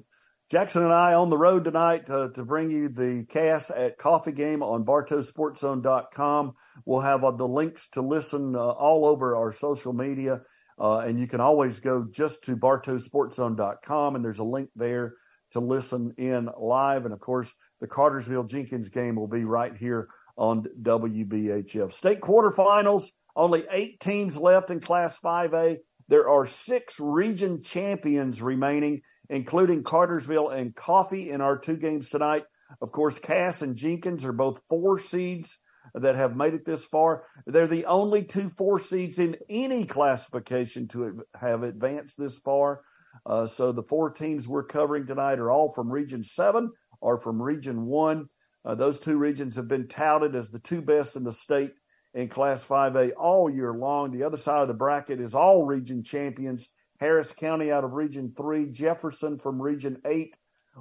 Jackson 0.50 0.82
and 0.82 0.92
I 0.92 1.12
on 1.12 1.28
the 1.28 1.36
road 1.36 1.64
tonight 1.64 2.06
to 2.06 2.28
bring 2.28 2.70
you 2.70 2.88
the 2.88 3.26
Cass 3.28 3.70
at 3.70 3.98
Coffee 3.98 4.32
Game 4.32 4.62
on 4.62 4.86
BartowSportsZone.com. 4.86 6.54
We'll 6.86 7.00
have 7.00 7.22
uh, 7.22 7.32
the 7.32 7.46
links 7.46 7.88
to 7.90 8.00
listen 8.00 8.56
uh, 8.56 8.58
all 8.58 9.04
over 9.04 9.36
our 9.36 9.52
social 9.52 9.92
media, 9.92 10.40
uh, 10.80 10.98
and 10.98 11.18
you 11.18 11.26
can 11.26 11.40
always 11.40 11.80
go 11.80 12.06
just 12.10 12.44
to 12.44 12.56
BartowSportsZone.com, 12.56 14.16
and 14.16 14.24
there's 14.24 14.38
a 14.38 14.44
link 14.44 14.70
there 14.76 15.14
to 15.52 15.60
listen 15.60 16.14
in 16.18 16.48
live. 16.58 17.04
And 17.04 17.14
of 17.14 17.20
course, 17.20 17.52
the 17.80 17.86
Cartersville 17.86 18.44
Jenkins 18.44 18.88
game 18.88 19.16
will 19.16 19.28
be 19.28 19.44
right 19.44 19.76
here 19.76 20.08
on 20.36 20.64
WBHF. 20.82 21.92
State 21.92 22.20
quarterfinals, 22.20 23.08
only 23.34 23.64
eight 23.70 24.00
teams 24.00 24.36
left 24.36 24.70
in 24.70 24.80
Class 24.80 25.18
5A. 25.18 25.78
There 26.08 26.28
are 26.28 26.46
six 26.46 26.98
region 27.00 27.62
champions 27.62 28.40
remaining 28.40 29.02
including 29.30 29.82
Cartersville 29.82 30.50
and 30.50 30.74
Coffee 30.74 31.30
in 31.30 31.40
our 31.40 31.58
two 31.58 31.76
games 31.76 32.10
tonight. 32.10 32.44
Of 32.80 32.92
course, 32.92 33.18
Cass 33.18 33.62
and 33.62 33.76
Jenkins 33.76 34.24
are 34.24 34.32
both 34.32 34.62
four 34.68 34.98
seeds 34.98 35.58
that 35.94 36.14
have 36.14 36.36
made 36.36 36.54
it 36.54 36.64
this 36.64 36.84
far. 36.84 37.24
They're 37.46 37.66
the 37.66 37.86
only 37.86 38.24
two 38.24 38.48
four 38.48 38.78
seeds 38.80 39.18
in 39.18 39.36
any 39.48 39.84
classification 39.84 40.88
to 40.88 41.24
have 41.40 41.62
advanced 41.62 42.18
this 42.18 42.38
far. 42.38 42.82
Uh, 43.26 43.46
so 43.46 43.72
the 43.72 43.82
four 43.82 44.10
teams 44.10 44.48
we're 44.48 44.64
covering 44.64 45.06
tonight 45.06 45.38
are 45.38 45.50
all 45.50 45.70
from 45.70 45.90
Region 45.90 46.22
7 46.22 46.70
or 47.00 47.18
from 47.18 47.40
Region 47.40 47.86
1. 47.86 48.26
Uh, 48.64 48.74
those 48.74 49.00
two 49.00 49.16
regions 49.16 49.56
have 49.56 49.68
been 49.68 49.88
touted 49.88 50.34
as 50.34 50.50
the 50.50 50.58
two 50.58 50.82
best 50.82 51.16
in 51.16 51.24
the 51.24 51.32
state 51.32 51.72
in 52.14 52.28
Class 52.28 52.64
5A 52.64 53.12
all 53.16 53.50
year 53.50 53.72
long. 53.72 54.10
The 54.10 54.24
other 54.24 54.36
side 54.36 54.62
of 54.62 54.68
the 54.68 54.74
bracket 54.74 55.20
is 55.20 55.34
all 55.34 55.64
region 55.64 56.02
champions 56.02 56.68
Harris 57.00 57.32
County 57.32 57.70
out 57.70 57.84
of 57.84 57.92
Region 57.92 58.32
3, 58.36 58.70
Jefferson 58.70 59.38
from 59.38 59.62
Region 59.62 59.98
8, 60.04 60.36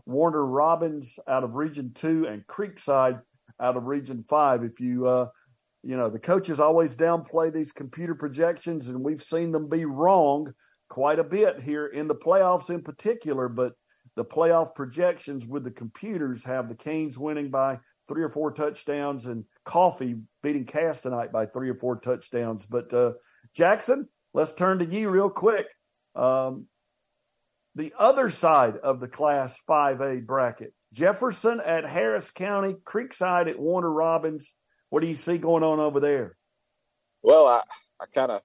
Warner 0.05 0.45
Robins 0.45 1.20
out 1.28 1.43
of 1.43 1.55
Region 1.55 1.91
2, 1.93 2.26
and 2.28 2.45
Creekside 2.47 3.22
out 3.60 3.78
of 3.78 3.88
Region 3.88 4.24
5. 4.28 4.64
If 4.64 4.80
you, 4.80 5.08
uh, 5.08 5.28
you 5.84 5.97
know, 5.97 6.10
the 6.10 6.20
coaches 6.20 6.60
always 6.60 6.95
downplay 6.95 7.51
these 7.51 7.72
computer 7.72 8.16
projections, 8.16 8.89
and 8.89 9.03
we've 9.03 9.24
seen 9.24 9.51
them 9.51 9.70
be 9.70 9.86
wrong 9.86 10.53
quite 10.89 11.20
a 11.20 11.24
bit 11.24 11.60
here 11.62 11.88
in 11.88 12.08
the 12.08 12.16
playoffs 12.16 12.70
in 12.70 12.82
particular, 12.82 13.49
but 13.49 13.74
the 14.16 14.26
playoff 14.26 14.74
projections 14.76 15.45
with 15.45 15.64
the 15.64 15.72
computers 15.72 16.43
have 16.43 16.70
the 16.70 16.76
Canes 16.76 17.18
winning 17.18 17.49
by 17.49 17.80
three 18.08 18.24
or 18.24 18.30
four 18.30 18.51
touchdowns 18.51 19.26
and 19.26 19.43
Coffee 19.66 20.16
beating 20.41 20.66
Cass 20.66 21.01
tonight 21.01 21.32
by 21.32 21.45
three 21.45 21.70
or 21.70 21.76
four 21.76 21.99
touchdowns. 21.99 22.66
But 22.66 22.93
uh, 22.93 23.14
Jackson, 23.53 24.08
let's 24.34 24.53
turn 24.53 24.80
to 24.80 24.86
you 24.86 25.10
real 25.10 25.30
quick. 25.30 25.68
Um, 26.16 26.66
the 27.76 27.93
other 27.97 28.30
side 28.30 28.78
of 28.78 28.99
the 28.99 29.08
Class 29.08 29.60
5A 29.70 30.26
bracket, 30.26 30.74
Jefferson 30.94 31.60
at 31.60 31.86
Harris 31.86 32.32
County, 32.32 32.76
Creekside 32.86 33.48
at 33.48 33.60
Warner 33.60 33.92
Robins. 33.92 34.54
What 34.90 35.02
do 35.02 35.08
you 35.08 35.16
see 35.16 35.38
going 35.38 35.64
on 35.64 35.80
over 35.80 36.00
there? 36.00 36.38
Well, 37.22 37.46
I, 37.46 37.62
I 38.00 38.06
kind 38.14 38.32
of 38.32 38.42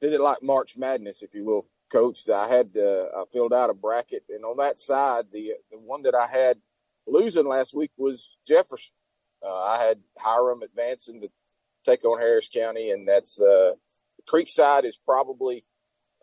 did 0.00 0.12
it 0.12 0.20
like 0.20 0.42
March 0.42 0.76
Madness, 0.76 1.22
if 1.22 1.34
you 1.34 1.44
will, 1.44 1.66
Coach. 1.92 2.28
I 2.28 2.48
had 2.48 2.76
uh, 2.76 3.06
I 3.16 3.24
filled 3.32 3.52
out 3.52 3.70
a 3.70 3.74
bracket, 3.74 4.24
and 4.28 4.44
on 4.44 4.56
that 4.56 4.78
side, 4.78 5.26
the 5.32 5.52
the 5.70 5.78
one 5.78 6.02
that 6.02 6.14
I 6.14 6.26
had 6.26 6.58
losing 7.06 7.46
last 7.46 7.74
week 7.74 7.92
was 7.96 8.36
Jefferson. 8.46 8.92
Uh, 9.42 9.64
I 9.64 9.84
had 9.84 10.00
Hiram 10.18 10.62
advancing 10.62 11.20
to 11.20 11.28
take 11.84 12.04
on 12.04 12.18
Harris 12.18 12.50
County, 12.52 12.90
and 12.90 13.06
that's 13.06 13.40
uh, 13.40 13.74
Creekside 14.28 14.84
is 14.84 14.98
probably 15.04 15.64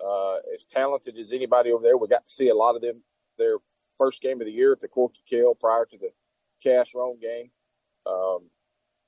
uh, 0.04 0.38
as 0.54 0.66
talented 0.66 1.18
as 1.18 1.32
anybody 1.32 1.72
over 1.72 1.84
there. 1.84 1.98
We 1.98 2.08
got 2.08 2.26
to 2.26 2.32
see 2.32 2.50
a 2.50 2.56
lot 2.56 2.76
of 2.76 2.82
them 2.82 3.04
their 3.38 3.58
first 3.98 4.22
game 4.22 4.40
of 4.42 4.48
the 4.48 4.54
year 4.54 4.72
at 4.72 4.80
the 4.80 4.88
Corky 4.88 5.22
Kell 5.30 5.56
prior 5.56 5.86
to 5.86 5.98
the 5.98 6.12
Cass 6.64 6.94
Rome 6.96 7.20
game. 7.22 7.52
Um, 8.06 8.50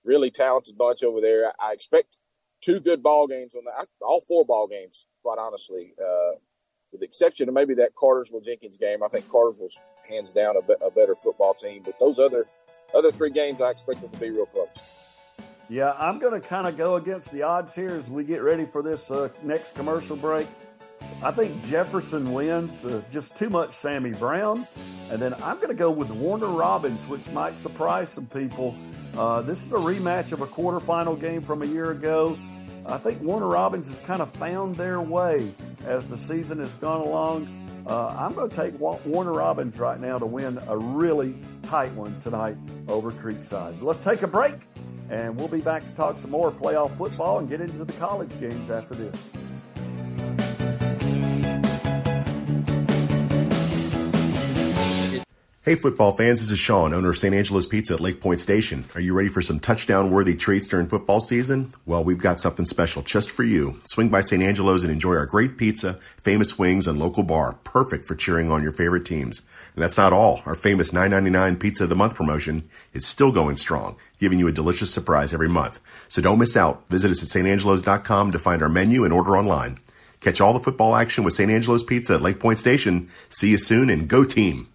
really 0.04 0.32
talented 0.32 0.78
bunch 0.78 1.04
over 1.04 1.22
there. 1.22 1.52
I 1.60 1.74
expect 1.74 2.20
two 2.62 2.80
good 2.80 3.02
ball 3.02 3.28
games 3.28 3.56
on 3.56 3.64
that. 3.66 3.88
All 4.02 4.22
four 4.22 4.46
ball 4.46 4.68
games, 4.68 5.08
quite 5.24 5.38
honestly, 5.40 5.94
uh, 6.02 6.38
with 6.92 7.02
the 7.02 7.06
exception 7.06 7.48
of 7.48 7.56
maybe 7.56 7.76
that 7.76 7.96
Cartersville 7.96 8.42
Jenkins 8.42 8.78
game. 8.78 9.04
I 9.04 9.08
think 9.10 9.30
Cartersville's 9.30 9.80
hands 10.08 10.32
down 10.32 10.56
a, 10.58 10.62
be- 10.62 10.86
a 10.86 10.92
better 10.92 11.16
football 11.16 11.54
team, 11.54 11.84
but 11.84 11.98
those 12.00 12.20
other 12.20 12.48
other 12.94 13.12
three 13.12 13.30
games, 13.30 13.62
I 13.62 13.70
expect 13.70 14.02
them 14.02 14.10
to 14.10 14.18
be 14.18 14.32
real 14.32 14.48
close. 14.48 14.68
Yeah, 15.70 15.94
I'm 16.00 16.18
going 16.18 16.40
to 16.40 16.46
kind 16.46 16.66
of 16.66 16.76
go 16.76 16.96
against 16.96 17.32
the 17.32 17.44
odds 17.44 17.76
here 17.76 17.90
as 17.92 18.10
we 18.10 18.24
get 18.24 18.42
ready 18.42 18.66
for 18.66 18.82
this 18.82 19.12
uh, 19.12 19.30
next 19.44 19.76
commercial 19.76 20.16
break. 20.16 20.48
I 21.22 21.32
think 21.32 21.64
Jefferson 21.66 22.32
wins, 22.32 22.86
uh, 22.86 23.02
just 23.12 23.36
too 23.36 23.50
much 23.50 23.74
Sammy 23.74 24.12
Brown. 24.12 24.66
And 25.12 25.22
then 25.22 25.34
I'm 25.36 25.58
going 25.58 25.70
to 25.70 25.74
go 25.74 25.92
with 25.92 26.10
Warner 26.10 26.48
Robins, 26.48 27.08
which 27.08 27.30
might 27.32 27.58
surprise 27.58 28.10
some 28.10 28.28
people. 28.28 28.76
Uh, 29.18 29.42
this 29.42 29.66
is 29.66 29.74
a 29.74 29.78
rematch 29.78 30.32
of 30.32 30.42
a 30.42 30.48
quarterfinal 30.48 31.20
game 31.20 31.42
from 31.42 31.62
a 31.62 31.66
year 31.66 31.92
ago. 31.92 32.38
I 32.86 32.98
think 32.98 33.22
Warner 33.22 33.48
Robins 33.48 33.88
has 33.88 34.00
kind 34.00 34.22
of 34.22 34.32
found 34.34 34.76
their 34.76 35.02
way 35.02 35.52
as 35.86 36.08
the 36.08 36.18
season 36.18 36.60
has 36.60 36.76
gone 36.76 37.02
along. 37.02 37.84
Uh, 37.86 38.16
I'm 38.18 38.34
going 38.34 38.50
to 38.50 38.56
take 38.56 38.80
Warner 38.80 39.34
Robins 39.34 39.80
right 39.80 40.00
now 40.00 40.20
to 40.20 40.26
win 40.26 40.60
a 40.68 40.78
really 40.78 41.36
tight 41.64 41.92
one 41.94 42.20
tonight 42.20 42.56
over 42.88 43.12
Creekside. 43.12 43.82
Let's 43.82 44.00
take 44.00 44.22
a 44.22 44.28
break, 44.28 44.56
and 45.10 45.36
we'll 45.36 45.48
be 45.48 45.62
back 45.62 45.86
to 45.86 45.92
talk 45.94 46.18
some 46.18 46.32
more 46.32 46.52
playoff 46.52 46.96
football 46.98 47.40
and 47.40 47.50
get 47.50 47.62
into 47.62 47.84
the 47.84 47.94
college 47.94 48.40
games 48.40 48.70
after 48.70 48.96
this. 48.96 49.30
Hey, 55.70 55.76
football 55.76 56.14
fans, 56.14 56.40
this 56.40 56.50
is 56.50 56.58
Sean, 56.58 56.96
owner 56.96 57.12
of 57.12 57.18
St. 57.20 57.32
Angelo's 57.32 57.68
Pizza 57.68 57.94
at 57.94 58.00
Lake 58.00 58.22
Point 58.22 58.40
Station. 58.40 58.86
Are 58.96 59.00
you 59.00 59.14
ready 59.14 59.30
for 59.30 59.44
some 59.44 59.60
touchdown 59.60 60.10
worthy 60.10 60.34
treats 60.34 60.68
during 60.68 60.88
football 60.88 61.20
season? 61.20 61.76
Well, 61.86 62.04
we've 62.04 62.18
got 62.18 62.40
something 62.40 62.66
special 62.66 63.04
just 63.04 63.30
for 63.30 63.44
you. 63.44 63.80
Swing 63.86 64.10
by 64.10 64.22
St. 64.22 64.42
Angelo's 64.42 64.82
and 64.82 64.92
enjoy 64.92 65.14
our 65.14 65.28
great 65.28 65.60
pizza, 65.60 66.00
famous 66.24 66.58
wings, 66.58 66.88
and 66.88 66.98
local 66.98 67.22
bar, 67.22 67.54
perfect 67.64 68.06
for 68.06 68.16
cheering 68.16 68.52
on 68.52 68.64
your 68.64 68.72
favorite 68.72 69.06
teams. 69.06 69.44
And 69.76 69.84
that's 69.84 69.96
not 69.96 70.12
all. 70.12 70.42
Our 70.48 70.56
famous 70.56 70.90
$9.99 70.90 71.60
Pizza 71.60 71.84
of 71.84 71.92
the 71.92 71.96
Month 71.96 72.16
promotion 72.16 72.68
is 72.94 73.06
still 73.06 73.32
going 73.32 73.58
strong, 73.58 73.96
giving 74.18 74.40
you 74.40 74.48
a 74.48 74.52
delicious 74.52 74.92
surprise 74.92 75.36
every 75.36 75.50
month. 75.50 75.80
So 76.08 76.20
don't 76.20 76.40
miss 76.40 76.58
out. 76.58 76.84
Visit 76.90 77.12
us 77.12 77.22
at 77.22 77.30
stangelos.com 77.30 78.32
to 78.32 78.40
find 78.40 78.64
our 78.64 78.70
menu 78.70 79.04
and 79.04 79.14
order 79.14 79.38
online. 79.38 79.78
Catch 80.20 80.42
all 80.42 80.54
the 80.54 80.60
football 80.60 80.96
action 80.96 81.24
with 81.24 81.36
St. 81.36 81.52
Angelo's 81.52 81.84
Pizza 81.84 82.16
at 82.16 82.24
Lake 82.24 82.40
Point 82.40 82.58
Station. 82.58 83.08
See 83.30 83.52
you 83.52 83.60
soon 83.60 83.92
and 83.92 84.08
go 84.08 84.24
team! 84.24 84.68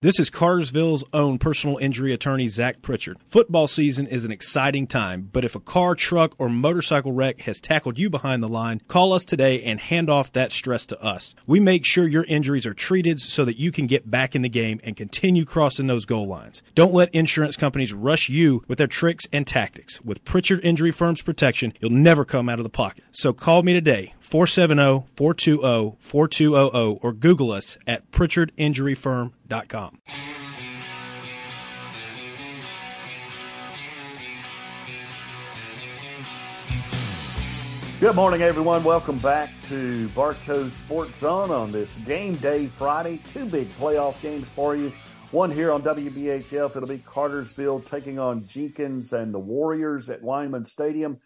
This 0.00 0.20
is 0.20 0.30
Cartersville's 0.30 1.02
own 1.12 1.38
personal 1.38 1.76
injury 1.78 2.12
attorney, 2.12 2.46
Zach 2.46 2.82
Pritchard. 2.82 3.18
Football 3.30 3.66
season 3.66 4.06
is 4.06 4.24
an 4.24 4.30
exciting 4.30 4.86
time, 4.86 5.28
but 5.32 5.44
if 5.44 5.56
a 5.56 5.60
car, 5.60 5.96
truck, 5.96 6.36
or 6.38 6.48
motorcycle 6.48 7.10
wreck 7.10 7.40
has 7.40 7.58
tackled 7.58 7.98
you 7.98 8.08
behind 8.08 8.40
the 8.40 8.48
line, 8.48 8.80
call 8.86 9.12
us 9.12 9.24
today 9.24 9.60
and 9.64 9.80
hand 9.80 10.08
off 10.08 10.32
that 10.34 10.52
stress 10.52 10.86
to 10.86 11.02
us. 11.02 11.34
We 11.48 11.58
make 11.58 11.84
sure 11.84 12.06
your 12.06 12.22
injuries 12.26 12.64
are 12.64 12.74
treated 12.74 13.18
so 13.18 13.44
that 13.44 13.58
you 13.58 13.72
can 13.72 13.88
get 13.88 14.08
back 14.08 14.36
in 14.36 14.42
the 14.42 14.48
game 14.48 14.80
and 14.84 14.96
continue 14.96 15.44
crossing 15.44 15.88
those 15.88 16.04
goal 16.04 16.28
lines. 16.28 16.62
Don't 16.76 16.94
let 16.94 17.12
insurance 17.12 17.56
companies 17.56 17.92
rush 17.92 18.28
you 18.28 18.62
with 18.68 18.78
their 18.78 18.86
tricks 18.86 19.26
and 19.32 19.48
tactics. 19.48 20.00
With 20.02 20.24
Pritchard 20.24 20.64
Injury 20.64 20.92
Firm's 20.92 21.22
protection, 21.22 21.72
you'll 21.80 21.90
never 21.90 22.24
come 22.24 22.48
out 22.48 22.60
of 22.60 22.64
the 22.64 22.70
pocket. 22.70 23.02
So 23.10 23.32
call 23.32 23.64
me 23.64 23.72
today, 23.72 24.14
470-420-4200 24.28 26.98
or 27.02 27.12
Google 27.12 27.50
us 27.50 27.76
at 27.86 28.10
pritchardinjuryfirm.com. 28.10 29.98
Good 38.00 38.14
morning, 38.14 38.42
everyone. 38.42 38.84
Welcome 38.84 39.18
back 39.18 39.50
to 39.62 40.06
Bartow 40.10 40.68
Sports 40.68 41.18
Zone 41.18 41.50
on 41.50 41.72
this 41.72 41.98
game 41.98 42.34
day 42.34 42.68
Friday. 42.68 43.20
Two 43.32 43.44
big 43.44 43.68
playoff 43.70 44.22
games 44.22 44.48
for 44.48 44.76
you. 44.76 44.92
One 45.32 45.50
here 45.50 45.72
on 45.72 45.82
WBHF. 45.82 46.76
It'll 46.76 46.88
be 46.88 46.98
Cartersville 46.98 47.80
taking 47.80 48.20
on 48.20 48.46
Jenkins 48.46 49.12
and 49.12 49.34
the 49.34 49.40
Warriors 49.40 50.10
at 50.10 50.22
Weinman 50.22 50.64
Stadium 50.64 51.18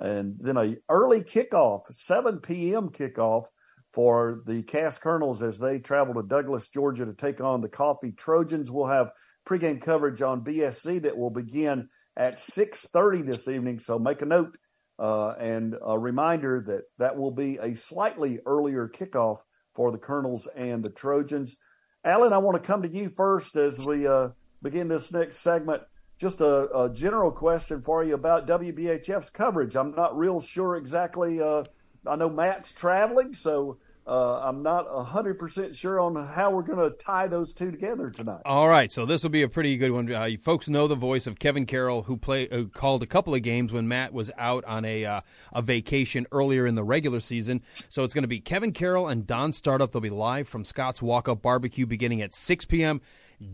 and 0.00 0.36
then 0.40 0.56
a 0.56 0.76
early 0.88 1.22
kickoff, 1.22 1.82
7 1.92 2.40
p.m. 2.40 2.88
kickoff 2.88 3.44
for 3.92 4.42
the 4.46 4.62
Cass 4.62 4.98
Colonels 4.98 5.42
as 5.42 5.58
they 5.58 5.78
travel 5.78 6.14
to 6.14 6.22
Douglas, 6.22 6.68
Georgia 6.68 7.04
to 7.04 7.12
take 7.12 7.40
on 7.40 7.60
the 7.60 7.68
Coffee 7.68 8.12
Trojans. 8.12 8.70
We'll 8.70 8.86
have 8.86 9.10
pregame 9.46 9.80
coverage 9.80 10.22
on 10.22 10.44
BSZ 10.44 11.02
that 11.02 11.16
will 11.16 11.30
begin 11.30 11.88
at 12.16 12.38
6:30 12.38 13.22
this 13.22 13.46
evening. 13.48 13.78
So 13.78 13.98
make 13.98 14.22
a 14.22 14.26
note 14.26 14.56
Uh, 14.98 15.34
and 15.40 15.76
a 15.82 15.98
reminder 15.98 16.60
that 16.60 16.82
that 16.98 17.16
will 17.16 17.30
be 17.30 17.56
a 17.56 17.74
slightly 17.74 18.38
earlier 18.44 18.86
kickoff 18.86 19.38
for 19.74 19.90
the 19.90 19.98
Colonels 19.98 20.46
and 20.54 20.84
the 20.84 20.90
Trojans. 20.90 21.56
Alan, 22.04 22.34
I 22.34 22.38
want 22.38 22.62
to 22.62 22.66
come 22.66 22.82
to 22.82 22.88
you 22.88 23.08
first 23.08 23.56
as 23.56 23.80
we 23.80 24.06
uh, 24.06 24.28
begin 24.62 24.88
this 24.88 25.10
next 25.10 25.38
segment. 25.38 25.82
Just 26.20 26.42
a, 26.42 26.68
a, 26.78 26.90
general 26.90 27.30
question 27.30 27.80
for 27.80 28.04
you 28.04 28.12
about 28.12 28.46
WBHF's 28.46 29.30
coverage. 29.30 29.74
I'm 29.74 29.94
not 29.94 30.18
real 30.18 30.38
sure 30.38 30.76
exactly. 30.76 31.40
Uh, 31.40 31.64
I 32.06 32.14
know 32.16 32.28
Matt's 32.28 32.72
traveling, 32.72 33.32
so 33.32 33.78
uh, 34.06 34.40
I'm 34.40 34.62
not 34.62 34.86
100% 34.86 35.74
sure 35.74 35.98
on 35.98 36.14
how 36.26 36.50
we're 36.50 36.60
going 36.60 36.78
to 36.78 36.94
tie 36.98 37.26
those 37.26 37.54
two 37.54 37.70
together 37.70 38.10
tonight. 38.10 38.42
All 38.44 38.68
right, 38.68 38.92
so 38.92 39.06
this 39.06 39.22
will 39.22 39.30
be 39.30 39.40
a 39.40 39.48
pretty 39.48 39.78
good 39.78 39.92
one. 39.92 40.12
Uh, 40.12 40.24
you 40.24 40.36
folks 40.36 40.68
know 40.68 40.86
the 40.86 40.94
voice 40.94 41.26
of 41.26 41.38
Kevin 41.38 41.64
Carroll, 41.64 42.02
who 42.02 42.18
play, 42.18 42.48
who 42.50 42.68
called 42.68 43.02
a 43.02 43.06
couple 43.06 43.34
of 43.34 43.40
games 43.40 43.72
when 43.72 43.88
Matt 43.88 44.12
was 44.12 44.30
out 44.36 44.62
on 44.66 44.84
a 44.84 45.06
uh, 45.06 45.20
a 45.54 45.62
vacation 45.62 46.26
earlier 46.32 46.66
in 46.66 46.74
the 46.74 46.84
regular 46.84 47.20
season. 47.20 47.62
So 47.88 48.04
it's 48.04 48.12
going 48.12 48.24
to 48.24 48.28
be 48.28 48.40
Kevin 48.40 48.72
Carroll 48.72 49.08
and 49.08 49.26
Don 49.26 49.52
Startup. 49.52 49.90
They'll 49.90 50.02
be 50.02 50.10
live 50.10 50.48
from 50.48 50.66
Scott's 50.66 51.00
Walk 51.00 51.30
Up 51.30 51.40
Barbecue 51.40 51.86
beginning 51.86 52.20
at 52.20 52.34
6 52.34 52.66
p.m. 52.66 53.00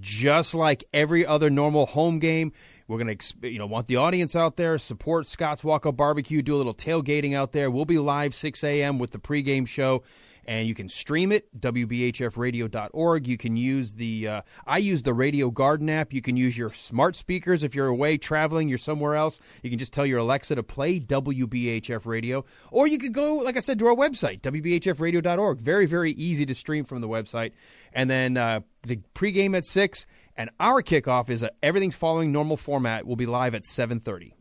Just 0.00 0.54
like 0.54 0.84
every 0.92 1.24
other 1.24 1.48
normal 1.50 1.86
home 1.86 2.18
game, 2.18 2.52
we're 2.88 2.98
going 2.98 3.16
to, 3.16 3.48
you 3.48 3.58
know, 3.58 3.66
want 3.66 3.86
the 3.86 3.96
audience 3.96 4.34
out 4.34 4.56
there, 4.56 4.78
support 4.78 5.26
Scott's 5.26 5.62
Walk 5.62 5.86
Up 5.86 5.96
Barbecue, 5.96 6.42
do 6.42 6.54
a 6.54 6.58
little 6.58 6.74
tailgating 6.74 7.34
out 7.34 7.52
there. 7.52 7.70
We'll 7.70 7.84
be 7.84 7.98
live 7.98 8.34
6 8.34 8.64
a.m. 8.64 8.98
with 8.98 9.12
the 9.12 9.18
pregame 9.18 9.66
show 9.66 10.02
and 10.46 10.68
you 10.68 10.74
can 10.74 10.88
stream 10.88 11.32
it 11.32 11.48
wbhfradio.org 11.60 13.26
you 13.26 13.36
can 13.36 13.56
use 13.56 13.92
the 13.94 14.28
uh, 14.28 14.42
i 14.66 14.78
use 14.78 15.02
the 15.02 15.12
radio 15.12 15.50
garden 15.50 15.90
app. 15.90 16.12
You 16.12 16.22
can 16.22 16.36
use 16.36 16.56
your 16.56 16.72
smart 16.72 17.16
speakers 17.16 17.64
if 17.64 17.74
you're 17.74 17.88
away 17.88 18.16
traveling 18.16 18.68
you're 18.68 18.78
somewhere 18.78 19.16
else. 19.16 19.40
You 19.62 19.70
can 19.70 19.78
just 19.78 19.92
tell 19.92 20.06
your 20.06 20.18
alexa 20.18 20.54
to 20.54 20.62
play 20.62 21.00
wbhf 21.00 22.06
radio. 22.06 22.44
Or 22.70 22.86
you 22.86 22.98
could 22.98 23.12
go 23.12 23.36
like 23.36 23.56
i 23.56 23.60
said 23.60 23.78
to 23.80 23.86
our 23.86 23.94
website 23.94 24.40
wbhfradio.org 24.40 25.60
very 25.60 25.86
very 25.86 26.12
easy 26.12 26.46
to 26.46 26.54
stream 26.54 26.84
from 26.84 27.00
the 27.00 27.08
website 27.08 27.52
and 27.96 28.08
then 28.08 28.36
uh, 28.36 28.60
the 28.84 29.00
pregame 29.14 29.56
at 29.56 29.66
6 29.66 30.06
and 30.36 30.50
our 30.60 30.82
kickoff 30.82 31.30
is 31.30 31.42
a, 31.42 31.50
everything's 31.64 31.96
following 31.96 32.30
normal 32.30 32.56
format. 32.56 33.04
We'll 33.06 33.16
be 33.16 33.26
live 33.26 33.56
at 33.56 33.64
7.30 33.64 34.32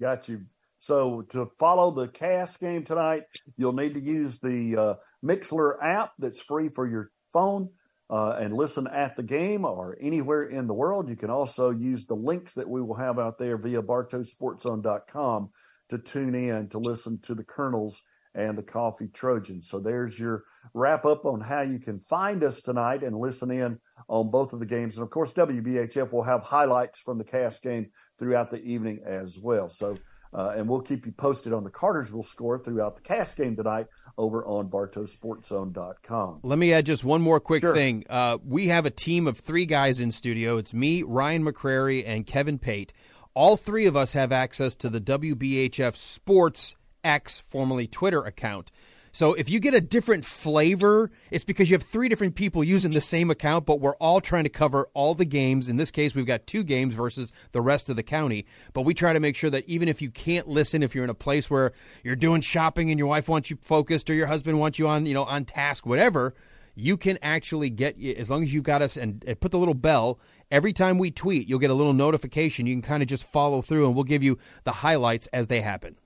got 0.00 0.28
you. 0.28 0.42
So 0.78 1.22
to 1.30 1.46
follow 1.58 1.90
the 1.90 2.08
Cass 2.08 2.56
game 2.56 2.84
tonight, 2.84 3.24
you'll 3.56 3.72
need 3.72 3.94
to 3.94 4.00
use 4.00 4.38
the 4.38 4.76
uh, 4.76 4.94
Mixlr 5.24 5.82
app 5.82 6.12
that's 6.18 6.40
free 6.40 6.68
for 6.68 6.86
your 6.86 7.10
phone 7.32 7.70
uh, 8.08 8.36
and 8.38 8.54
listen 8.54 8.86
at 8.86 9.16
the 9.16 9.22
game 9.22 9.64
or 9.64 9.96
anywhere 10.00 10.44
in 10.44 10.66
the 10.66 10.74
world. 10.74 11.08
You 11.08 11.16
can 11.16 11.30
also 11.30 11.70
use 11.70 12.06
the 12.06 12.14
links 12.14 12.54
that 12.54 12.68
we 12.68 12.82
will 12.82 12.94
have 12.94 13.18
out 13.18 13.38
there 13.38 13.56
via 13.56 13.82
BartowSportsZone.com 13.82 15.50
to 15.88 15.98
tune 15.98 16.34
in 16.34 16.68
to 16.68 16.78
listen 16.78 17.18
to 17.22 17.34
the 17.34 17.44
Colonels 17.44 18.00
and 18.36 18.56
the 18.56 18.62
Coffee 18.62 19.08
Trojans. 19.08 19.68
So 19.68 19.80
there's 19.80 20.18
your 20.18 20.44
wrap 20.74 21.04
up 21.04 21.24
on 21.24 21.40
how 21.40 21.62
you 21.62 21.78
can 21.78 21.98
find 21.98 22.44
us 22.44 22.60
tonight 22.60 23.02
and 23.02 23.18
listen 23.18 23.50
in 23.50 23.80
on 24.08 24.30
both 24.30 24.52
of 24.52 24.60
the 24.60 24.66
games. 24.66 24.96
And 24.96 25.02
of 25.02 25.10
course, 25.10 25.32
WBHF 25.32 26.12
will 26.12 26.22
have 26.22 26.42
highlights 26.42 27.00
from 27.00 27.18
the 27.18 27.24
Cass 27.24 27.58
game 27.58 27.90
throughout 28.18 28.50
the 28.50 28.62
evening 28.62 29.00
as 29.04 29.38
well. 29.38 29.68
So 29.68 29.96
uh, 30.36 30.54
and 30.56 30.68
we'll 30.68 30.82
keep 30.82 31.06
you 31.06 31.12
posted 31.12 31.52
on 31.52 31.64
the 31.64 31.70
Cartersville 31.70 32.22
score 32.22 32.58
throughout 32.58 32.94
the 32.94 33.02
Cass 33.02 33.34
game 33.34 33.56
tonight 33.56 33.86
over 34.18 34.44
on 34.46 34.68
BartowSportsZone.com. 34.68 36.40
Let 36.42 36.58
me 36.58 36.72
add 36.74 36.84
just 36.84 37.04
one 37.04 37.22
more 37.22 37.40
quick 37.40 37.62
sure. 37.62 37.74
thing. 37.74 38.04
Uh, 38.08 38.36
we 38.44 38.68
have 38.68 38.84
a 38.84 38.90
team 38.90 39.26
of 39.26 39.38
three 39.38 39.64
guys 39.64 39.98
in 39.98 40.10
studio. 40.10 40.58
It's 40.58 40.74
me, 40.74 41.02
Ryan 41.02 41.44
McCrary, 41.44 42.04
and 42.06 42.26
Kevin 42.26 42.58
Pate. 42.58 42.92
All 43.34 43.56
three 43.56 43.86
of 43.86 43.96
us 43.96 44.12
have 44.12 44.32
access 44.32 44.74
to 44.76 44.90
the 44.90 45.00
WBHF 45.00 45.96
Sports 45.96 46.76
X, 47.06 47.42
formerly 47.48 47.86
Twitter 47.86 48.22
account. 48.22 48.70
So 49.16 49.32
if 49.32 49.48
you 49.48 49.60
get 49.60 49.72
a 49.72 49.80
different 49.80 50.26
flavor, 50.26 51.10
it's 51.30 51.42
because 51.42 51.70
you 51.70 51.74
have 51.74 51.82
three 51.82 52.10
different 52.10 52.34
people 52.34 52.62
using 52.62 52.90
the 52.90 53.00
same 53.00 53.30
account, 53.30 53.64
but 53.64 53.80
we're 53.80 53.96
all 53.96 54.20
trying 54.20 54.44
to 54.44 54.50
cover 54.50 54.90
all 54.92 55.14
the 55.14 55.24
games. 55.24 55.70
In 55.70 55.78
this 55.78 55.90
case, 55.90 56.14
we've 56.14 56.26
got 56.26 56.46
two 56.46 56.62
games 56.62 56.92
versus 56.92 57.32
the 57.52 57.62
rest 57.62 57.88
of 57.88 57.96
the 57.96 58.02
county. 58.02 58.44
But 58.74 58.82
we 58.82 58.92
try 58.92 59.14
to 59.14 59.20
make 59.20 59.34
sure 59.34 59.48
that 59.48 59.66
even 59.66 59.88
if 59.88 60.02
you 60.02 60.10
can't 60.10 60.48
listen, 60.48 60.82
if 60.82 60.94
you're 60.94 61.02
in 61.02 61.08
a 61.08 61.14
place 61.14 61.48
where 61.48 61.72
you're 62.04 62.14
doing 62.14 62.42
shopping 62.42 62.90
and 62.90 62.98
your 62.98 63.08
wife 63.08 63.26
wants 63.26 63.48
you 63.48 63.56
focused 63.56 64.10
or 64.10 64.12
your 64.12 64.26
husband 64.26 64.60
wants 64.60 64.78
you 64.78 64.86
on, 64.86 65.06
you 65.06 65.14
know, 65.14 65.24
on 65.24 65.46
task, 65.46 65.86
whatever, 65.86 66.34
you 66.74 66.98
can 66.98 67.18
actually 67.22 67.70
get 67.70 67.98
as 68.18 68.28
long 68.28 68.42
as 68.42 68.52
you've 68.52 68.64
got 68.64 68.82
us 68.82 68.98
and, 68.98 69.24
and 69.26 69.40
put 69.40 69.50
the 69.50 69.58
little 69.58 69.72
bell 69.72 70.20
every 70.50 70.74
time 70.74 70.98
we 70.98 71.10
tweet 71.10 71.48
you'll 71.48 71.58
get 71.58 71.70
a 71.70 71.74
little 71.74 71.94
notification 71.94 72.66
you 72.66 72.74
can 72.74 72.82
kind 72.82 73.02
of 73.02 73.08
just 73.08 73.24
follow 73.24 73.62
through 73.62 73.86
and 73.86 73.94
we'll 73.94 74.04
give 74.04 74.22
you 74.22 74.38
the 74.64 74.72
highlights 74.72 75.26
as 75.28 75.46
they 75.46 75.62
happen 75.62 75.96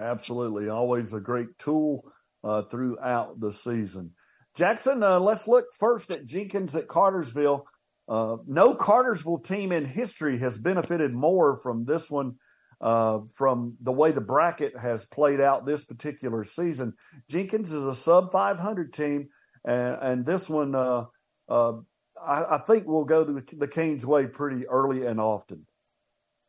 absolutely 0.00 0.68
always 0.68 1.12
a 1.12 1.20
great 1.20 1.58
tool 1.58 2.10
uh, 2.42 2.62
throughout 2.62 3.38
the 3.40 3.52
season. 3.52 4.12
Jackson, 4.56 5.02
uh, 5.02 5.20
let's 5.20 5.46
look 5.46 5.66
first 5.78 6.10
at 6.10 6.24
Jenkins 6.24 6.74
at 6.74 6.88
Cartersville. 6.88 7.66
Uh, 8.08 8.38
no 8.46 8.74
Cartersville 8.74 9.38
team 9.38 9.70
in 9.70 9.84
history 9.84 10.38
has 10.38 10.58
benefited 10.58 11.12
more 11.12 11.56
from 11.56 11.84
this 11.84 12.10
one, 12.10 12.34
uh, 12.80 13.20
from 13.32 13.76
the 13.82 13.92
way 13.92 14.10
the 14.10 14.20
bracket 14.20 14.76
has 14.76 15.04
played 15.06 15.40
out 15.40 15.64
this 15.64 15.84
particular 15.84 16.42
season. 16.42 16.92
Jenkins 17.28 17.72
is 17.72 17.86
a 17.86 17.94
sub 17.94 18.32
500 18.32 18.92
team, 18.92 19.28
and, 19.64 19.96
and 20.00 20.26
this 20.26 20.50
one, 20.50 20.74
uh, 20.74 21.04
uh, 21.48 21.74
I, 22.20 22.56
I, 22.56 22.58
think, 22.58 22.86
will 22.86 23.04
go 23.04 23.22
the, 23.22 23.44
the 23.56 23.68
Canes' 23.68 24.04
way 24.04 24.26
pretty 24.26 24.66
early 24.66 25.06
and 25.06 25.20
often. 25.20 25.66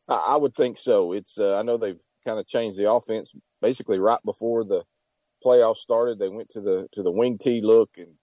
I 0.07 0.35
would 0.35 0.55
think 0.55 0.77
so. 0.77 1.13
It's 1.13 1.39
I 1.39 1.61
know 1.61 1.77
they've 1.77 1.99
kind 2.25 2.39
of 2.39 2.47
changed 2.47 2.77
the 2.77 2.91
offense 2.91 3.33
basically 3.61 3.99
right 3.99 4.19
before 4.25 4.63
the 4.63 4.83
playoffs 5.45 5.77
started, 5.77 6.19
they 6.19 6.29
went 6.29 6.49
to 6.49 6.61
the 6.61 6.87
to 6.93 7.03
the 7.03 7.11
wing 7.11 7.37
tee 7.37 7.61
look 7.61 7.91
and 7.97 8.13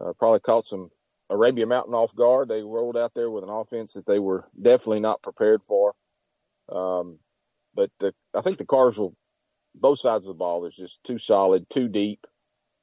uh, 0.00 0.12
probably 0.18 0.40
caught 0.40 0.66
some 0.66 0.90
Arabia 1.30 1.66
Mountain 1.66 1.94
off 1.94 2.14
guard. 2.14 2.48
They 2.48 2.62
rolled 2.62 2.96
out 2.96 3.12
there 3.14 3.30
with 3.30 3.44
an 3.44 3.50
offense 3.50 3.92
that 3.94 4.06
they 4.06 4.18
were 4.18 4.48
definitely 4.60 5.00
not 5.00 5.22
prepared 5.22 5.62
for. 5.66 5.94
Um, 6.70 7.18
but 7.74 7.90
the, 7.98 8.14
I 8.34 8.40
think 8.40 8.58
the 8.58 8.66
Carsville, 8.66 9.14
both 9.74 9.98
sides 9.98 10.26
of 10.26 10.34
the 10.34 10.38
ball, 10.38 10.66
is 10.66 10.74
just 10.74 11.02
too 11.04 11.18
solid, 11.18 11.68
too 11.70 11.88
deep. 11.88 12.26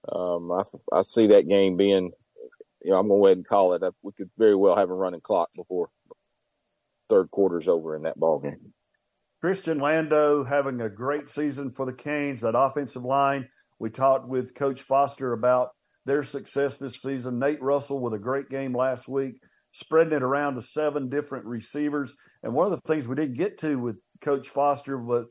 Um, 0.09 0.51
I, 0.51 0.63
I 0.93 1.01
see 1.01 1.27
that 1.27 1.49
game 1.49 1.75
being, 1.75 2.11
you 2.83 2.91
know, 2.91 2.97
I'm 2.97 3.09
going 3.09 3.19
to 3.19 3.21
go 3.21 3.25
ahead 3.25 3.37
and 3.37 3.47
call 3.47 3.73
it. 3.73 3.83
We 4.01 4.13
could 4.13 4.29
very 4.37 4.55
well 4.55 4.77
have 4.77 4.89
a 4.89 4.93
running 4.93 5.21
clock 5.21 5.49
before 5.55 5.89
third 7.09 7.29
quarter's 7.31 7.67
over 7.67 7.95
in 7.95 8.03
that 8.03 8.19
ball 8.19 8.39
game. 8.39 8.73
Christian 9.41 9.77
Lando 9.79 10.43
having 10.43 10.81
a 10.81 10.89
great 10.89 11.29
season 11.29 11.71
for 11.71 11.85
the 11.85 11.93
Canes. 11.93 12.41
That 12.41 12.57
offensive 12.57 13.03
line 13.03 13.47
we 13.79 13.89
talked 13.89 14.27
with 14.27 14.55
Coach 14.55 14.81
Foster 14.81 15.33
about 15.33 15.69
their 16.05 16.23
success 16.23 16.77
this 16.77 17.01
season. 17.01 17.37
Nate 17.37 17.61
Russell 17.61 17.99
with 17.99 18.13
a 18.13 18.19
great 18.19 18.49
game 18.49 18.75
last 18.75 19.07
week, 19.07 19.39
spreading 19.73 20.13
it 20.13 20.23
around 20.23 20.55
to 20.55 20.61
seven 20.61 21.09
different 21.09 21.45
receivers. 21.45 22.13
And 22.41 22.53
one 22.53 22.65
of 22.65 22.71
the 22.71 22.87
things 22.87 23.07
we 23.07 23.15
didn't 23.15 23.37
get 23.37 23.59
to 23.59 23.77
with 23.77 24.01
Coach 24.21 24.49
Foster 24.49 24.97
was 24.97 25.25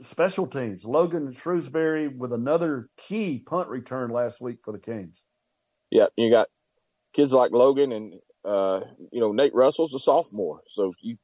special 0.00 0.46
teams. 0.46 0.84
Logan 0.84 1.32
Shrewsbury 1.32 2.08
with 2.08 2.32
another 2.32 2.88
key 2.96 3.40
punt 3.40 3.68
return 3.68 4.10
last 4.10 4.40
week 4.40 4.58
for 4.64 4.72
the 4.72 4.78
Canes. 4.78 5.22
Yeah, 5.90 6.06
you 6.16 6.30
got 6.30 6.48
kids 7.12 7.32
like 7.32 7.52
Logan 7.52 7.92
and 7.92 8.14
uh, 8.44 8.80
you 9.12 9.20
know 9.20 9.32
Nate 9.32 9.54
Russell's 9.54 9.94
a 9.94 9.98
sophomore, 9.98 10.60
so 10.68 10.92
you 11.00 11.16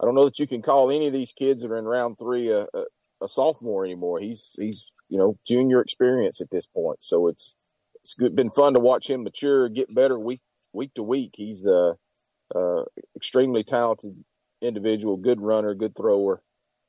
I 0.00 0.04
don't 0.04 0.14
know 0.14 0.24
that 0.24 0.38
you 0.38 0.46
can 0.46 0.62
call 0.62 0.90
any 0.90 1.06
of 1.06 1.12
these 1.12 1.32
kids 1.32 1.62
that 1.62 1.70
are 1.70 1.78
in 1.78 1.84
round 1.84 2.18
three 2.18 2.50
a, 2.50 2.62
a, 2.74 2.84
a 3.22 3.28
sophomore 3.28 3.84
anymore. 3.84 4.20
He's 4.20 4.54
he's 4.58 4.92
you 5.08 5.18
know, 5.18 5.38
junior 5.46 5.80
experience 5.80 6.40
at 6.40 6.50
this 6.50 6.66
point. 6.66 7.02
So 7.02 7.28
it's 7.28 7.56
it's 8.02 8.14
good, 8.14 8.34
been 8.34 8.50
fun 8.50 8.74
to 8.74 8.80
watch 8.80 9.08
him 9.08 9.22
mature, 9.22 9.68
get 9.68 9.94
better 9.94 10.18
week 10.18 10.40
week 10.72 10.92
to 10.94 11.02
week. 11.02 11.34
He's 11.36 11.66
a, 11.66 11.94
a 12.54 12.82
extremely 13.16 13.62
talented 13.62 14.24
individual, 14.60 15.16
good 15.16 15.40
runner, 15.40 15.74
good 15.74 15.96
thrower, 15.96 16.42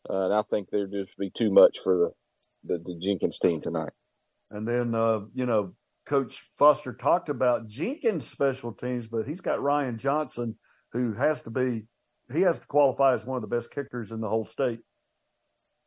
uh, 0.10 0.26
and 0.26 0.34
I 0.34 0.42
think 0.42 0.70
there'd 0.70 0.92
just 0.92 1.18
be 1.18 1.30
too 1.30 1.52
much 1.52 1.80
for 1.80 2.12
the 2.66 2.78
the, 2.78 2.84
the 2.84 3.00
Jenkins 3.00 3.38
team 3.38 3.62
tonight. 3.62 3.92
And 4.50 4.68
then 4.68 4.96
uh, 4.96 5.22
you 5.34 5.46
know, 5.46 5.74
Coach 6.06 6.50
Foster 6.58 6.94
talked 6.94 7.30
about 7.30 7.68
Jenkins' 7.68 8.28
special 8.28 8.72
teams, 8.72 9.08
but 9.08 9.28
he's 9.28 9.42
got 9.42 9.62
Ryan 9.62 9.98
Johnson, 9.98 10.56
who 10.94 11.14
has 11.14 11.42
to 11.44 11.50
be 11.50 11.84
he 12.34 12.42
has 12.42 12.60
to 12.60 12.68
qualify 12.68 13.14
as 13.14 13.26
one 13.26 13.36
of 13.36 13.42
the 13.42 13.56
best 13.56 13.72
kickers 13.72 14.12
in 14.12 14.22
the 14.22 14.30
whole 14.30 14.46
state 14.46 14.80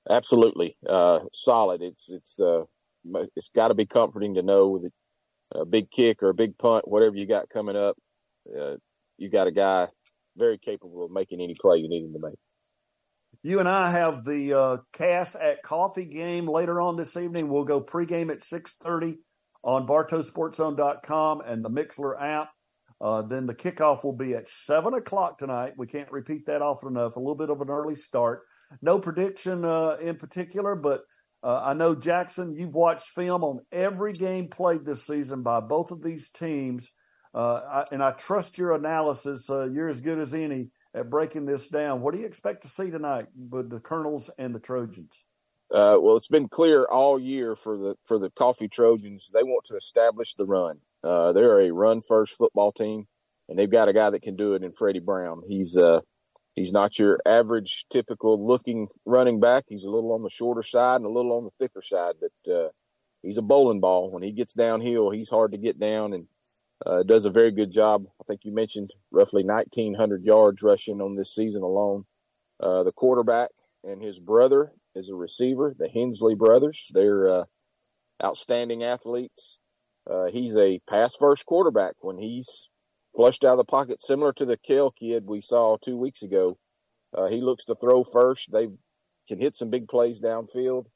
absolutely 0.09 0.77
uh, 0.89 1.21
solid. 1.33 1.83
It's 1.83 2.11
it's 2.11 2.41
uh, 2.41 2.65
it's 3.37 3.51
got 3.55 3.69
to 3.69 3.75
be 3.75 3.87
comforting 3.87 4.35
to 4.35 4.43
know 4.43 4.79
that 4.79 4.93
a 5.55 5.65
big 5.65 5.91
kick 5.91 6.23
or 6.23 6.29
a 6.29 6.35
big 6.35 6.59
punt, 6.59 6.87
whatever 6.87 7.17
you 7.17 7.27
got 7.27 7.49
coming 7.49 7.77
up, 7.77 7.97
uh, 8.57 8.77
you 9.17 9.31
got 9.31 9.47
a 9.47 9.53
guy 9.53 9.89
very 10.37 10.59
capable 10.59 11.05
of 11.05 11.11
making 11.11 11.41
any 11.41 11.55
play 11.59 11.79
you 11.79 11.89
need 11.89 12.05
him 12.05 12.13
to 12.13 12.19
make. 12.19 12.39
You 13.43 13.61
and 13.61 13.69
I 13.69 13.91
have 13.91 14.25
the 14.25 14.53
uh, 14.53 14.77
Cass 14.93 15.35
at 15.35 15.63
Coffee 15.63 16.05
game 16.05 16.49
later 16.49 16.81
on 16.81 16.97
this 16.97 17.17
evening. 17.17 17.49
We'll 17.49 17.65
go 17.65 17.81
pregame 17.81 18.31
at 18.31 18.43
six 18.43 18.77
thirty 18.77 19.19
on 19.65 19.87
BartowSportsZone.com 19.87 21.41
and 21.41 21.65
the 21.65 21.71
Mixlr 21.71 22.21
app. 22.21 22.51
Uh, 23.01 23.23
then 23.23 23.47
the 23.47 23.55
kickoff 23.55 24.05
will 24.05 24.13
be 24.13 24.35
at 24.35 24.49
seven 24.49 24.95
o'clock 24.95 25.39
tonight. 25.39 25.75
We 25.77 25.87
can't 25.87 26.11
repeat 26.11 26.47
that 26.47 26.63
often 26.63 26.89
enough. 26.89 27.17
A 27.17 27.21
little 27.21 27.37
bit 27.37 27.51
of 27.51 27.61
an 27.61 27.71
early 27.71 27.95
start. 27.95 28.43
no 28.83 28.99
prediction 28.99 29.65
uh, 29.65 29.97
in 30.01 30.17
particular, 30.17 30.75
but 30.75 31.03
uh, 31.43 31.61
I 31.63 31.75
know 31.75 31.95
Jackson, 31.95 32.57
you've 32.57 32.75
watched 32.75 33.09
film 33.11 33.45
on 33.45 33.61
every 33.71 34.13
game 34.13 34.49
played 34.49 34.85
this 34.85 35.07
season 35.07 35.43
by 35.43 35.61
both 35.61 35.93
of 35.93 36.03
these 36.03 36.31
teams, 36.31 36.91
uh, 37.35 37.61
I, 37.71 37.85
and 37.93 38.03
I 38.03 38.11
trust 38.13 38.59
your 38.59 38.75
analysis. 38.75 39.49
Uh, 39.49 39.67
you're 39.67 39.89
as 39.89 40.01
good 40.01 40.19
as 40.19 40.35
any 40.35 40.71
at 40.95 41.11
breaking 41.11 41.47
this 41.47 41.69
down. 41.69 42.01
What 42.01 42.15
do 42.15 42.21
you 42.21 42.27
expect 42.27 42.63
to 42.63 42.69
see 42.69 42.91
tonight 42.91 43.27
with 43.37 43.71
the 43.71 43.79
Colonels 43.79 44.31
and 44.39 44.53
the 44.53 44.59
Trojans? 44.59 45.23
Uh, 45.71 45.99
well, 46.01 46.17
it's 46.17 46.29
been 46.29 46.49
clear 46.49 46.87
all 46.87 47.21
year 47.21 47.55
for 47.55 47.77
the 47.77 47.95
for 48.05 48.19
the 48.19 48.31
Coffee 48.31 48.69
Trojans. 48.69 49.31
They 49.33 49.43
want 49.43 49.67
to 49.67 49.77
establish 49.77 50.35
the 50.35 50.47
run. 50.47 50.81
Uh, 51.05 51.33
they're 51.33 51.61
a 51.61 51.73
run 51.73 52.03
first 52.03 52.37
football 52.37 52.73
team, 52.73 53.07
and 53.49 53.59
they've 53.59 53.71
got 53.71 53.89
a 53.89 53.93
guy 53.93 54.11
that 54.11 54.23
can 54.23 54.37
do 54.37 54.55
it 54.55 54.63
in 54.63 54.73
Freddie 54.73 55.01
Brown. 55.01 55.43
He's 55.47 55.77
uh 55.77 56.01
he's 56.55 56.73
not 56.73 56.99
your 56.99 57.21
average 57.25 57.87
typical 57.91 58.47
looking 58.47 58.89
running 59.07 59.41
back. 59.41 59.65
He's 59.69 59.85
a 59.85 59.91
little 59.91 60.13
on 60.13 60.23
the 60.23 60.31
shorter 60.31 60.63
side 60.63 60.97
and 60.97 61.07
a 61.07 61.11
little 61.11 61.37
on 61.37 61.45
the 61.45 61.51
thicker 61.59 61.83
side, 61.83 62.15
but 62.21 62.53
uh, 62.53 62.69
he's 63.23 63.39
a 63.39 63.43
bowling 63.43 63.81
ball. 63.81 64.11
When 64.11 64.23
he 64.23 64.33
gets 64.33 64.55
downhill, 64.55 65.11
he's 65.11 65.31
hard 65.31 65.53
to 65.53 65.59
get 65.59 65.79
down 65.79 66.13
and 66.13 66.27
uh, 66.85 67.03
does 67.03 67.25
a 67.25 67.31
very 67.31 67.53
good 67.53 67.71
job. 67.71 68.05
I 68.21 68.25
think 68.27 68.41
you 68.45 68.53
mentioned 68.53 68.91
roughly 69.11 69.45
1,900 69.45 70.25
yards 70.25 70.63
rushing 70.63 71.01
on 71.01 71.15
this 71.15 71.35
season 71.35 71.63
alone. 71.63 72.05
Uh, 72.61 72.83
the 72.83 72.93
quarterback 72.93 73.51
and 73.85 74.03
his 74.03 74.19
brother 74.19 74.73
is 74.95 75.09
a 75.09 75.15
receiver, 75.15 75.75
the 75.79 75.89
Hensley 75.89 76.35
brothers. 76.35 76.91
They're 76.93 77.29
uh, 77.29 77.45
outstanding 78.23 78.83
athletes. 78.83 79.59
Uh, 80.11 80.27
he's 80.27 80.57
a 80.57 80.81
pass 80.89 81.15
first 81.19 81.45
quarterback 81.45 81.95
when 82.01 82.19
he's 82.19 82.69
flushed 83.15 83.45
out 83.45 83.53
of 83.53 83.59
the 83.59 83.65
pocket, 83.65 84.01
similar 84.01 84.33
to 84.33 84.45
the 84.45 84.57
Kell 84.57 84.91
kid 84.91 85.25
we 85.27 85.41
saw 85.41 85.77
two 85.77 85.97
weeks 85.97 86.23
ago. 86.23 86.57
Uh, 87.17 87.29
he 87.29 87.41
looks 87.41 87.65
to 87.65 87.75
throw 87.75 88.05
first. 88.05 88.53
They 88.53 88.69
can 89.27 89.41
hit 89.41 89.55
some 89.55 89.71
big 89.71 89.89
plays 89.89 90.21
downfield. 90.21 90.87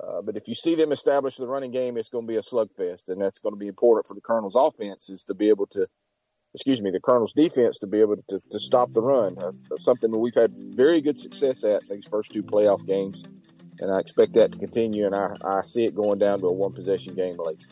Uh, 0.00 0.22
but 0.22 0.36
if 0.36 0.46
you 0.46 0.54
see 0.54 0.74
them 0.74 0.92
establish 0.92 1.36
the 1.36 1.46
running 1.46 1.72
game, 1.72 1.96
it's 1.96 2.08
going 2.08 2.24
to 2.24 2.28
be 2.28 2.36
a 2.36 2.40
slugfest, 2.40 3.08
and 3.08 3.20
that's 3.20 3.40
going 3.40 3.52
to 3.52 3.58
be 3.58 3.66
important 3.66 4.06
for 4.06 4.14
the 4.14 4.20
Colonel's 4.20 4.56
offense 4.56 5.10
is 5.10 5.24
to 5.24 5.34
be 5.34 5.48
able 5.48 5.66
to, 5.66 5.86
excuse 6.54 6.80
me, 6.80 6.90
the 6.90 7.00
Colonel's 7.00 7.32
defense 7.32 7.78
to 7.80 7.86
be 7.86 8.00
able 8.00 8.16
to, 8.28 8.40
to 8.50 8.58
stop 8.58 8.92
the 8.92 9.02
run. 9.02 9.34
That's, 9.34 9.60
something 9.80 10.10
that 10.10 10.18
we've 10.18 10.34
had 10.34 10.52
very 10.56 11.00
good 11.00 11.18
success 11.18 11.64
at 11.64 11.82
these 11.88 12.06
first 12.06 12.30
two 12.30 12.44
playoff 12.44 12.86
games, 12.86 13.24
and 13.80 13.90
I 13.90 13.98
expect 13.98 14.34
that 14.34 14.52
to 14.52 14.58
continue. 14.58 15.04
And 15.04 15.16
I, 15.16 15.34
I 15.44 15.62
see 15.62 15.84
it 15.84 15.96
going 15.96 16.20
down 16.20 16.40
to 16.40 16.46
a 16.46 16.52
one 16.52 16.72
possession 16.72 17.14
game 17.14 17.36
late. 17.36 17.64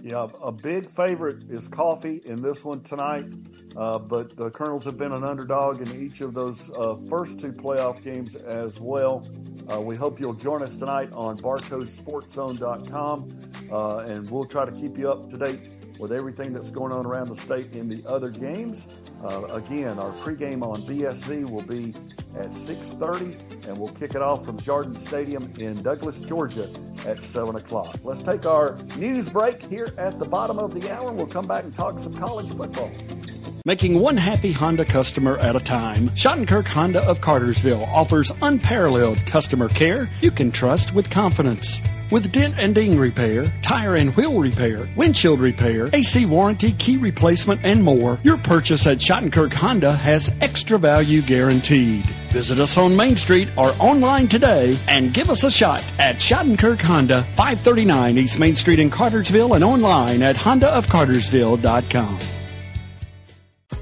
Yeah, 0.00 0.28
a 0.40 0.52
big 0.52 0.88
favorite 0.90 1.50
is 1.50 1.66
Coffee 1.66 2.22
in 2.24 2.40
this 2.40 2.64
one 2.64 2.82
tonight. 2.82 3.26
Uh, 3.76 3.98
but 3.98 4.36
the 4.36 4.50
Colonels 4.50 4.84
have 4.84 4.96
been 4.96 5.12
an 5.12 5.24
underdog 5.24 5.80
in 5.80 6.02
each 6.02 6.20
of 6.20 6.34
those 6.34 6.70
uh, 6.70 6.96
first 7.08 7.38
two 7.38 7.52
playoff 7.52 8.02
games 8.02 8.34
as 8.36 8.80
well. 8.80 9.26
Uh, 9.72 9.80
we 9.80 9.94
hope 9.96 10.18
you'll 10.18 10.32
join 10.32 10.62
us 10.62 10.76
tonight 10.76 11.12
on 11.12 11.36
BartowSportsZone.com, 11.38 13.28
uh, 13.70 13.98
and 13.98 14.30
we'll 14.30 14.46
try 14.46 14.64
to 14.64 14.72
keep 14.72 14.96
you 14.96 15.10
up 15.10 15.28
to 15.30 15.36
date 15.36 15.60
with 15.98 16.12
everything 16.12 16.52
that's 16.52 16.70
going 16.70 16.92
on 16.92 17.04
around 17.04 17.28
the 17.28 17.34
state 17.34 17.74
in 17.74 17.88
the 17.88 18.02
other 18.06 18.30
games. 18.30 18.86
Uh, 19.22 19.44
again, 19.46 19.98
our 19.98 20.12
pregame 20.12 20.62
on 20.62 20.80
BSZ 20.82 21.48
will 21.50 21.62
be 21.62 21.92
at 22.36 22.50
6.30, 22.50 23.66
and 23.68 23.78
we'll 23.78 23.88
kick 23.88 24.14
it 24.14 24.22
off 24.22 24.44
from 24.44 24.58
Jordan 24.58 24.96
Stadium 24.96 25.52
in 25.58 25.82
Douglas, 25.82 26.20
Georgia 26.20 26.68
at 27.06 27.22
7 27.22 27.56
o'clock. 27.56 27.96
Let's 28.04 28.22
take 28.22 28.46
our 28.46 28.76
news 28.96 29.28
break 29.28 29.62
here 29.62 29.88
at 29.98 30.18
the 30.18 30.26
bottom 30.26 30.58
of 30.58 30.78
the 30.78 30.92
hour, 30.92 31.08
and 31.08 31.16
we'll 31.16 31.26
come 31.26 31.46
back 31.46 31.64
and 31.64 31.74
talk 31.74 31.98
some 31.98 32.14
college 32.18 32.48
football. 32.48 32.90
Making 33.64 34.00
one 34.00 34.16
happy 34.16 34.52
Honda 34.52 34.84
customer 34.84 35.36
at 35.38 35.56
a 35.56 35.60
time, 35.60 36.08
Shottenkirk 36.10 36.66
Honda 36.66 37.02
of 37.08 37.20
Cartersville 37.20 37.84
offers 37.84 38.32
unparalleled 38.40 39.18
customer 39.26 39.68
care 39.68 40.08
you 40.22 40.30
can 40.30 40.50
trust 40.50 40.94
with 40.94 41.10
confidence. 41.10 41.80
With 42.10 42.32
dent 42.32 42.54
and 42.58 42.74
ding 42.74 42.98
repair, 42.98 43.52
tire 43.60 43.96
and 43.96 44.16
wheel 44.16 44.40
repair, 44.40 44.88
windshield 44.96 45.40
repair, 45.40 45.90
AC 45.92 46.24
warranty, 46.24 46.72
key 46.72 46.96
replacement, 46.96 47.62
and 47.64 47.84
more, 47.84 48.18
your 48.22 48.38
purchase 48.38 48.86
at 48.86 48.96
Shottenkirk 48.96 49.52
Honda 49.52 49.92
has 49.92 50.30
extra 50.40 50.78
value 50.78 51.20
guaranteed. 51.20 52.06
Visit 52.30 52.60
us 52.60 52.78
on 52.78 52.96
Main 52.96 53.16
Street 53.16 53.50
or 53.58 53.74
online 53.78 54.26
today 54.26 54.74
and 54.88 55.12
give 55.12 55.28
us 55.28 55.44
a 55.44 55.50
shot 55.50 55.84
at 55.98 56.16
Shottenkirk 56.16 56.80
Honda, 56.80 57.24
539 57.36 58.16
East 58.16 58.38
Main 58.38 58.56
Street 58.56 58.78
in 58.78 58.88
Cartersville 58.88 59.54
and 59.54 59.64
online 59.64 60.22
at 60.22 60.36
hondaofcartersville.com. 60.36 62.37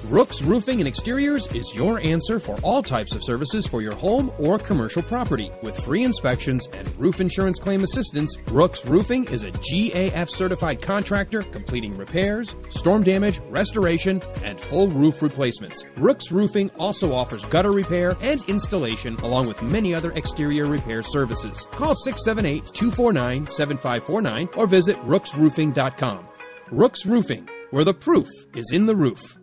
Rooks 0.09 0.40
Roofing 0.40 0.78
and 0.80 0.86
Exteriors 0.86 1.48
is 1.48 1.74
your 1.74 1.98
answer 1.98 2.38
for 2.38 2.57
all 2.62 2.80
types 2.80 3.16
of 3.16 3.24
services 3.24 3.66
for 3.66 3.82
your 3.82 3.94
home 3.96 4.30
or 4.38 4.57
commercial 4.57 5.02
property. 5.02 5.50
With 5.62 5.84
free 5.84 6.04
inspections 6.04 6.68
and 6.72 6.96
roof 6.96 7.20
insurance 7.20 7.59
claim 7.59 7.82
assistance, 7.82 8.38
Rooks 8.52 8.86
Roofing 8.86 9.24
is 9.32 9.42
a 9.42 9.50
GAF 9.50 10.30
certified 10.30 10.80
contractor 10.80 11.42
completing 11.42 11.96
repairs, 11.96 12.54
storm 12.70 13.02
damage, 13.02 13.40
restoration, 13.50 14.22
and 14.44 14.61
full 14.61 14.86
roof 14.86 15.22
replacements. 15.22 15.84
Rooks 15.96 16.30
Roofing 16.30 16.70
also 16.78 17.12
offers 17.12 17.44
gutter 17.44 17.72
repair 17.72 18.16
and 18.20 18.40
installation 18.46 19.16
along 19.16 19.48
with 19.48 19.61
many 19.61 19.92
other 19.92 20.12
exterior 20.12 20.66
repair 20.66 21.02
services. 21.02 21.66
Call 21.72 21.96
678 21.96 22.64
249 22.66 23.48
7549 23.48 24.48
or 24.57 24.68
visit 24.68 24.96
rooksroofing.com. 24.98 26.28
Rooks 26.70 27.04
Roofing, 27.07 27.48
where 27.72 27.84
the 27.84 27.94
proof 27.94 28.28
is 28.54 28.70
in 28.72 28.86
the 28.86 28.94
roof. 28.94 29.36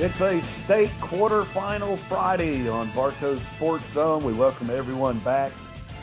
It's 0.00 0.22
a 0.22 0.40
state 0.40 0.92
quarterfinal 1.02 1.98
Friday 1.98 2.66
on 2.70 2.90
Bartow 2.94 3.38
Sports 3.38 3.92
Zone. 3.92 4.24
We 4.24 4.32
welcome 4.32 4.70
everyone 4.70 5.18
back 5.18 5.52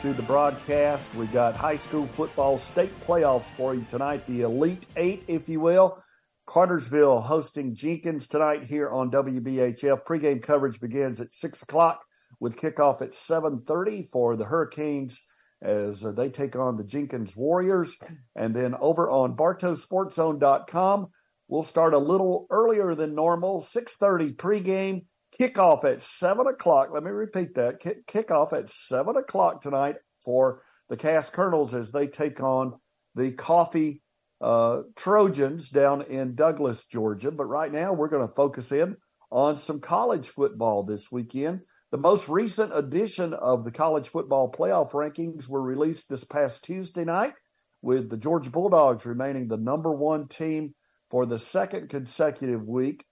to 0.02 0.14
the 0.14 0.22
broadcast. 0.22 1.12
We 1.16 1.26
got 1.26 1.56
high 1.56 1.74
school 1.74 2.06
football 2.14 2.58
state 2.58 2.92
playoffs 3.04 3.46
for 3.56 3.74
you 3.74 3.84
tonight, 3.90 4.24
the 4.28 4.42
Elite 4.42 4.86
Eight, 4.94 5.24
if 5.26 5.48
you 5.48 5.58
will. 5.58 6.00
Cartersville 6.46 7.20
hosting 7.20 7.74
Jenkins 7.74 8.28
tonight 8.28 8.62
here 8.62 8.88
on 8.88 9.10
WBHF. 9.10 10.04
Pregame 10.04 10.40
coverage 10.40 10.78
begins 10.78 11.20
at 11.20 11.32
six 11.32 11.62
o'clock 11.62 12.04
with 12.38 12.54
kickoff 12.54 13.02
at 13.02 13.14
seven 13.14 13.62
thirty 13.62 14.08
for 14.12 14.36
the 14.36 14.44
Hurricanes 14.44 15.20
as 15.60 16.02
they 16.02 16.28
take 16.28 16.54
on 16.54 16.76
the 16.76 16.84
Jenkins 16.84 17.36
Warriors. 17.36 17.96
And 18.36 18.54
then 18.54 18.76
over 18.76 19.10
on 19.10 19.34
BartowSportsZone.com, 19.34 21.08
We'll 21.48 21.62
start 21.62 21.94
a 21.94 21.98
little 21.98 22.46
earlier 22.50 22.94
than 22.94 23.14
normal, 23.14 23.62
6.30 23.62 24.36
pregame, 24.36 25.06
kickoff 25.40 25.84
at 25.84 26.02
7 26.02 26.46
o'clock. 26.46 26.90
Let 26.92 27.02
me 27.02 27.10
repeat 27.10 27.54
that. 27.54 27.80
Kick, 27.80 28.06
kickoff 28.06 28.52
at 28.52 28.68
7 28.68 29.16
o'clock 29.16 29.62
tonight 29.62 29.96
for 30.22 30.62
the 30.90 30.96
Cass 30.96 31.30
Colonels 31.30 31.74
as 31.74 31.90
they 31.90 32.06
take 32.06 32.42
on 32.42 32.74
the 33.14 33.32
Coffee 33.32 34.02
uh, 34.42 34.82
Trojans 34.94 35.70
down 35.70 36.02
in 36.02 36.34
Douglas, 36.34 36.84
Georgia. 36.84 37.30
But 37.30 37.46
right 37.46 37.72
now, 37.72 37.94
we're 37.94 38.08
going 38.08 38.28
to 38.28 38.34
focus 38.34 38.70
in 38.70 38.96
on 39.30 39.56
some 39.56 39.80
college 39.80 40.28
football 40.28 40.82
this 40.82 41.10
weekend. 41.10 41.60
The 41.92 41.98
most 41.98 42.28
recent 42.28 42.76
edition 42.76 43.32
of 43.32 43.64
the 43.64 43.70
college 43.70 44.10
football 44.10 44.52
playoff 44.52 44.90
rankings 44.90 45.48
were 45.48 45.62
released 45.62 46.10
this 46.10 46.24
past 46.24 46.62
Tuesday 46.62 47.04
night, 47.04 47.32
with 47.80 48.10
the 48.10 48.18
Georgia 48.18 48.50
Bulldogs 48.50 49.06
remaining 49.06 49.48
the 49.48 49.56
number 49.56 49.92
one 49.92 50.28
team 50.28 50.74
for 51.10 51.26
the 51.26 51.38
second 51.38 51.88
consecutive 51.88 52.66
week. 52.66 53.04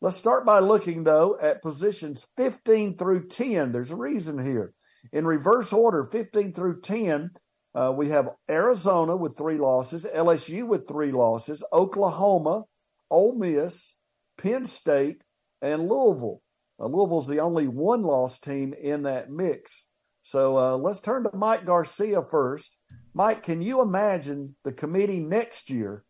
Let's 0.00 0.16
start 0.16 0.46
by 0.46 0.60
looking, 0.60 1.04
though, 1.04 1.38
at 1.40 1.62
positions 1.62 2.26
15 2.36 2.96
through 2.96 3.28
10. 3.28 3.72
There's 3.72 3.90
a 3.90 3.96
reason 3.96 4.42
here. 4.44 4.72
In 5.12 5.26
reverse 5.26 5.72
order, 5.72 6.08
15 6.10 6.52
through 6.52 6.80
10, 6.80 7.30
uh, 7.74 7.92
we 7.96 8.08
have 8.08 8.30
Arizona 8.50 9.16
with 9.16 9.36
three 9.36 9.58
losses, 9.58 10.04
LSU 10.04 10.66
with 10.66 10.88
three 10.88 11.12
losses, 11.12 11.62
Oklahoma, 11.72 12.64
Ole 13.10 13.36
Miss, 13.36 13.94
Penn 14.38 14.64
State, 14.64 15.22
and 15.62 15.88
Louisville. 15.88 16.40
Uh, 16.80 16.86
Louisville's 16.86 17.28
the 17.28 17.40
only 17.40 17.68
one 17.68 18.02
loss 18.02 18.38
team 18.38 18.72
in 18.72 19.02
that 19.02 19.30
mix. 19.30 19.84
So 20.22 20.56
uh, 20.56 20.76
let's 20.76 21.00
turn 21.00 21.24
to 21.24 21.36
Mike 21.36 21.64
Garcia 21.64 22.22
first. 22.22 22.76
Mike, 23.14 23.42
can 23.42 23.60
you 23.62 23.82
imagine 23.82 24.56
the 24.64 24.72
committee 24.72 25.20
next 25.20 25.70
year 25.70 26.04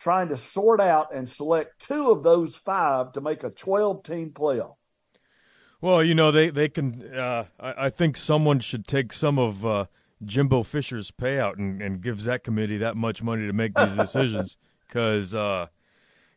trying 0.00 0.28
to 0.28 0.36
sort 0.36 0.80
out 0.80 1.14
and 1.14 1.28
select 1.28 1.78
two 1.78 2.10
of 2.10 2.22
those 2.22 2.56
five 2.56 3.12
to 3.12 3.20
make 3.20 3.44
a 3.44 3.50
12 3.50 4.02
team 4.02 4.30
playoff. 4.30 4.76
Well, 5.80 6.02
you 6.02 6.14
know, 6.14 6.32
they, 6.32 6.50
they 6.50 6.68
can. 6.68 7.14
Uh, 7.14 7.44
I, 7.58 7.86
I, 7.86 7.90
think 7.90 8.16
someone 8.16 8.60
should 8.60 8.86
take 8.86 9.12
some 9.12 9.38
of 9.38 9.64
uh, 9.64 9.86
Jimbo 10.24 10.62
Fisher's 10.62 11.10
payout 11.10 11.58
and, 11.58 11.80
and 11.80 12.02
gives 12.02 12.24
that 12.24 12.44
committee 12.44 12.76
that 12.78 12.96
much 12.96 13.22
money 13.22 13.46
to 13.46 13.52
make 13.52 13.74
these 13.74 13.96
decisions. 13.96 14.56
Because, 14.90 15.36
uh, 15.36 15.68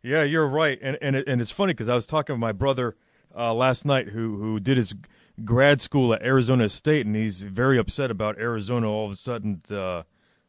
yeah, 0.03 0.21
you're 0.21 0.47
right. 0.47 0.77
And, 0.79 0.95
and, 1.01 1.15
it, 1.15 1.27
and 1.27 1.41
it's 1.41 1.49
funny 1.49 1.73
because 1.73 1.89
I 1.89 1.95
was 1.95 2.05
talking 2.05 2.35
to 2.35 2.37
my 2.37 2.51
brother 2.51 2.95
uh, 3.35 3.51
last 3.51 3.83
night 3.83 4.09
who, 4.09 4.37
who 4.37 4.59
did 4.59 4.77
his 4.77 4.93
grad 5.43 5.81
school 5.81 6.13
at 6.13 6.21
Arizona 6.21 6.69
State, 6.69 7.07
and 7.07 7.15
he's 7.15 7.41
very 7.41 7.79
upset 7.79 8.11
about 8.11 8.37
Arizona 8.37 8.87
all 8.87 9.07
of 9.07 9.11
a 9.11 9.15
sudden, 9.15 9.63
uh, 9.71 10.03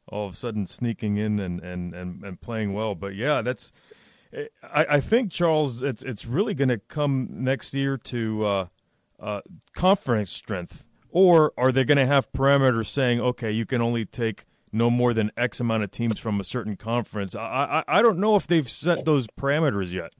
all 0.08 0.26
of 0.26 0.34
a 0.34 0.36
sudden 0.36 0.66
sneaking 0.66 1.16
in 1.16 1.38
and, 1.38 1.60
and, 1.60 1.94
and, 1.94 2.22
and 2.24 2.40
playing 2.40 2.72
well. 2.72 2.94
But 2.94 3.14
yeah, 3.14 3.42
that's. 3.42 3.72
I, 4.62 4.86
I 4.90 5.00
think 5.00 5.30
Charles, 5.30 5.82
it's 5.82 6.02
it's 6.02 6.26
really 6.26 6.54
going 6.54 6.68
to 6.68 6.78
come 6.78 7.28
next 7.30 7.72
year 7.72 7.96
to 7.98 8.44
uh, 8.44 8.66
uh, 9.20 9.40
conference 9.74 10.32
strength, 10.32 10.84
or 11.10 11.52
are 11.56 11.70
they 11.70 11.84
going 11.84 11.98
to 11.98 12.06
have 12.06 12.32
parameters 12.32 12.86
saying, 12.88 13.20
okay, 13.20 13.52
you 13.52 13.64
can 13.64 13.80
only 13.80 14.04
take 14.04 14.44
no 14.72 14.90
more 14.90 15.14
than 15.14 15.30
X 15.36 15.60
amount 15.60 15.84
of 15.84 15.92
teams 15.92 16.18
from 16.18 16.40
a 16.40 16.44
certain 16.44 16.76
conference? 16.76 17.36
I 17.36 17.84
I, 17.88 17.98
I 17.98 18.02
don't 18.02 18.18
know 18.18 18.34
if 18.34 18.48
they've 18.48 18.68
set 18.68 19.04
those 19.04 19.28
parameters 19.28 19.92
yet. 19.92 20.12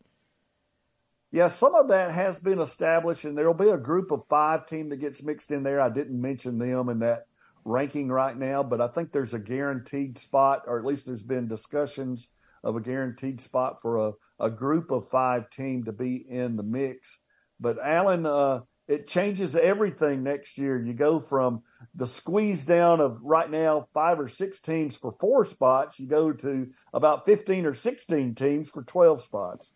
Yeah, 1.32 1.48
some 1.48 1.74
of 1.74 1.88
that 1.88 2.12
has 2.12 2.38
been 2.38 2.60
established, 2.60 3.24
and 3.24 3.36
there'll 3.36 3.52
be 3.52 3.70
a 3.70 3.76
group 3.76 4.12
of 4.12 4.22
five 4.28 4.66
team 4.66 4.90
that 4.90 4.98
gets 4.98 5.24
mixed 5.24 5.50
in 5.50 5.64
there. 5.64 5.80
I 5.80 5.88
didn't 5.88 6.20
mention 6.20 6.60
them 6.60 6.88
in 6.88 7.00
that 7.00 7.26
ranking 7.64 8.08
right 8.08 8.36
now, 8.36 8.62
but 8.62 8.80
I 8.80 8.88
think 8.88 9.12
there's 9.12 9.34
a 9.34 9.38
guaranteed 9.38 10.18
spot, 10.18 10.64
or 10.66 10.78
at 10.78 10.84
least 10.84 11.06
there's 11.06 11.22
been 11.22 11.48
discussions 11.48 12.28
of 12.62 12.76
a 12.76 12.80
guaranteed 12.80 13.40
spot 13.40 13.80
for 13.80 14.08
a, 14.08 14.12
a 14.40 14.50
group 14.50 14.90
of 14.90 15.08
five 15.08 15.50
team 15.50 15.84
to 15.84 15.92
be 15.92 16.16
in 16.28 16.56
the 16.56 16.62
mix. 16.62 17.18
But 17.60 17.78
Alan, 17.82 18.26
uh, 18.26 18.60
it 18.88 19.06
changes 19.06 19.56
everything 19.56 20.22
next 20.22 20.58
year. 20.58 20.80
You 20.80 20.92
go 20.92 21.20
from 21.20 21.62
the 21.94 22.06
squeeze 22.06 22.64
down 22.64 23.00
of 23.00 23.18
right 23.22 23.50
now 23.50 23.88
five 23.94 24.20
or 24.20 24.28
six 24.28 24.60
teams 24.60 24.96
for 24.96 25.12
four 25.20 25.44
spots, 25.44 25.98
you 25.98 26.06
go 26.06 26.32
to 26.32 26.68
about 26.92 27.24
15 27.24 27.66
or 27.66 27.74
16 27.74 28.34
teams 28.34 28.68
for 28.68 28.82
12 28.82 29.22
spots. 29.22 29.72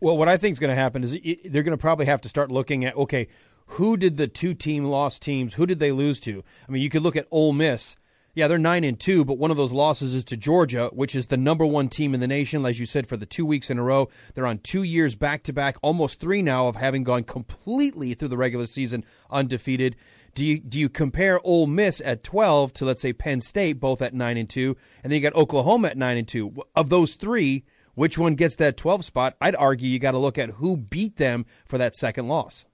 Well, 0.00 0.16
what 0.16 0.28
I 0.28 0.36
think 0.36 0.54
is 0.54 0.58
going 0.58 0.74
to 0.74 0.80
happen 0.80 1.04
is 1.04 1.12
they're 1.12 1.62
going 1.62 1.76
to 1.76 1.78
probably 1.78 2.06
have 2.06 2.20
to 2.22 2.28
start 2.28 2.50
looking 2.50 2.84
at 2.84 2.96
okay, 2.96 3.28
who 3.66 3.96
did 3.96 4.16
the 4.16 4.28
two 4.28 4.54
team 4.54 4.84
lost 4.84 5.22
teams? 5.22 5.54
Who 5.54 5.66
did 5.66 5.78
they 5.78 5.92
lose 5.92 6.20
to? 6.20 6.44
I 6.68 6.72
mean, 6.72 6.82
you 6.82 6.90
could 6.90 7.02
look 7.02 7.16
at 7.16 7.26
Ole 7.30 7.52
Miss. 7.52 7.96
Yeah, 8.34 8.48
they're 8.48 8.56
nine 8.56 8.82
and 8.82 8.98
two, 8.98 9.26
but 9.26 9.36
one 9.36 9.50
of 9.50 9.58
those 9.58 9.72
losses 9.72 10.14
is 10.14 10.24
to 10.24 10.38
Georgia, 10.38 10.88
which 10.92 11.14
is 11.14 11.26
the 11.26 11.36
number 11.36 11.66
one 11.66 11.88
team 11.88 12.14
in 12.14 12.20
the 12.20 12.26
nation, 12.26 12.64
as 12.64 12.80
you 12.80 12.86
said, 12.86 13.06
for 13.06 13.18
the 13.18 13.26
two 13.26 13.44
weeks 13.44 13.68
in 13.68 13.78
a 13.78 13.82
row. 13.82 14.08
They're 14.34 14.46
on 14.46 14.58
two 14.58 14.82
years 14.82 15.14
back 15.14 15.42
to 15.44 15.52
back, 15.52 15.76
almost 15.82 16.18
three 16.18 16.40
now 16.40 16.66
of 16.66 16.76
having 16.76 17.04
gone 17.04 17.24
completely 17.24 18.14
through 18.14 18.28
the 18.28 18.38
regular 18.38 18.64
season 18.64 19.04
undefeated. 19.30 19.96
Do 20.34 20.46
you 20.46 20.60
do 20.60 20.78
you 20.78 20.88
compare 20.88 21.40
Ole 21.44 21.66
Miss 21.66 22.00
at 22.02 22.24
twelve 22.24 22.72
to 22.74 22.86
let's 22.86 23.02
say 23.02 23.12
Penn 23.12 23.42
State, 23.42 23.78
both 23.78 24.00
at 24.00 24.14
nine 24.14 24.38
and 24.38 24.48
two, 24.48 24.78
and 25.04 25.12
then 25.12 25.18
you 25.18 25.22
got 25.22 25.38
Oklahoma 25.38 25.88
at 25.88 25.98
nine 25.98 26.16
and 26.16 26.26
two? 26.26 26.54
Of 26.74 26.88
those 26.88 27.16
three, 27.16 27.64
which 27.94 28.16
one 28.16 28.34
gets 28.34 28.56
that 28.56 28.76
12 28.76 29.04
spot, 29.04 29.36
I'd 29.40 29.56
argue 29.56 29.88
you 29.88 29.98
got 29.98 30.12
to 30.12 30.18
look 30.18 30.38
at 30.38 30.50
who 30.50 30.76
beat 30.76 31.16
them 31.16 31.44
for 31.66 31.78
that 31.78 31.94
second 31.94 32.28
loss. 32.28 32.64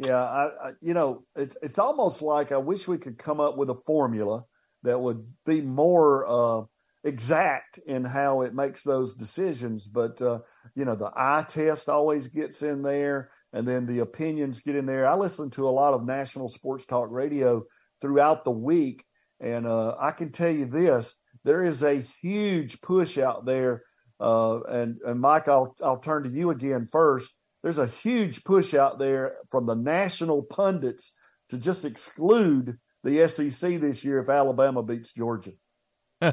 Yeah, 0.00 0.16
I, 0.22 0.44
I, 0.46 0.72
you 0.80 0.94
know, 0.94 1.24
it's 1.36 1.56
it's 1.62 1.78
almost 1.78 2.22
like 2.22 2.52
I 2.52 2.56
wish 2.56 2.88
we 2.88 2.96
could 2.98 3.18
come 3.18 3.38
up 3.38 3.58
with 3.58 3.68
a 3.70 3.78
formula 3.86 4.44
that 4.82 4.98
would 5.00 5.26
be 5.44 5.60
more 5.60 6.26
uh, 6.26 6.64
exact 7.04 7.78
in 7.86 8.04
how 8.04 8.42
it 8.42 8.54
makes 8.54 8.82
those 8.82 9.14
decisions. 9.14 9.86
But 9.86 10.22
uh, 10.22 10.40
you 10.74 10.86
know, 10.86 10.96
the 10.96 11.12
eye 11.14 11.44
test 11.46 11.90
always 11.90 12.28
gets 12.28 12.62
in 12.62 12.82
there, 12.82 13.30
and 13.52 13.68
then 13.68 13.84
the 13.84 13.98
opinions 14.00 14.62
get 14.62 14.74
in 14.76 14.86
there. 14.86 15.06
I 15.06 15.16
listen 15.16 15.50
to 15.50 15.68
a 15.68 15.70
lot 15.70 15.92
of 15.94 16.06
national 16.06 16.48
sports 16.48 16.86
talk 16.86 17.08
radio 17.10 17.64
throughout 18.00 18.44
the 18.44 18.52
week, 18.52 19.04
and 19.40 19.66
uh, 19.66 19.96
I 20.00 20.12
can 20.12 20.32
tell 20.32 20.50
you 20.50 20.64
this: 20.64 21.14
there 21.44 21.62
is 21.62 21.82
a 21.82 22.02
huge 22.22 22.80
push 22.80 23.18
out 23.18 23.44
there 23.44 23.82
uh, 24.20 24.60
and 24.68 24.98
and 25.04 25.20
Mike, 25.20 25.48
I'll 25.48 25.74
I'll 25.84 25.98
turn 25.98 26.22
to 26.24 26.30
you 26.30 26.50
again 26.50 26.86
first. 26.90 27.30
There's 27.62 27.78
a 27.78 27.86
huge 27.86 28.44
push 28.44 28.74
out 28.74 28.98
there 28.98 29.34
from 29.50 29.66
the 29.66 29.74
national 29.74 30.42
pundits 30.42 31.12
to 31.50 31.58
just 31.58 31.84
exclude 31.84 32.78
the 33.04 33.28
SEC 33.28 33.80
this 33.80 34.04
year 34.04 34.20
if 34.20 34.28
Alabama 34.28 34.82
beats 34.82 35.12
Georgia. 35.12 35.52
uh, 36.22 36.32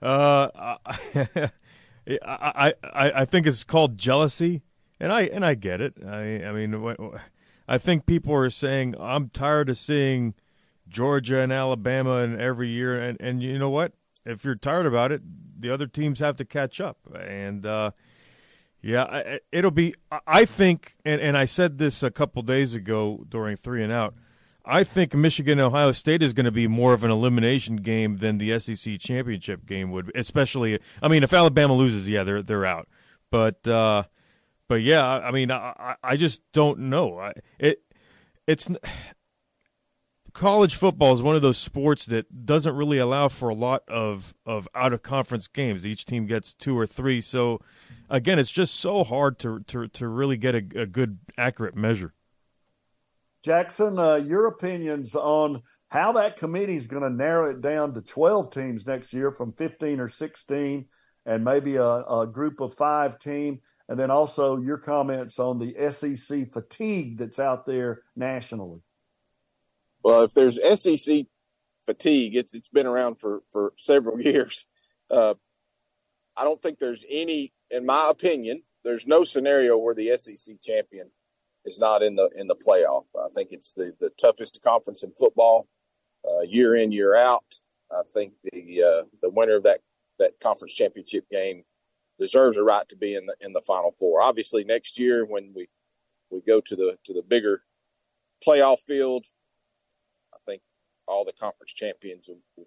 I, 0.02 0.78
I 2.24 2.72
I 2.82 3.24
think 3.24 3.46
it's 3.46 3.64
called 3.64 3.98
jealousy, 3.98 4.62
and 5.00 5.12
I 5.12 5.22
and 5.22 5.44
I 5.44 5.54
get 5.54 5.80
it. 5.80 5.94
I 6.06 6.44
I 6.44 6.52
mean, 6.52 6.96
I 7.66 7.78
think 7.78 8.06
people 8.06 8.34
are 8.34 8.50
saying 8.50 8.94
I'm 9.00 9.30
tired 9.30 9.68
of 9.70 9.78
seeing 9.78 10.34
Georgia 10.88 11.40
and 11.40 11.52
Alabama 11.52 12.16
and 12.18 12.40
every 12.40 12.68
year, 12.68 13.00
and 13.00 13.16
and 13.20 13.42
you 13.42 13.58
know 13.58 13.70
what? 13.70 13.92
If 14.24 14.44
you're 14.44 14.54
tired 14.54 14.86
about 14.86 15.12
it, 15.12 15.22
the 15.58 15.70
other 15.70 15.86
teams 15.86 16.18
have 16.18 16.36
to 16.36 16.44
catch 16.44 16.80
up. 16.80 16.98
And 17.14 17.64
uh, 17.64 17.92
yeah, 18.82 19.38
it'll 19.50 19.70
be. 19.70 19.94
I 20.26 20.44
think, 20.44 20.96
and, 21.04 21.20
and 21.20 21.36
I 21.36 21.44
said 21.44 21.78
this 21.78 22.02
a 22.02 22.10
couple 22.10 22.42
days 22.42 22.74
ago 22.74 23.24
during 23.28 23.56
three 23.56 23.82
and 23.82 23.92
out. 23.92 24.14
I 24.64 24.82
think 24.82 25.14
Michigan 25.14 25.60
Ohio 25.60 25.92
State 25.92 26.22
is 26.22 26.32
going 26.32 26.44
to 26.44 26.50
be 26.52 26.66
more 26.66 26.92
of 26.92 27.04
an 27.04 27.10
elimination 27.10 27.76
game 27.76 28.16
than 28.16 28.38
the 28.38 28.58
SEC 28.58 28.98
championship 28.98 29.64
game 29.64 29.92
would. 29.92 30.10
Especially, 30.14 30.80
I 31.00 31.08
mean, 31.08 31.22
if 31.22 31.32
Alabama 31.32 31.74
loses, 31.74 32.08
yeah, 32.08 32.24
they're 32.24 32.42
they're 32.42 32.66
out. 32.66 32.88
But 33.30 33.66
uh, 33.66 34.04
but 34.68 34.82
yeah, 34.82 35.06
I 35.06 35.30
mean, 35.30 35.50
I 35.50 35.96
I 36.02 36.16
just 36.16 36.42
don't 36.52 36.78
know. 36.80 37.18
I, 37.18 37.32
it 37.58 37.82
it's 38.46 38.68
college 40.36 40.76
football 40.76 41.14
is 41.14 41.22
one 41.22 41.34
of 41.34 41.40
those 41.40 41.56
sports 41.56 42.04
that 42.06 42.44
doesn't 42.44 42.76
really 42.76 42.98
allow 42.98 43.26
for 43.26 43.48
a 43.48 43.54
lot 43.54 43.82
of, 43.88 44.34
of 44.44 44.68
out 44.74 44.92
of 44.92 45.02
conference 45.02 45.48
games. 45.48 45.86
Each 45.86 46.04
team 46.04 46.26
gets 46.26 46.52
two 46.52 46.78
or 46.78 46.86
three. 46.86 47.22
So, 47.22 47.62
again, 48.10 48.38
it's 48.38 48.50
just 48.50 48.74
so 48.74 49.02
hard 49.02 49.38
to, 49.40 49.60
to, 49.60 49.88
to 49.88 50.06
really 50.06 50.36
get 50.36 50.54
a, 50.54 50.82
a 50.82 50.86
good, 50.86 51.18
accurate 51.38 51.74
measure. 51.74 52.12
Jackson, 53.42 53.98
uh, 53.98 54.16
your 54.16 54.46
opinions 54.46 55.16
on 55.16 55.62
how 55.88 56.12
that 56.12 56.36
committee 56.36 56.76
is 56.76 56.86
going 56.86 57.02
to 57.02 57.10
narrow 57.10 57.50
it 57.50 57.62
down 57.62 57.94
to 57.94 58.02
12 58.02 58.50
teams 58.50 58.86
next 58.86 59.14
year 59.14 59.30
from 59.30 59.52
15 59.52 60.00
or 60.00 60.10
16 60.10 60.84
and 61.24 61.44
maybe 61.44 61.76
a, 61.76 62.02
a 62.02 62.26
group 62.26 62.60
of 62.60 62.74
five 62.74 63.18
team. 63.18 63.60
And 63.88 63.98
then 63.98 64.10
also 64.10 64.58
your 64.58 64.78
comments 64.78 65.38
on 65.38 65.58
the 65.58 65.90
SEC 65.90 66.52
fatigue 66.52 67.16
that's 67.16 67.38
out 67.38 67.64
there 67.64 68.02
nationally. 68.16 68.82
Well, 70.06 70.22
if 70.22 70.34
there's 70.34 70.60
SEC 70.80 71.26
fatigue, 71.84 72.36
it's 72.36 72.54
it's 72.54 72.68
been 72.68 72.86
around 72.86 73.18
for 73.18 73.42
for 73.50 73.72
several 73.76 74.20
years. 74.30 74.64
Uh, 75.10 75.34
I 76.36 76.44
don't 76.44 76.62
think 76.62 76.78
there's 76.78 77.04
any, 77.10 77.52
in 77.72 77.84
my 77.84 78.08
opinion, 78.08 78.62
there's 78.84 79.08
no 79.08 79.24
scenario 79.24 79.76
where 79.76 79.96
the 79.96 80.16
SEC 80.16 80.60
champion 80.62 81.10
is 81.64 81.80
not 81.80 82.04
in 82.04 82.14
the 82.14 82.30
in 82.36 82.46
the 82.46 82.54
playoff. 82.54 83.06
I 83.20 83.30
think 83.34 83.48
it's 83.50 83.72
the 83.72 83.94
the 83.98 84.10
toughest 84.10 84.60
conference 84.62 85.02
in 85.02 85.10
football, 85.18 85.66
uh, 86.24 86.42
year 86.42 86.76
in 86.76 86.92
year 86.92 87.16
out. 87.16 87.56
I 87.90 88.02
think 88.14 88.34
the 88.44 88.84
uh, 88.84 89.02
the 89.22 89.30
winner 89.30 89.56
of 89.56 89.64
that 89.64 89.80
that 90.20 90.38
conference 90.40 90.74
championship 90.74 91.28
game 91.32 91.64
deserves 92.20 92.58
a 92.58 92.62
right 92.62 92.88
to 92.90 92.96
be 92.96 93.16
in 93.16 93.26
the 93.26 93.34
in 93.40 93.52
the 93.52 93.62
final 93.62 93.92
four. 93.98 94.22
Obviously, 94.22 94.62
next 94.62 95.00
year 95.00 95.24
when 95.24 95.52
we 95.52 95.66
we 96.30 96.42
go 96.46 96.60
to 96.60 96.76
the 96.76 96.96
to 97.06 97.12
the 97.12 97.22
bigger 97.22 97.62
playoff 98.46 98.78
field, 98.86 99.26
all 101.08 101.24
the 101.24 101.32
conference 101.32 101.72
champions 101.72 102.28
will, 102.28 102.66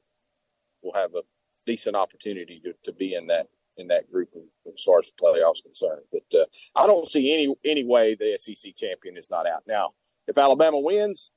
will 0.82 0.94
have 0.94 1.14
a 1.16 1.22
decent 1.66 1.96
opportunity 1.96 2.62
to, 2.64 2.74
to 2.84 2.92
be 2.92 3.16
in 3.16 3.28
that 3.28 3.48
in 3.78 3.88
that 3.88 4.12
group 4.12 4.30
as 4.68 4.84
far 4.84 5.00
as 5.00 5.12
the 5.12 5.24
playoffs 5.24 5.64
concerned. 5.64 6.02
But 6.12 6.40
uh, 6.40 6.46
I 6.76 6.86
don't 6.86 7.10
see 7.10 7.34
any 7.34 7.56
any 7.66 7.86
way 7.86 8.16
the 8.16 8.38
SEC 8.38 8.76
champion 8.76 9.18
is 9.18 9.30
not 9.30 9.48
out. 9.48 9.64
Now, 9.68 9.94
if 10.28 10.38
Alabama 10.38 10.80
wins 10.80 11.32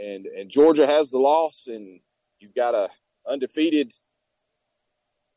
and 0.00 0.26
and 0.26 0.50
Georgia 0.50 0.86
has 0.86 1.10
the 1.10 1.18
loss, 1.18 1.66
and 1.66 2.00
you've 2.38 2.54
got 2.54 2.74
a 2.74 2.90
undefeated 3.26 3.92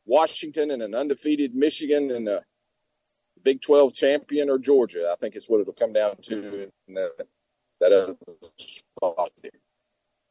Washington 0.05 0.71
and 0.71 0.81
an 0.81 0.93
undefeated 0.93 1.55
Michigan 1.55 2.11
and 2.11 2.27
a 2.27 2.43
Big 3.43 3.61
Twelve 3.61 3.93
champion 3.93 4.49
or 4.49 4.57
Georgia, 4.57 5.09
I 5.11 5.15
think 5.15 5.35
is 5.35 5.47
what 5.47 5.61
it'll 5.61 5.73
come 5.73 5.93
down 5.93 6.17
to 6.23 6.69
in 6.87 6.93
that 6.93 7.11
that 7.79 7.91
other 7.91 8.15
spot 8.57 9.31
there. 9.41 9.51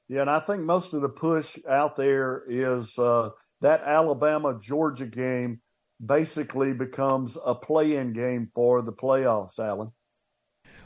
Yeah, 0.08 0.20
and 0.20 0.30
I 0.30 0.40
think 0.40 0.62
most 0.62 0.92
of 0.92 1.02
the 1.02 1.08
push 1.08 1.58
out 1.68 1.96
there 1.96 2.44
is 2.48 2.98
uh, 2.98 3.30
that 3.60 3.82
Alabama 3.82 4.58
Georgia 4.60 5.06
game 5.06 5.60
basically 6.04 6.72
becomes 6.72 7.36
a 7.44 7.54
play-in 7.54 8.12
game 8.12 8.50
for 8.54 8.82
the 8.82 8.92
playoffs, 8.92 9.58
Alan. 9.58 9.92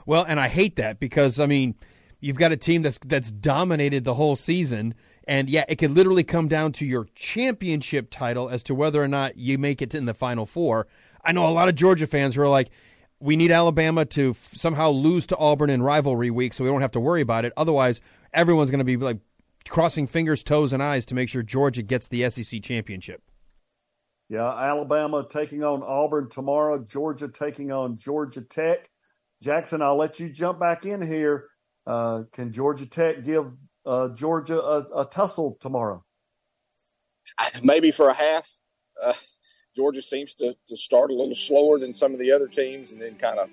Well, 0.07 0.25
and 0.27 0.41
I 0.41 0.49
hate 0.49 0.77
that 0.77 0.99
because 0.99 1.39
I 1.39 1.47
mean, 1.47 1.75
you've 2.21 2.39
got 2.39 2.53
a 2.53 2.57
team 2.57 2.83
that's 2.83 2.99
that's 3.05 3.31
dominated 3.31 4.05
the 4.05 4.15
whole 4.15 4.37
season, 4.37 4.95
and 5.27 5.51
yeah, 5.51 5.65
it 5.69 5.77
could 5.77 5.91
literally 5.91 6.25
come 6.25 6.49
down 6.49 6.73
to 6.73 6.87
your 6.87 7.07
championship 7.15 8.11
title 8.11 8.49
as 8.49 8.63
to 8.65 8.75
whether 8.75 9.03
or 9.03 9.09
not 9.09 9.37
you 9.37 9.59
make 9.59 9.83
it 9.83 9.95
in 9.95 10.07
the 10.07 10.15
Final 10.15 10.47
Four. 10.47 10.87
I 11.23 11.33
know 11.33 11.47
a 11.47 11.51
lot 11.51 11.69
of 11.69 11.75
Georgia 11.75 12.07
fans 12.07 12.35
who 12.35 12.43
are 12.43 12.49
like, 12.49 12.71
we 13.21 13.37
need 13.37 13.53
Alabama 13.53 14.07
to 14.07 14.31
f- 14.31 14.53
somehow 14.55 14.89
lose 14.89 15.27
to 15.27 15.37
Auburn 15.37 15.69
in 15.69 15.83
rivalry 15.83 16.31
week 16.31 16.55
so 16.55 16.65
we 16.65 16.71
don't 16.71 16.81
have 16.81 16.93
to 16.93 17.01
worry 17.01 17.21
about 17.21 17.45
it. 17.45 17.53
Otherwise, 17.57 18.01
everyone's 18.33 18.71
going 18.71 18.79
to 18.79 18.85
be 18.85 18.97
like 18.97 19.19
crossing 19.69 20.07
fingers, 20.07 20.43
toes, 20.43 20.73
and 20.73 20.83
eyes 20.83 21.05
to 21.07 21.15
make 21.15 21.29
sure 21.29 21.43
Georgia 21.43 21.83
gets 21.83 22.09
the 22.09 22.29
SEC 22.31 22.63
championship. 22.63 23.23
Yeah, 24.29 24.49
Alabama 24.49 25.27
taking 25.29 25.65
on 25.65 25.83
Auburn 25.83 26.29
tomorrow, 26.29 26.79
Georgia 26.79 27.29
taking 27.29 27.73
on 27.73 27.97
Georgia 27.97 28.43
Tech. 28.43 28.89
Jackson, 29.43 29.83
I'll 29.83 29.97
let 29.97 30.21
you 30.21 30.29
jump 30.29 30.61
back 30.61 30.87
in 30.87 31.03
here. 31.03 31.49
Uh, 31.87 32.23
can 32.33 32.53
Georgia 32.53 32.87
Tech 32.87 33.25
give 33.25 33.53
uh, 33.85 34.09
Georgia 34.11 34.61
a, 34.61 35.01
a, 35.01 35.05
tussle 35.07 35.57
tomorrow? 35.61 36.05
Maybe 37.63 37.91
for 37.91 38.09
a 38.09 38.15
half. 38.15 38.49
Uh, 39.03 39.15
Georgia 39.75 40.03
seems 40.03 40.35
to, 40.37 40.55
to 40.69 40.77
start 40.77 41.11
a 41.11 41.15
little 41.15 41.35
slower 41.35 41.79
than 41.79 41.95
some 41.95 42.13
of 42.13 42.21
the 42.21 42.31
other 42.31 42.47
teams 42.47 42.93
and 42.93 43.01
then 43.01 43.17
kind 43.17 43.39
of 43.39 43.49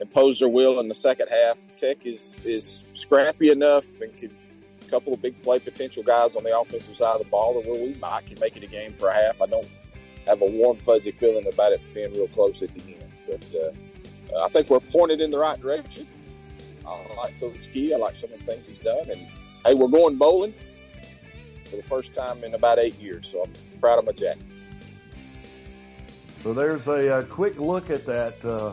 impose 0.00 0.40
their 0.40 0.48
will 0.48 0.80
in 0.80 0.88
the 0.88 0.94
second 0.94 1.28
half. 1.28 1.58
Tech 1.76 2.06
is 2.06 2.38
is 2.44 2.86
scrappy 2.94 3.50
enough 3.50 4.00
and 4.00 4.16
could 4.16 4.34
a 4.82 4.90
couple 4.90 5.12
of 5.12 5.22
big 5.22 5.40
play 5.42 5.58
potential 5.58 6.02
guys 6.02 6.34
on 6.36 6.42
the 6.42 6.58
offensive 6.58 6.96
side 6.96 7.14
of 7.14 7.18
the 7.20 7.28
ball 7.28 7.54
that 7.54 7.68
where 7.70 7.80
we 7.80 7.94
might 8.00 8.26
can 8.26 8.38
make 8.40 8.56
it 8.56 8.62
a 8.62 8.66
game 8.66 8.94
for 8.98 9.08
a 9.08 9.14
half. 9.14 9.40
I 9.40 9.46
don't 9.46 9.70
have 10.26 10.42
a 10.42 10.46
warm 10.46 10.76
fuzzy 10.78 11.12
feeling 11.12 11.46
about 11.46 11.72
it 11.72 11.80
being 11.94 12.12
real 12.12 12.28
close 12.28 12.62
at 12.62 12.72
the 12.74 12.80
end, 12.80 13.12
but 13.28 13.54
uh, 13.54 14.44
I 14.44 14.48
think 14.48 14.70
we're 14.70 14.80
pointed 14.80 15.20
in 15.20 15.30
the 15.30 15.38
right 15.38 15.60
direction. 15.60 16.06
I 16.86 17.14
like 17.16 17.38
Coach 17.38 17.70
Key. 17.72 17.94
I 17.94 17.98
like 17.98 18.16
some 18.16 18.32
of 18.32 18.38
the 18.38 18.44
things 18.44 18.66
he's 18.66 18.80
done, 18.80 19.10
and 19.10 19.20
hey, 19.64 19.74
we're 19.74 19.88
going 19.88 20.16
bowling 20.16 20.54
for 21.68 21.76
the 21.76 21.82
first 21.84 22.14
time 22.14 22.42
in 22.42 22.54
about 22.54 22.78
eight 22.78 22.98
years, 23.00 23.28
so 23.28 23.42
I'm 23.42 23.80
proud 23.80 23.98
of 23.98 24.06
my 24.06 24.12
Jackets. 24.12 24.64
So 26.42 26.54
there's 26.54 26.88
a, 26.88 27.18
a 27.18 27.22
quick 27.22 27.60
look 27.60 27.90
at 27.90 28.06
that 28.06 28.42
uh, 28.44 28.72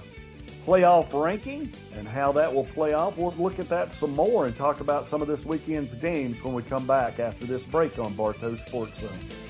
playoff 0.68 1.14
ranking 1.14 1.72
and 1.96 2.06
how 2.06 2.34
that 2.34 2.54
will 2.54 2.66
play 2.66 2.92
off. 2.92 3.18
We'll 3.18 3.34
look 3.38 3.58
at 3.58 3.70
that 3.70 3.94
some 3.94 4.14
more 4.14 4.48
and 4.48 4.56
talk 4.56 4.82
about 4.82 5.06
some 5.08 5.22
of 5.22 5.28
this 5.30 5.46
weekend's 5.46 5.96
games 5.96 6.44
when 6.44 6.54
we 6.54 6.62
come 6.62 6.86
back 6.86 7.20
after 7.20 7.46
this 7.46 7.66
break 7.66 7.98
on 7.98 8.14
Bartow 8.16 8.58
Sports 8.58 9.00
Zone. 9.00 9.47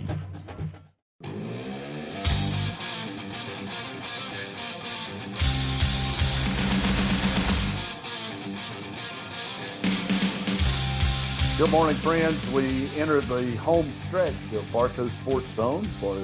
Good 11.57 11.71
morning, 11.71 11.95
friends. 11.95 12.51
We 12.51 12.89
enter 12.97 13.21
the 13.21 13.55
home 13.55 13.89
stretch 13.93 14.33
of 14.51 14.69
Bartow 14.73 15.07
Sports 15.07 15.51
Zone 15.51 15.85
for 16.01 16.21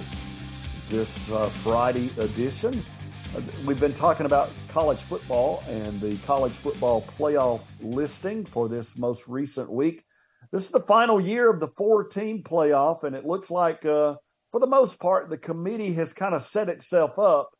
this 0.89 1.31
uh, 1.31 1.45
Friday 1.45 2.09
edition. 2.17 2.83
Uh, 3.33 3.39
we've 3.65 3.79
been 3.79 3.93
talking 3.93 4.25
about 4.25 4.49
college 4.67 4.99
football 4.99 5.63
and 5.69 6.01
the 6.01 6.17
college 6.25 6.51
football 6.51 7.03
playoff 7.17 7.61
listing 7.79 8.43
for 8.43 8.67
this 8.67 8.97
most 8.97 9.25
recent 9.29 9.71
week. 9.71 10.03
This 10.51 10.63
is 10.63 10.69
the 10.69 10.81
final 10.81 11.21
year 11.21 11.49
of 11.49 11.61
the 11.61 11.69
four 11.77 12.03
team 12.03 12.43
playoff, 12.43 13.03
and 13.05 13.15
it 13.15 13.25
looks 13.25 13.49
like, 13.49 13.85
uh, 13.85 14.15
for 14.51 14.59
the 14.59 14.67
most 14.67 14.99
part, 14.99 15.29
the 15.29 15.37
committee 15.37 15.93
has 15.93 16.11
kind 16.11 16.35
of 16.35 16.41
set 16.41 16.67
itself 16.67 17.17
up 17.17 17.51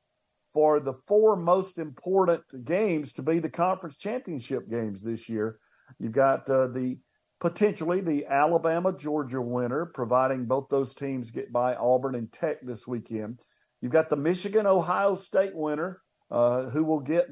for 0.53 0.81
the 0.81 0.95
four 1.07 1.37
most 1.37 1.77
important 1.77 2.43
games 2.65 3.13
to 3.13 3.21
be 3.21 3.39
the 3.39 3.49
conference 3.49 3.95
championship 3.95 4.69
games 4.69 5.01
this 5.01 5.29
year. 5.29 5.57
You've 5.99 6.11
got 6.11 6.49
uh, 6.49 6.67
the 6.67 6.97
potentially 7.41 8.01
the 8.01 8.25
Alabama 8.27 8.95
Georgia 8.95 9.41
winner, 9.41 9.87
providing 9.87 10.45
both 10.45 10.69
those 10.69 10.93
teams 10.93 11.31
get 11.31 11.51
by 11.51 11.73
Auburn 11.75 12.15
and 12.15 12.31
Tech 12.31 12.57
this 12.61 12.87
weekend. 12.87 13.41
You've 13.81 13.91
got 13.91 14.09
the 14.09 14.15
Michigan 14.15 14.67
Ohio 14.67 15.15
State 15.15 15.55
winner, 15.55 16.01
uh, 16.29 16.69
who 16.69 16.83
will 16.83 16.99
get 16.99 17.27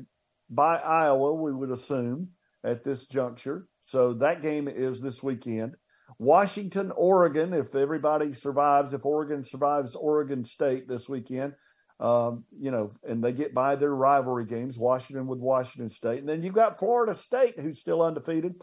by 0.50 0.78
Iowa, 0.78 1.36
we 1.36 1.54
would 1.54 1.70
assume, 1.70 2.30
at 2.64 2.84
this 2.84 3.06
juncture. 3.06 3.68
So 3.82 4.14
that 4.16 4.42
game 4.42 4.68
is 4.68 5.00
this 5.00 5.22
weekend. 5.22 5.76
Washington, 6.18 6.92
Oregon, 6.96 7.54
if 7.54 7.76
everybody 7.76 8.34
survives, 8.34 8.96
if 8.96 9.06
Oregon 9.06 9.44
survives 9.44 9.96
Oregon 9.96 10.44
State 10.44 10.88
this 10.88 11.08
weekend, 11.08 11.54
um, 12.00 12.46
you 12.60 12.72
know, 12.72 12.94
and 13.08 13.24
they 13.24 13.32
get 13.32 13.54
by 13.54 13.76
their 13.76 13.94
rivalry 13.94 14.46
games, 14.46 14.80
Washington 14.80 15.28
with 15.28 15.40
Washington 15.40 15.92
State. 15.92 16.20
And 16.20 16.28
then 16.28 16.42
you've 16.42 16.56
got 16.56 16.80
Florida 16.80 17.14
State, 17.14 17.60
who's 17.60 17.80
still 17.80 18.02
undefeated. 18.02 18.56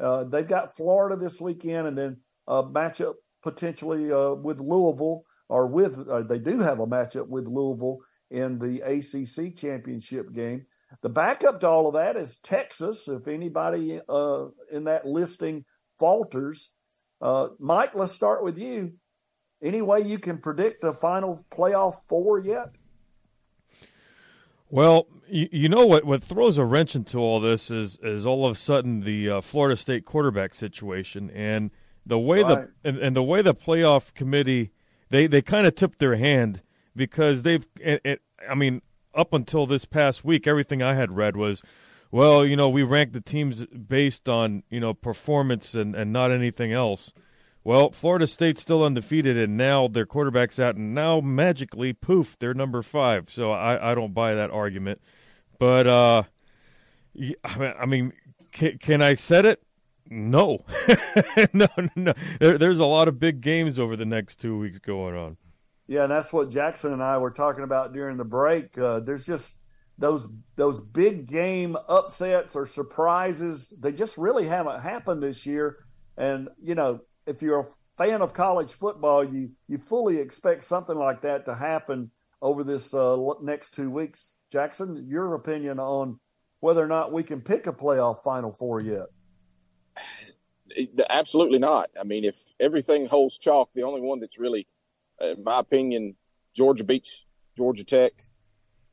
Uh, 0.00 0.24
they've 0.24 0.46
got 0.46 0.76
Florida 0.76 1.16
this 1.16 1.40
weekend, 1.40 1.86
and 1.86 1.96
then 1.96 2.16
a 2.46 2.62
matchup 2.62 3.14
potentially 3.42 4.12
uh, 4.12 4.34
with 4.34 4.60
Louisville, 4.60 5.22
or 5.48 5.66
with 5.66 6.08
uh, 6.08 6.22
they 6.22 6.38
do 6.38 6.60
have 6.60 6.80
a 6.80 6.86
matchup 6.86 7.28
with 7.28 7.46
Louisville 7.46 7.98
in 8.30 8.58
the 8.58 8.80
ACC 8.80 9.56
championship 9.56 10.32
game. 10.32 10.66
The 11.02 11.08
backup 11.08 11.60
to 11.60 11.68
all 11.68 11.88
of 11.88 11.94
that 11.94 12.16
is 12.16 12.38
Texas. 12.38 13.08
If 13.08 13.28
anybody 13.28 14.00
uh, 14.08 14.46
in 14.72 14.84
that 14.84 15.06
listing 15.06 15.64
falters, 15.98 16.70
uh, 17.20 17.48
Mike, 17.58 17.94
let's 17.94 18.12
start 18.12 18.44
with 18.44 18.58
you. 18.58 18.92
Any 19.62 19.82
way 19.82 20.00
you 20.00 20.18
can 20.18 20.38
predict 20.38 20.84
a 20.84 20.92
final 20.92 21.44
playoff 21.50 21.96
four 22.08 22.38
yet? 22.38 22.68
Well, 24.74 25.06
you, 25.28 25.48
you, 25.52 25.68
know 25.68 25.86
what? 25.86 26.02
What 26.02 26.20
throws 26.20 26.58
a 26.58 26.64
wrench 26.64 26.96
into 26.96 27.18
all 27.18 27.38
this 27.38 27.70
is 27.70 27.96
is 28.02 28.26
all 28.26 28.44
of 28.44 28.50
a 28.50 28.58
sudden 28.58 29.02
the 29.02 29.30
uh, 29.30 29.40
Florida 29.40 29.76
State 29.76 30.04
quarterback 30.04 30.52
situation 30.52 31.30
and 31.30 31.70
the 32.04 32.18
way 32.18 32.42
right. 32.42 32.66
the 32.82 32.88
and, 32.88 32.98
and, 32.98 33.14
the 33.14 33.22
way 33.22 33.40
the 33.40 33.54
playoff 33.54 34.12
committee 34.14 34.72
they 35.10 35.28
they 35.28 35.42
kind 35.42 35.68
of 35.68 35.76
tipped 35.76 36.00
their 36.00 36.16
hand 36.16 36.60
because 36.96 37.44
they've 37.44 37.64
it, 37.80 38.00
it, 38.04 38.22
I 38.50 38.56
mean 38.56 38.82
up 39.14 39.32
until 39.32 39.64
this 39.64 39.84
past 39.84 40.24
week 40.24 40.48
everything 40.48 40.82
I 40.82 40.94
had 40.94 41.12
read 41.12 41.36
was 41.36 41.62
well 42.10 42.44
you 42.44 42.56
know 42.56 42.68
we 42.68 42.82
rank 42.82 43.12
the 43.12 43.20
teams 43.20 43.66
based 43.66 44.28
on 44.28 44.64
you 44.70 44.80
know 44.80 44.92
performance 44.92 45.76
and 45.76 45.94
and 45.94 46.12
not 46.12 46.32
anything 46.32 46.72
else 46.72 47.12
well, 47.64 47.90
Florida 47.92 48.26
State's 48.26 48.60
still 48.60 48.84
undefeated, 48.84 49.38
and 49.38 49.56
now 49.56 49.88
their 49.88 50.04
quarterback's 50.04 50.60
out, 50.60 50.76
and 50.76 50.94
now 50.94 51.20
magically, 51.20 51.94
poof, 51.94 52.36
they're 52.38 52.52
number 52.52 52.82
five. 52.82 53.30
So 53.30 53.52
I, 53.52 53.92
I 53.92 53.94
don't 53.94 54.12
buy 54.12 54.34
that 54.34 54.50
argument. 54.50 55.00
But 55.58 55.86
uh, 55.86 56.22
I 57.42 57.86
mean, 57.86 58.12
can, 58.52 58.78
can 58.78 59.02
I 59.02 59.14
set 59.14 59.46
it? 59.46 59.62
No, 60.10 60.64
no, 61.54 61.66
no. 61.96 62.12
There, 62.38 62.58
there's 62.58 62.78
a 62.78 62.84
lot 62.84 63.08
of 63.08 63.18
big 63.18 63.40
games 63.40 63.78
over 63.78 63.96
the 63.96 64.04
next 64.04 64.36
two 64.38 64.58
weeks 64.58 64.78
going 64.78 65.16
on. 65.16 65.38
Yeah, 65.86 66.02
and 66.02 66.12
that's 66.12 66.30
what 66.30 66.50
Jackson 66.50 66.92
and 66.92 67.02
I 67.02 67.16
were 67.16 67.30
talking 67.30 67.64
about 67.64 67.94
during 67.94 68.18
the 68.18 68.24
break. 68.24 68.76
Uh, 68.76 69.00
there's 69.00 69.24
just 69.24 69.58
those 69.96 70.28
those 70.56 70.80
big 70.80 71.26
game 71.26 71.76
upsets 71.88 72.54
or 72.54 72.66
surprises. 72.66 73.72
They 73.80 73.92
just 73.92 74.18
really 74.18 74.46
haven't 74.46 74.80
happened 74.80 75.22
this 75.22 75.46
year. 75.46 75.78
And 76.18 76.48
you 76.62 76.74
know, 76.74 77.00
if 77.26 77.42
you're 77.42 77.60
a 77.60 77.66
fan 77.96 78.22
of 78.22 78.34
college 78.34 78.72
football, 78.72 79.24
you 79.24 79.50
you 79.68 79.78
fully 79.78 80.18
expect 80.18 80.64
something 80.64 80.96
like 80.96 81.22
that 81.22 81.44
to 81.46 81.54
happen 81.54 82.10
over 82.42 82.64
this 82.64 82.94
uh, 82.94 83.16
next 83.42 83.72
two 83.72 83.90
weeks. 83.90 84.32
Jackson, 84.50 85.06
your 85.08 85.34
opinion 85.34 85.78
on 85.78 86.18
whether 86.60 86.82
or 86.82 86.88
not 86.88 87.12
we 87.12 87.22
can 87.22 87.40
pick 87.40 87.66
a 87.66 87.72
playoff 87.72 88.22
Final 88.22 88.52
Four 88.52 88.80
yet? 88.80 89.06
Absolutely 91.10 91.58
not. 91.58 91.90
I 92.00 92.04
mean, 92.04 92.24
if 92.24 92.36
everything 92.58 93.06
holds 93.06 93.38
chalk, 93.38 93.72
the 93.74 93.82
only 93.82 94.00
one 94.00 94.20
that's 94.20 94.38
really, 94.38 94.66
in 95.20 95.44
my 95.44 95.60
opinion, 95.60 96.16
Georgia 96.54 96.84
beats 96.84 97.24
Georgia 97.56 97.84
Tech. 97.84 98.12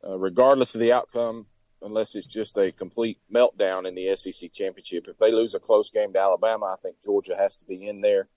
uh, 0.03 0.17
regardless 0.17 0.75
of 0.75 0.81
the 0.81 0.91
outcome, 0.91 1.45
unless 1.81 2.15
it's 2.15 2.27
just 2.27 2.57
a 2.57 2.71
complete 2.71 3.19
meltdown 3.33 3.87
in 3.87 3.95
the 3.95 4.15
SEC 4.15 4.51
championship. 4.51 5.07
If 5.07 5.17
they 5.17 5.31
lose 5.31 5.55
a 5.55 5.59
close 5.59 5.89
game 5.89 6.13
to 6.13 6.19
Alabama, 6.19 6.67
I 6.67 6.75
think 6.81 7.01
Georgia 7.03 7.35
has 7.35 7.55
to 7.57 7.65
be 7.65 7.87
in 7.87 8.01
there. 8.01 8.27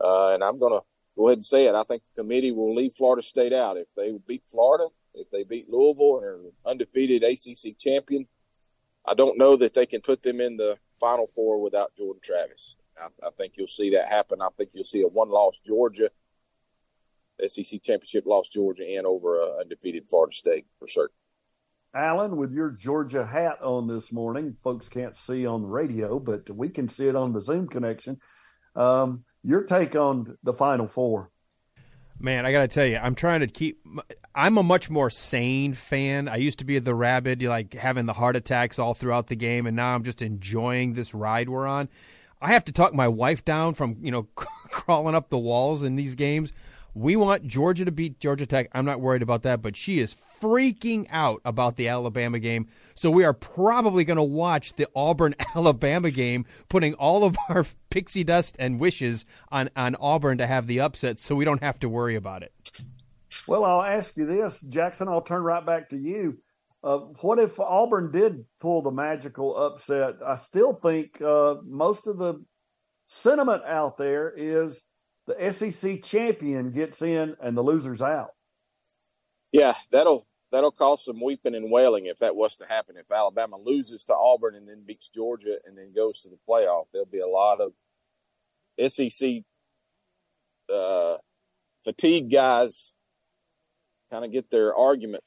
Uh, 0.00 0.30
and 0.34 0.44
I'm 0.44 0.58
going 0.58 0.72
to 0.72 0.84
go 1.16 1.28
ahead 1.28 1.38
and 1.38 1.44
say 1.44 1.66
it. 1.66 1.74
I 1.74 1.84
think 1.84 2.02
the 2.04 2.22
committee 2.22 2.52
will 2.52 2.74
leave 2.74 2.94
Florida 2.94 3.22
State 3.22 3.52
out. 3.52 3.76
If 3.76 3.88
they 3.96 4.12
beat 4.26 4.42
Florida, 4.50 4.88
if 5.14 5.30
they 5.30 5.44
beat 5.44 5.70
Louisville 5.70 6.18
and 6.18 6.26
are 6.26 6.70
undefeated 6.70 7.22
ACC 7.22 7.78
champion, 7.78 8.26
I 9.06 9.14
don't 9.14 9.38
know 9.38 9.56
that 9.56 9.74
they 9.74 9.86
can 9.86 10.00
put 10.00 10.22
them 10.22 10.40
in 10.40 10.56
the 10.56 10.78
Final 11.00 11.26
Four 11.26 11.62
without 11.62 11.94
Jordan 11.96 12.20
Travis. 12.22 12.76
I, 12.98 13.26
I 13.26 13.30
think 13.36 13.54
you'll 13.56 13.66
see 13.68 13.90
that 13.90 14.08
happen. 14.08 14.40
I 14.42 14.48
think 14.56 14.70
you'll 14.72 14.84
see 14.84 15.02
a 15.02 15.08
one-loss 15.08 15.58
Georgia, 15.64 16.10
SEC 17.46 17.82
championship 17.82 18.26
loss 18.26 18.48
Georgia, 18.48 18.84
and 18.84 19.06
over 19.06 19.40
a 19.40 19.60
undefeated 19.60 20.08
Florida 20.08 20.34
State 20.34 20.66
for 20.78 20.88
certain. 20.88 21.16
Alan, 21.94 22.36
with 22.36 22.52
your 22.52 22.70
Georgia 22.70 23.24
hat 23.24 23.62
on 23.62 23.86
this 23.86 24.12
morning, 24.12 24.56
folks 24.64 24.88
can't 24.88 25.14
see 25.14 25.46
on 25.46 25.62
the 25.62 25.68
radio, 25.68 26.18
but 26.18 26.50
we 26.50 26.68
can 26.68 26.88
see 26.88 27.06
it 27.06 27.14
on 27.14 27.32
the 27.32 27.40
Zoom 27.40 27.68
connection. 27.68 28.18
Um, 28.74 29.24
your 29.44 29.62
take 29.62 29.94
on 29.94 30.36
the 30.42 30.52
Final 30.52 30.88
Four? 30.88 31.30
Man, 32.18 32.46
I 32.46 32.52
got 32.52 32.62
to 32.62 32.68
tell 32.68 32.86
you, 32.86 32.96
I'm 32.96 33.14
trying 33.14 33.40
to 33.40 33.46
keep. 33.46 33.84
I'm 34.34 34.58
a 34.58 34.62
much 34.62 34.90
more 34.90 35.10
sane 35.10 35.74
fan. 35.74 36.28
I 36.28 36.36
used 36.36 36.58
to 36.60 36.64
be 36.64 36.78
the 36.78 36.94
rabid, 36.94 37.42
like 37.42 37.74
having 37.74 38.06
the 38.06 38.12
heart 38.12 38.34
attacks 38.34 38.78
all 38.78 38.94
throughout 38.94 39.28
the 39.28 39.36
game, 39.36 39.66
and 39.66 39.76
now 39.76 39.94
I'm 39.94 40.04
just 40.04 40.22
enjoying 40.22 40.94
this 40.94 41.14
ride 41.14 41.48
we're 41.48 41.66
on. 41.66 41.88
I 42.40 42.52
have 42.52 42.64
to 42.66 42.72
talk 42.72 42.92
my 42.92 43.08
wife 43.08 43.44
down 43.44 43.74
from 43.74 43.98
you 44.00 44.10
know 44.10 44.28
crawling 44.70 45.14
up 45.14 45.28
the 45.28 45.38
walls 45.38 45.82
in 45.82 45.96
these 45.96 46.14
games. 46.14 46.52
We 46.94 47.16
want 47.16 47.46
Georgia 47.46 47.84
to 47.84 47.90
beat 47.90 48.20
Georgia 48.20 48.46
Tech. 48.46 48.68
I'm 48.72 48.84
not 48.84 49.00
worried 49.00 49.22
about 49.22 49.42
that, 49.42 49.60
but 49.60 49.76
she 49.76 49.98
is 49.98 50.14
freaking 50.40 51.06
out 51.10 51.40
about 51.44 51.74
the 51.74 51.88
Alabama 51.88 52.38
game. 52.38 52.68
So 52.94 53.10
we 53.10 53.24
are 53.24 53.32
probably 53.32 54.04
going 54.04 54.16
to 54.16 54.22
watch 54.22 54.74
the 54.74 54.88
Auburn 54.94 55.34
Alabama 55.56 56.10
game, 56.10 56.46
putting 56.68 56.94
all 56.94 57.24
of 57.24 57.36
our 57.48 57.66
pixie 57.90 58.22
dust 58.22 58.54
and 58.60 58.78
wishes 58.78 59.24
on, 59.50 59.70
on 59.74 59.96
Auburn 59.96 60.38
to 60.38 60.46
have 60.46 60.68
the 60.68 60.80
upset 60.80 61.18
so 61.18 61.34
we 61.34 61.44
don't 61.44 61.62
have 61.62 61.80
to 61.80 61.88
worry 61.88 62.14
about 62.14 62.44
it. 62.44 62.52
Well, 63.48 63.64
I'll 63.64 63.82
ask 63.82 64.16
you 64.16 64.26
this, 64.26 64.60
Jackson. 64.60 65.08
I'll 65.08 65.20
turn 65.20 65.42
right 65.42 65.64
back 65.66 65.88
to 65.88 65.96
you. 65.96 66.38
Uh, 66.84 66.98
what 67.22 67.38
if 67.38 67.58
Auburn 67.58 68.12
did 68.12 68.44
pull 68.60 68.82
the 68.82 68.92
magical 68.92 69.56
upset? 69.56 70.16
I 70.24 70.36
still 70.36 70.74
think 70.74 71.20
uh, 71.20 71.56
most 71.64 72.06
of 72.06 72.18
the 72.18 72.44
sentiment 73.06 73.64
out 73.64 73.96
there 73.96 74.32
is 74.36 74.84
the 75.26 75.52
SEC 75.52 76.02
champion 76.02 76.70
gets 76.70 77.02
in 77.02 77.36
and 77.40 77.56
the 77.56 77.62
loser's 77.62 78.02
out. 78.02 78.30
Yeah, 79.52 79.74
that'll 79.90 80.26
that'll 80.52 80.72
cause 80.72 81.04
some 81.04 81.20
weeping 81.20 81.54
and 81.54 81.70
wailing 81.70 82.06
if 82.06 82.18
that 82.18 82.36
was 82.36 82.56
to 82.56 82.66
happen. 82.66 82.96
If 82.96 83.10
Alabama 83.10 83.56
loses 83.56 84.04
to 84.06 84.14
Auburn 84.14 84.54
and 84.54 84.68
then 84.68 84.82
beats 84.86 85.08
Georgia 85.08 85.56
and 85.64 85.76
then 85.76 85.92
goes 85.94 86.20
to 86.22 86.28
the 86.28 86.38
playoff, 86.48 86.86
there'll 86.92 87.06
be 87.06 87.20
a 87.20 87.26
lot 87.26 87.60
of 87.60 87.72
SEC 88.90 89.42
uh, 90.72 91.16
fatigue 91.84 92.30
guys 92.30 92.92
kind 94.10 94.24
of 94.24 94.32
get 94.32 94.50
their 94.50 94.74
argument 94.74 95.24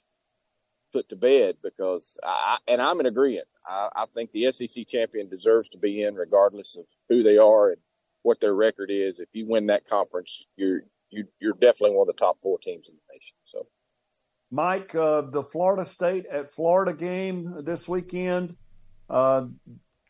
put 0.94 1.10
to 1.10 1.16
bed 1.16 1.58
because 1.64 2.18
I 2.24 2.58
and 2.68 2.82
I'm 2.82 3.00
in 3.00 3.06
agreement. 3.06 3.48
I, 3.66 3.90
I 3.96 4.06
think 4.14 4.32
the 4.32 4.52
SEC 4.52 4.88
champion 4.88 5.30
deserves 5.30 5.70
to 5.70 5.78
be 5.78 6.04
in 6.04 6.16
regardless 6.16 6.78
of 6.78 6.86
who 7.10 7.24
they 7.24 7.38
are 7.38 7.70
and 7.72 7.82
what 8.28 8.42
their 8.42 8.54
record 8.54 8.92
is. 8.92 9.20
If 9.20 9.30
you 9.32 9.48
win 9.48 9.68
that 9.68 9.88
conference, 9.88 10.46
you're 10.58 10.82
you, 11.10 11.24
you're 11.40 11.54
definitely 11.54 11.92
one 11.92 12.02
of 12.02 12.08
the 12.08 12.20
top 12.20 12.42
four 12.42 12.60
teams 12.60 12.90
in 12.90 12.96
the 12.96 13.14
nation. 13.14 13.38
So, 13.46 13.66
Mike, 14.52 14.94
uh, 14.94 15.22
the 15.22 15.44
Florida 15.44 15.86
State 15.86 16.26
at 16.26 16.52
Florida 16.52 16.94
game 16.94 17.64
this 17.64 17.88
weekend, 17.88 18.58
uh, 19.10 19.46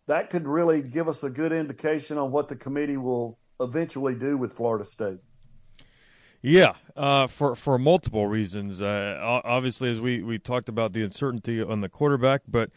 that 0.07 0.31
could 0.31 0.47
really 0.47 0.81
give 0.81 1.07
us 1.07 1.23
a 1.23 1.29
good 1.29 1.51
indication 1.51 2.17
on 2.17 2.31
what 2.31 2.47
the 2.47 2.55
committee 2.55 2.97
will 2.97 3.37
eventually 3.59 4.15
do 4.15 4.35
with 4.35 4.53
Florida 4.53 4.83
State. 4.83 5.19
Yeah, 6.41 6.73
uh, 6.95 7.27
for 7.27 7.55
for 7.55 7.77
multiple 7.77 8.25
reasons. 8.25 8.81
Uh, 8.81 9.41
obviously, 9.43 9.91
as 9.91 10.01
we, 10.01 10.23
we 10.23 10.39
talked 10.39 10.69
about 10.69 10.93
the 10.93 11.03
uncertainty 11.03 11.61
on 11.61 11.81
the 11.81 11.89
quarterback, 11.89 12.41
but 12.47 12.71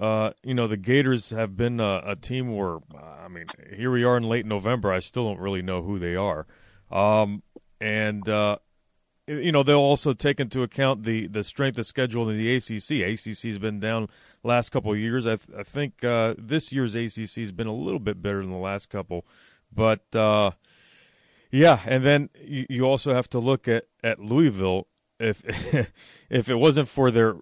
uh, 0.00 0.30
you 0.42 0.54
know, 0.54 0.66
the 0.66 0.78
Gators 0.78 1.28
have 1.30 1.56
been 1.56 1.78
a, 1.78 2.02
a 2.06 2.16
team 2.16 2.56
where, 2.56 2.78
I 2.98 3.28
mean, 3.28 3.46
here 3.76 3.90
we 3.90 4.02
are 4.02 4.16
in 4.16 4.22
late 4.22 4.46
November. 4.46 4.90
I 4.90 4.98
still 4.98 5.26
don't 5.26 5.40
really 5.40 5.60
know 5.60 5.82
who 5.82 5.98
they 5.98 6.16
are. 6.16 6.46
Um, 6.90 7.42
and, 7.82 8.26
uh, 8.26 8.56
you 9.26 9.52
know, 9.52 9.62
they'll 9.62 9.76
also 9.78 10.14
take 10.14 10.40
into 10.40 10.62
account 10.62 11.02
the, 11.02 11.26
the 11.26 11.44
strength 11.44 11.78
of 11.78 11.86
schedule 11.86 12.30
in 12.30 12.38
the 12.38 12.56
ACC. 12.56 13.02
ACC's 13.02 13.58
been 13.58 13.78
down 13.78 14.08
last 14.42 14.70
couple 14.70 14.96
years. 14.96 15.26
I, 15.26 15.36
th- 15.36 15.58
I 15.58 15.62
think 15.62 16.02
uh, 16.02 16.34
this 16.38 16.72
year's 16.72 16.94
ACC 16.94 17.36
has 17.36 17.52
been 17.52 17.66
a 17.66 17.74
little 17.74 18.00
bit 18.00 18.22
better 18.22 18.40
than 18.40 18.50
the 18.50 18.56
last 18.56 18.88
couple. 18.88 19.26
But, 19.70 20.16
uh, 20.16 20.52
yeah, 21.50 21.80
and 21.84 22.04
then 22.04 22.30
you, 22.42 22.64
you 22.70 22.84
also 22.84 23.12
have 23.12 23.28
to 23.30 23.38
look 23.38 23.68
at, 23.68 23.84
at 24.02 24.18
Louisville. 24.18 24.86
If 25.18 25.42
if 26.30 26.48
it 26.48 26.54
wasn't 26.54 26.88
for 26.88 27.10
their 27.10 27.36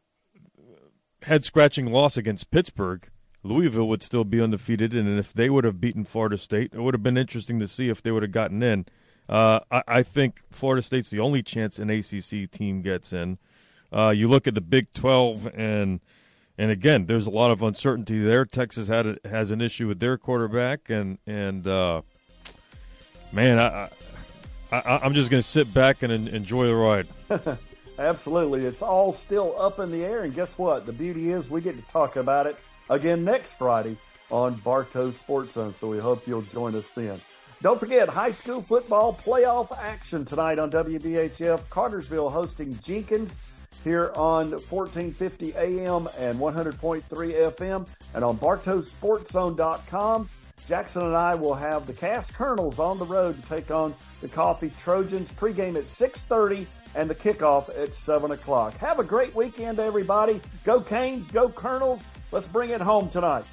head 1.23 1.45
scratching 1.45 1.87
loss 1.87 2.17
against 2.17 2.51
Pittsburgh, 2.51 3.09
Louisville 3.43 3.89
would 3.89 4.03
still 4.03 4.25
be 4.25 4.41
undefeated, 4.41 4.95
and 4.95 5.19
if 5.19 5.33
they 5.33 5.49
would 5.49 5.65
have 5.65 5.81
beaten 5.81 6.05
Florida 6.05 6.37
State, 6.37 6.73
it 6.73 6.81
would 6.81 6.95
have 6.95 7.03
been 7.03 7.17
interesting 7.17 7.59
to 7.61 7.69
see 7.69 7.89
if 7.89 8.03
they 8.03 8.11
would 8.11 8.23
have 8.23 8.33
gotten 8.33 8.63
in. 8.63 8.87
Uh, 9.29 9.61
I, 9.71 9.83
I, 9.87 10.03
think 10.03 10.43
Florida 10.51 10.83
State's 10.83 11.11
the 11.11 11.21
only 11.21 11.43
chance 11.43 11.79
an 11.79 11.91
ACC 11.91 12.51
team 12.51 12.81
gets 12.81 13.13
in. 13.13 13.39
Uh, 13.93 14.09
you 14.09 14.27
look 14.27 14.47
at 14.47 14.55
the 14.55 14.61
Big 14.61 14.91
Twelve, 14.93 15.47
and 15.55 16.01
and 16.57 16.71
again, 16.71 17.07
there's 17.07 17.27
a 17.27 17.31
lot 17.31 17.51
of 17.51 17.63
uncertainty 17.63 18.23
there. 18.23 18.45
Texas 18.45 18.89
had 18.89 19.07
a, 19.07 19.17
has 19.29 19.51
an 19.51 19.61
issue 19.61 19.87
with 19.87 20.01
their 20.01 20.17
quarterback, 20.17 20.89
and 20.89 21.19
and 21.27 21.67
uh, 21.67 22.01
man, 23.31 23.59
I, 23.59 23.91
I, 24.73 25.07
am 25.07 25.15
just 25.15 25.31
going 25.31 25.43
to 25.43 25.49
sit 25.49 25.73
back 25.75 26.03
and 26.03 26.29
enjoy 26.29 26.67
the 26.67 26.75
ride. 26.75 27.09
Absolutely. 27.99 28.65
It's 28.65 28.83
all 28.83 29.13
still 29.13 29.61
up 29.61 29.81
in 29.81 29.91
the 29.91 30.05
air. 30.05 30.23
And 30.23 30.35
guess 30.35 30.57
what? 30.57 30.87
The 30.87 30.93
beauty 30.93 31.31
is 31.31 31.51
we 31.51 31.61
get 31.61 31.77
to 31.77 31.93
talk 31.93 32.17
about 32.17 32.47
it 32.47 32.57
again 32.89 33.25
next 33.25 33.55
Friday 33.55 33.97
on 34.31 34.55
Bartow 34.57 35.11
Sports 35.11 35.55
Zone. 35.55 35.75
So 35.75 35.89
we 35.89 35.99
hope 35.99 36.27
you'll 36.27 36.43
join 36.43 36.75
us 36.75 36.91
then. 36.91 37.21
Don't 37.61 37.81
forget 37.81 38.09
high 38.09 38.31
school 38.31 38.61
football 38.61 39.13
playoff 39.13 39.77
action 39.77 40.25
tonight 40.25 40.61
on 40.61 40.71
WBHF. 40.71 41.69
Cartersville 41.71 42.31
hosting 42.31 42.79
Jenkins 42.85 43.41
here 43.83 44.13
on 44.15 44.53
1450 44.53 45.55
AM 45.57 46.09
and 46.19 46.39
100.3 46.39 47.03
FM 47.03 47.89
and 48.15 48.25
on 48.25 48.39
BartowSportsZone.com. 48.39 50.29
Jackson 50.69 51.03
and 51.03 51.17
I 51.17 51.35
will 51.35 51.55
have 51.55 51.87
the 51.87 51.95
Cass 51.95 52.31
Colonels 52.31 52.79
on 52.79 52.99
the 52.99 53.07
road 53.07 53.41
to 53.43 53.49
take 53.49 53.71
on 53.71 53.95
the 54.21 54.29
Coffee 54.29 54.71
Trojans. 54.79 55.33
Pregame 55.33 55.77
at 55.77 55.89
630 55.89 56.67
and 56.95 57.09
the 57.09 57.15
kickoff 57.15 57.69
at 57.81 57.95
7 57.95 58.31
o'clock. 58.31 58.77
Have 58.79 58.99
a 58.99 59.05
great 59.05 59.35
weekend, 59.35 59.79
everybody. 59.79 60.41
Go 60.65 60.81
Canes, 60.81 61.31
go 61.31 61.49
Colonels. 61.49 62.05
Let's 62.33 62.49
bring 62.49 62.71
it 62.71 62.81
home 62.81 63.09
tonight. 63.09 63.45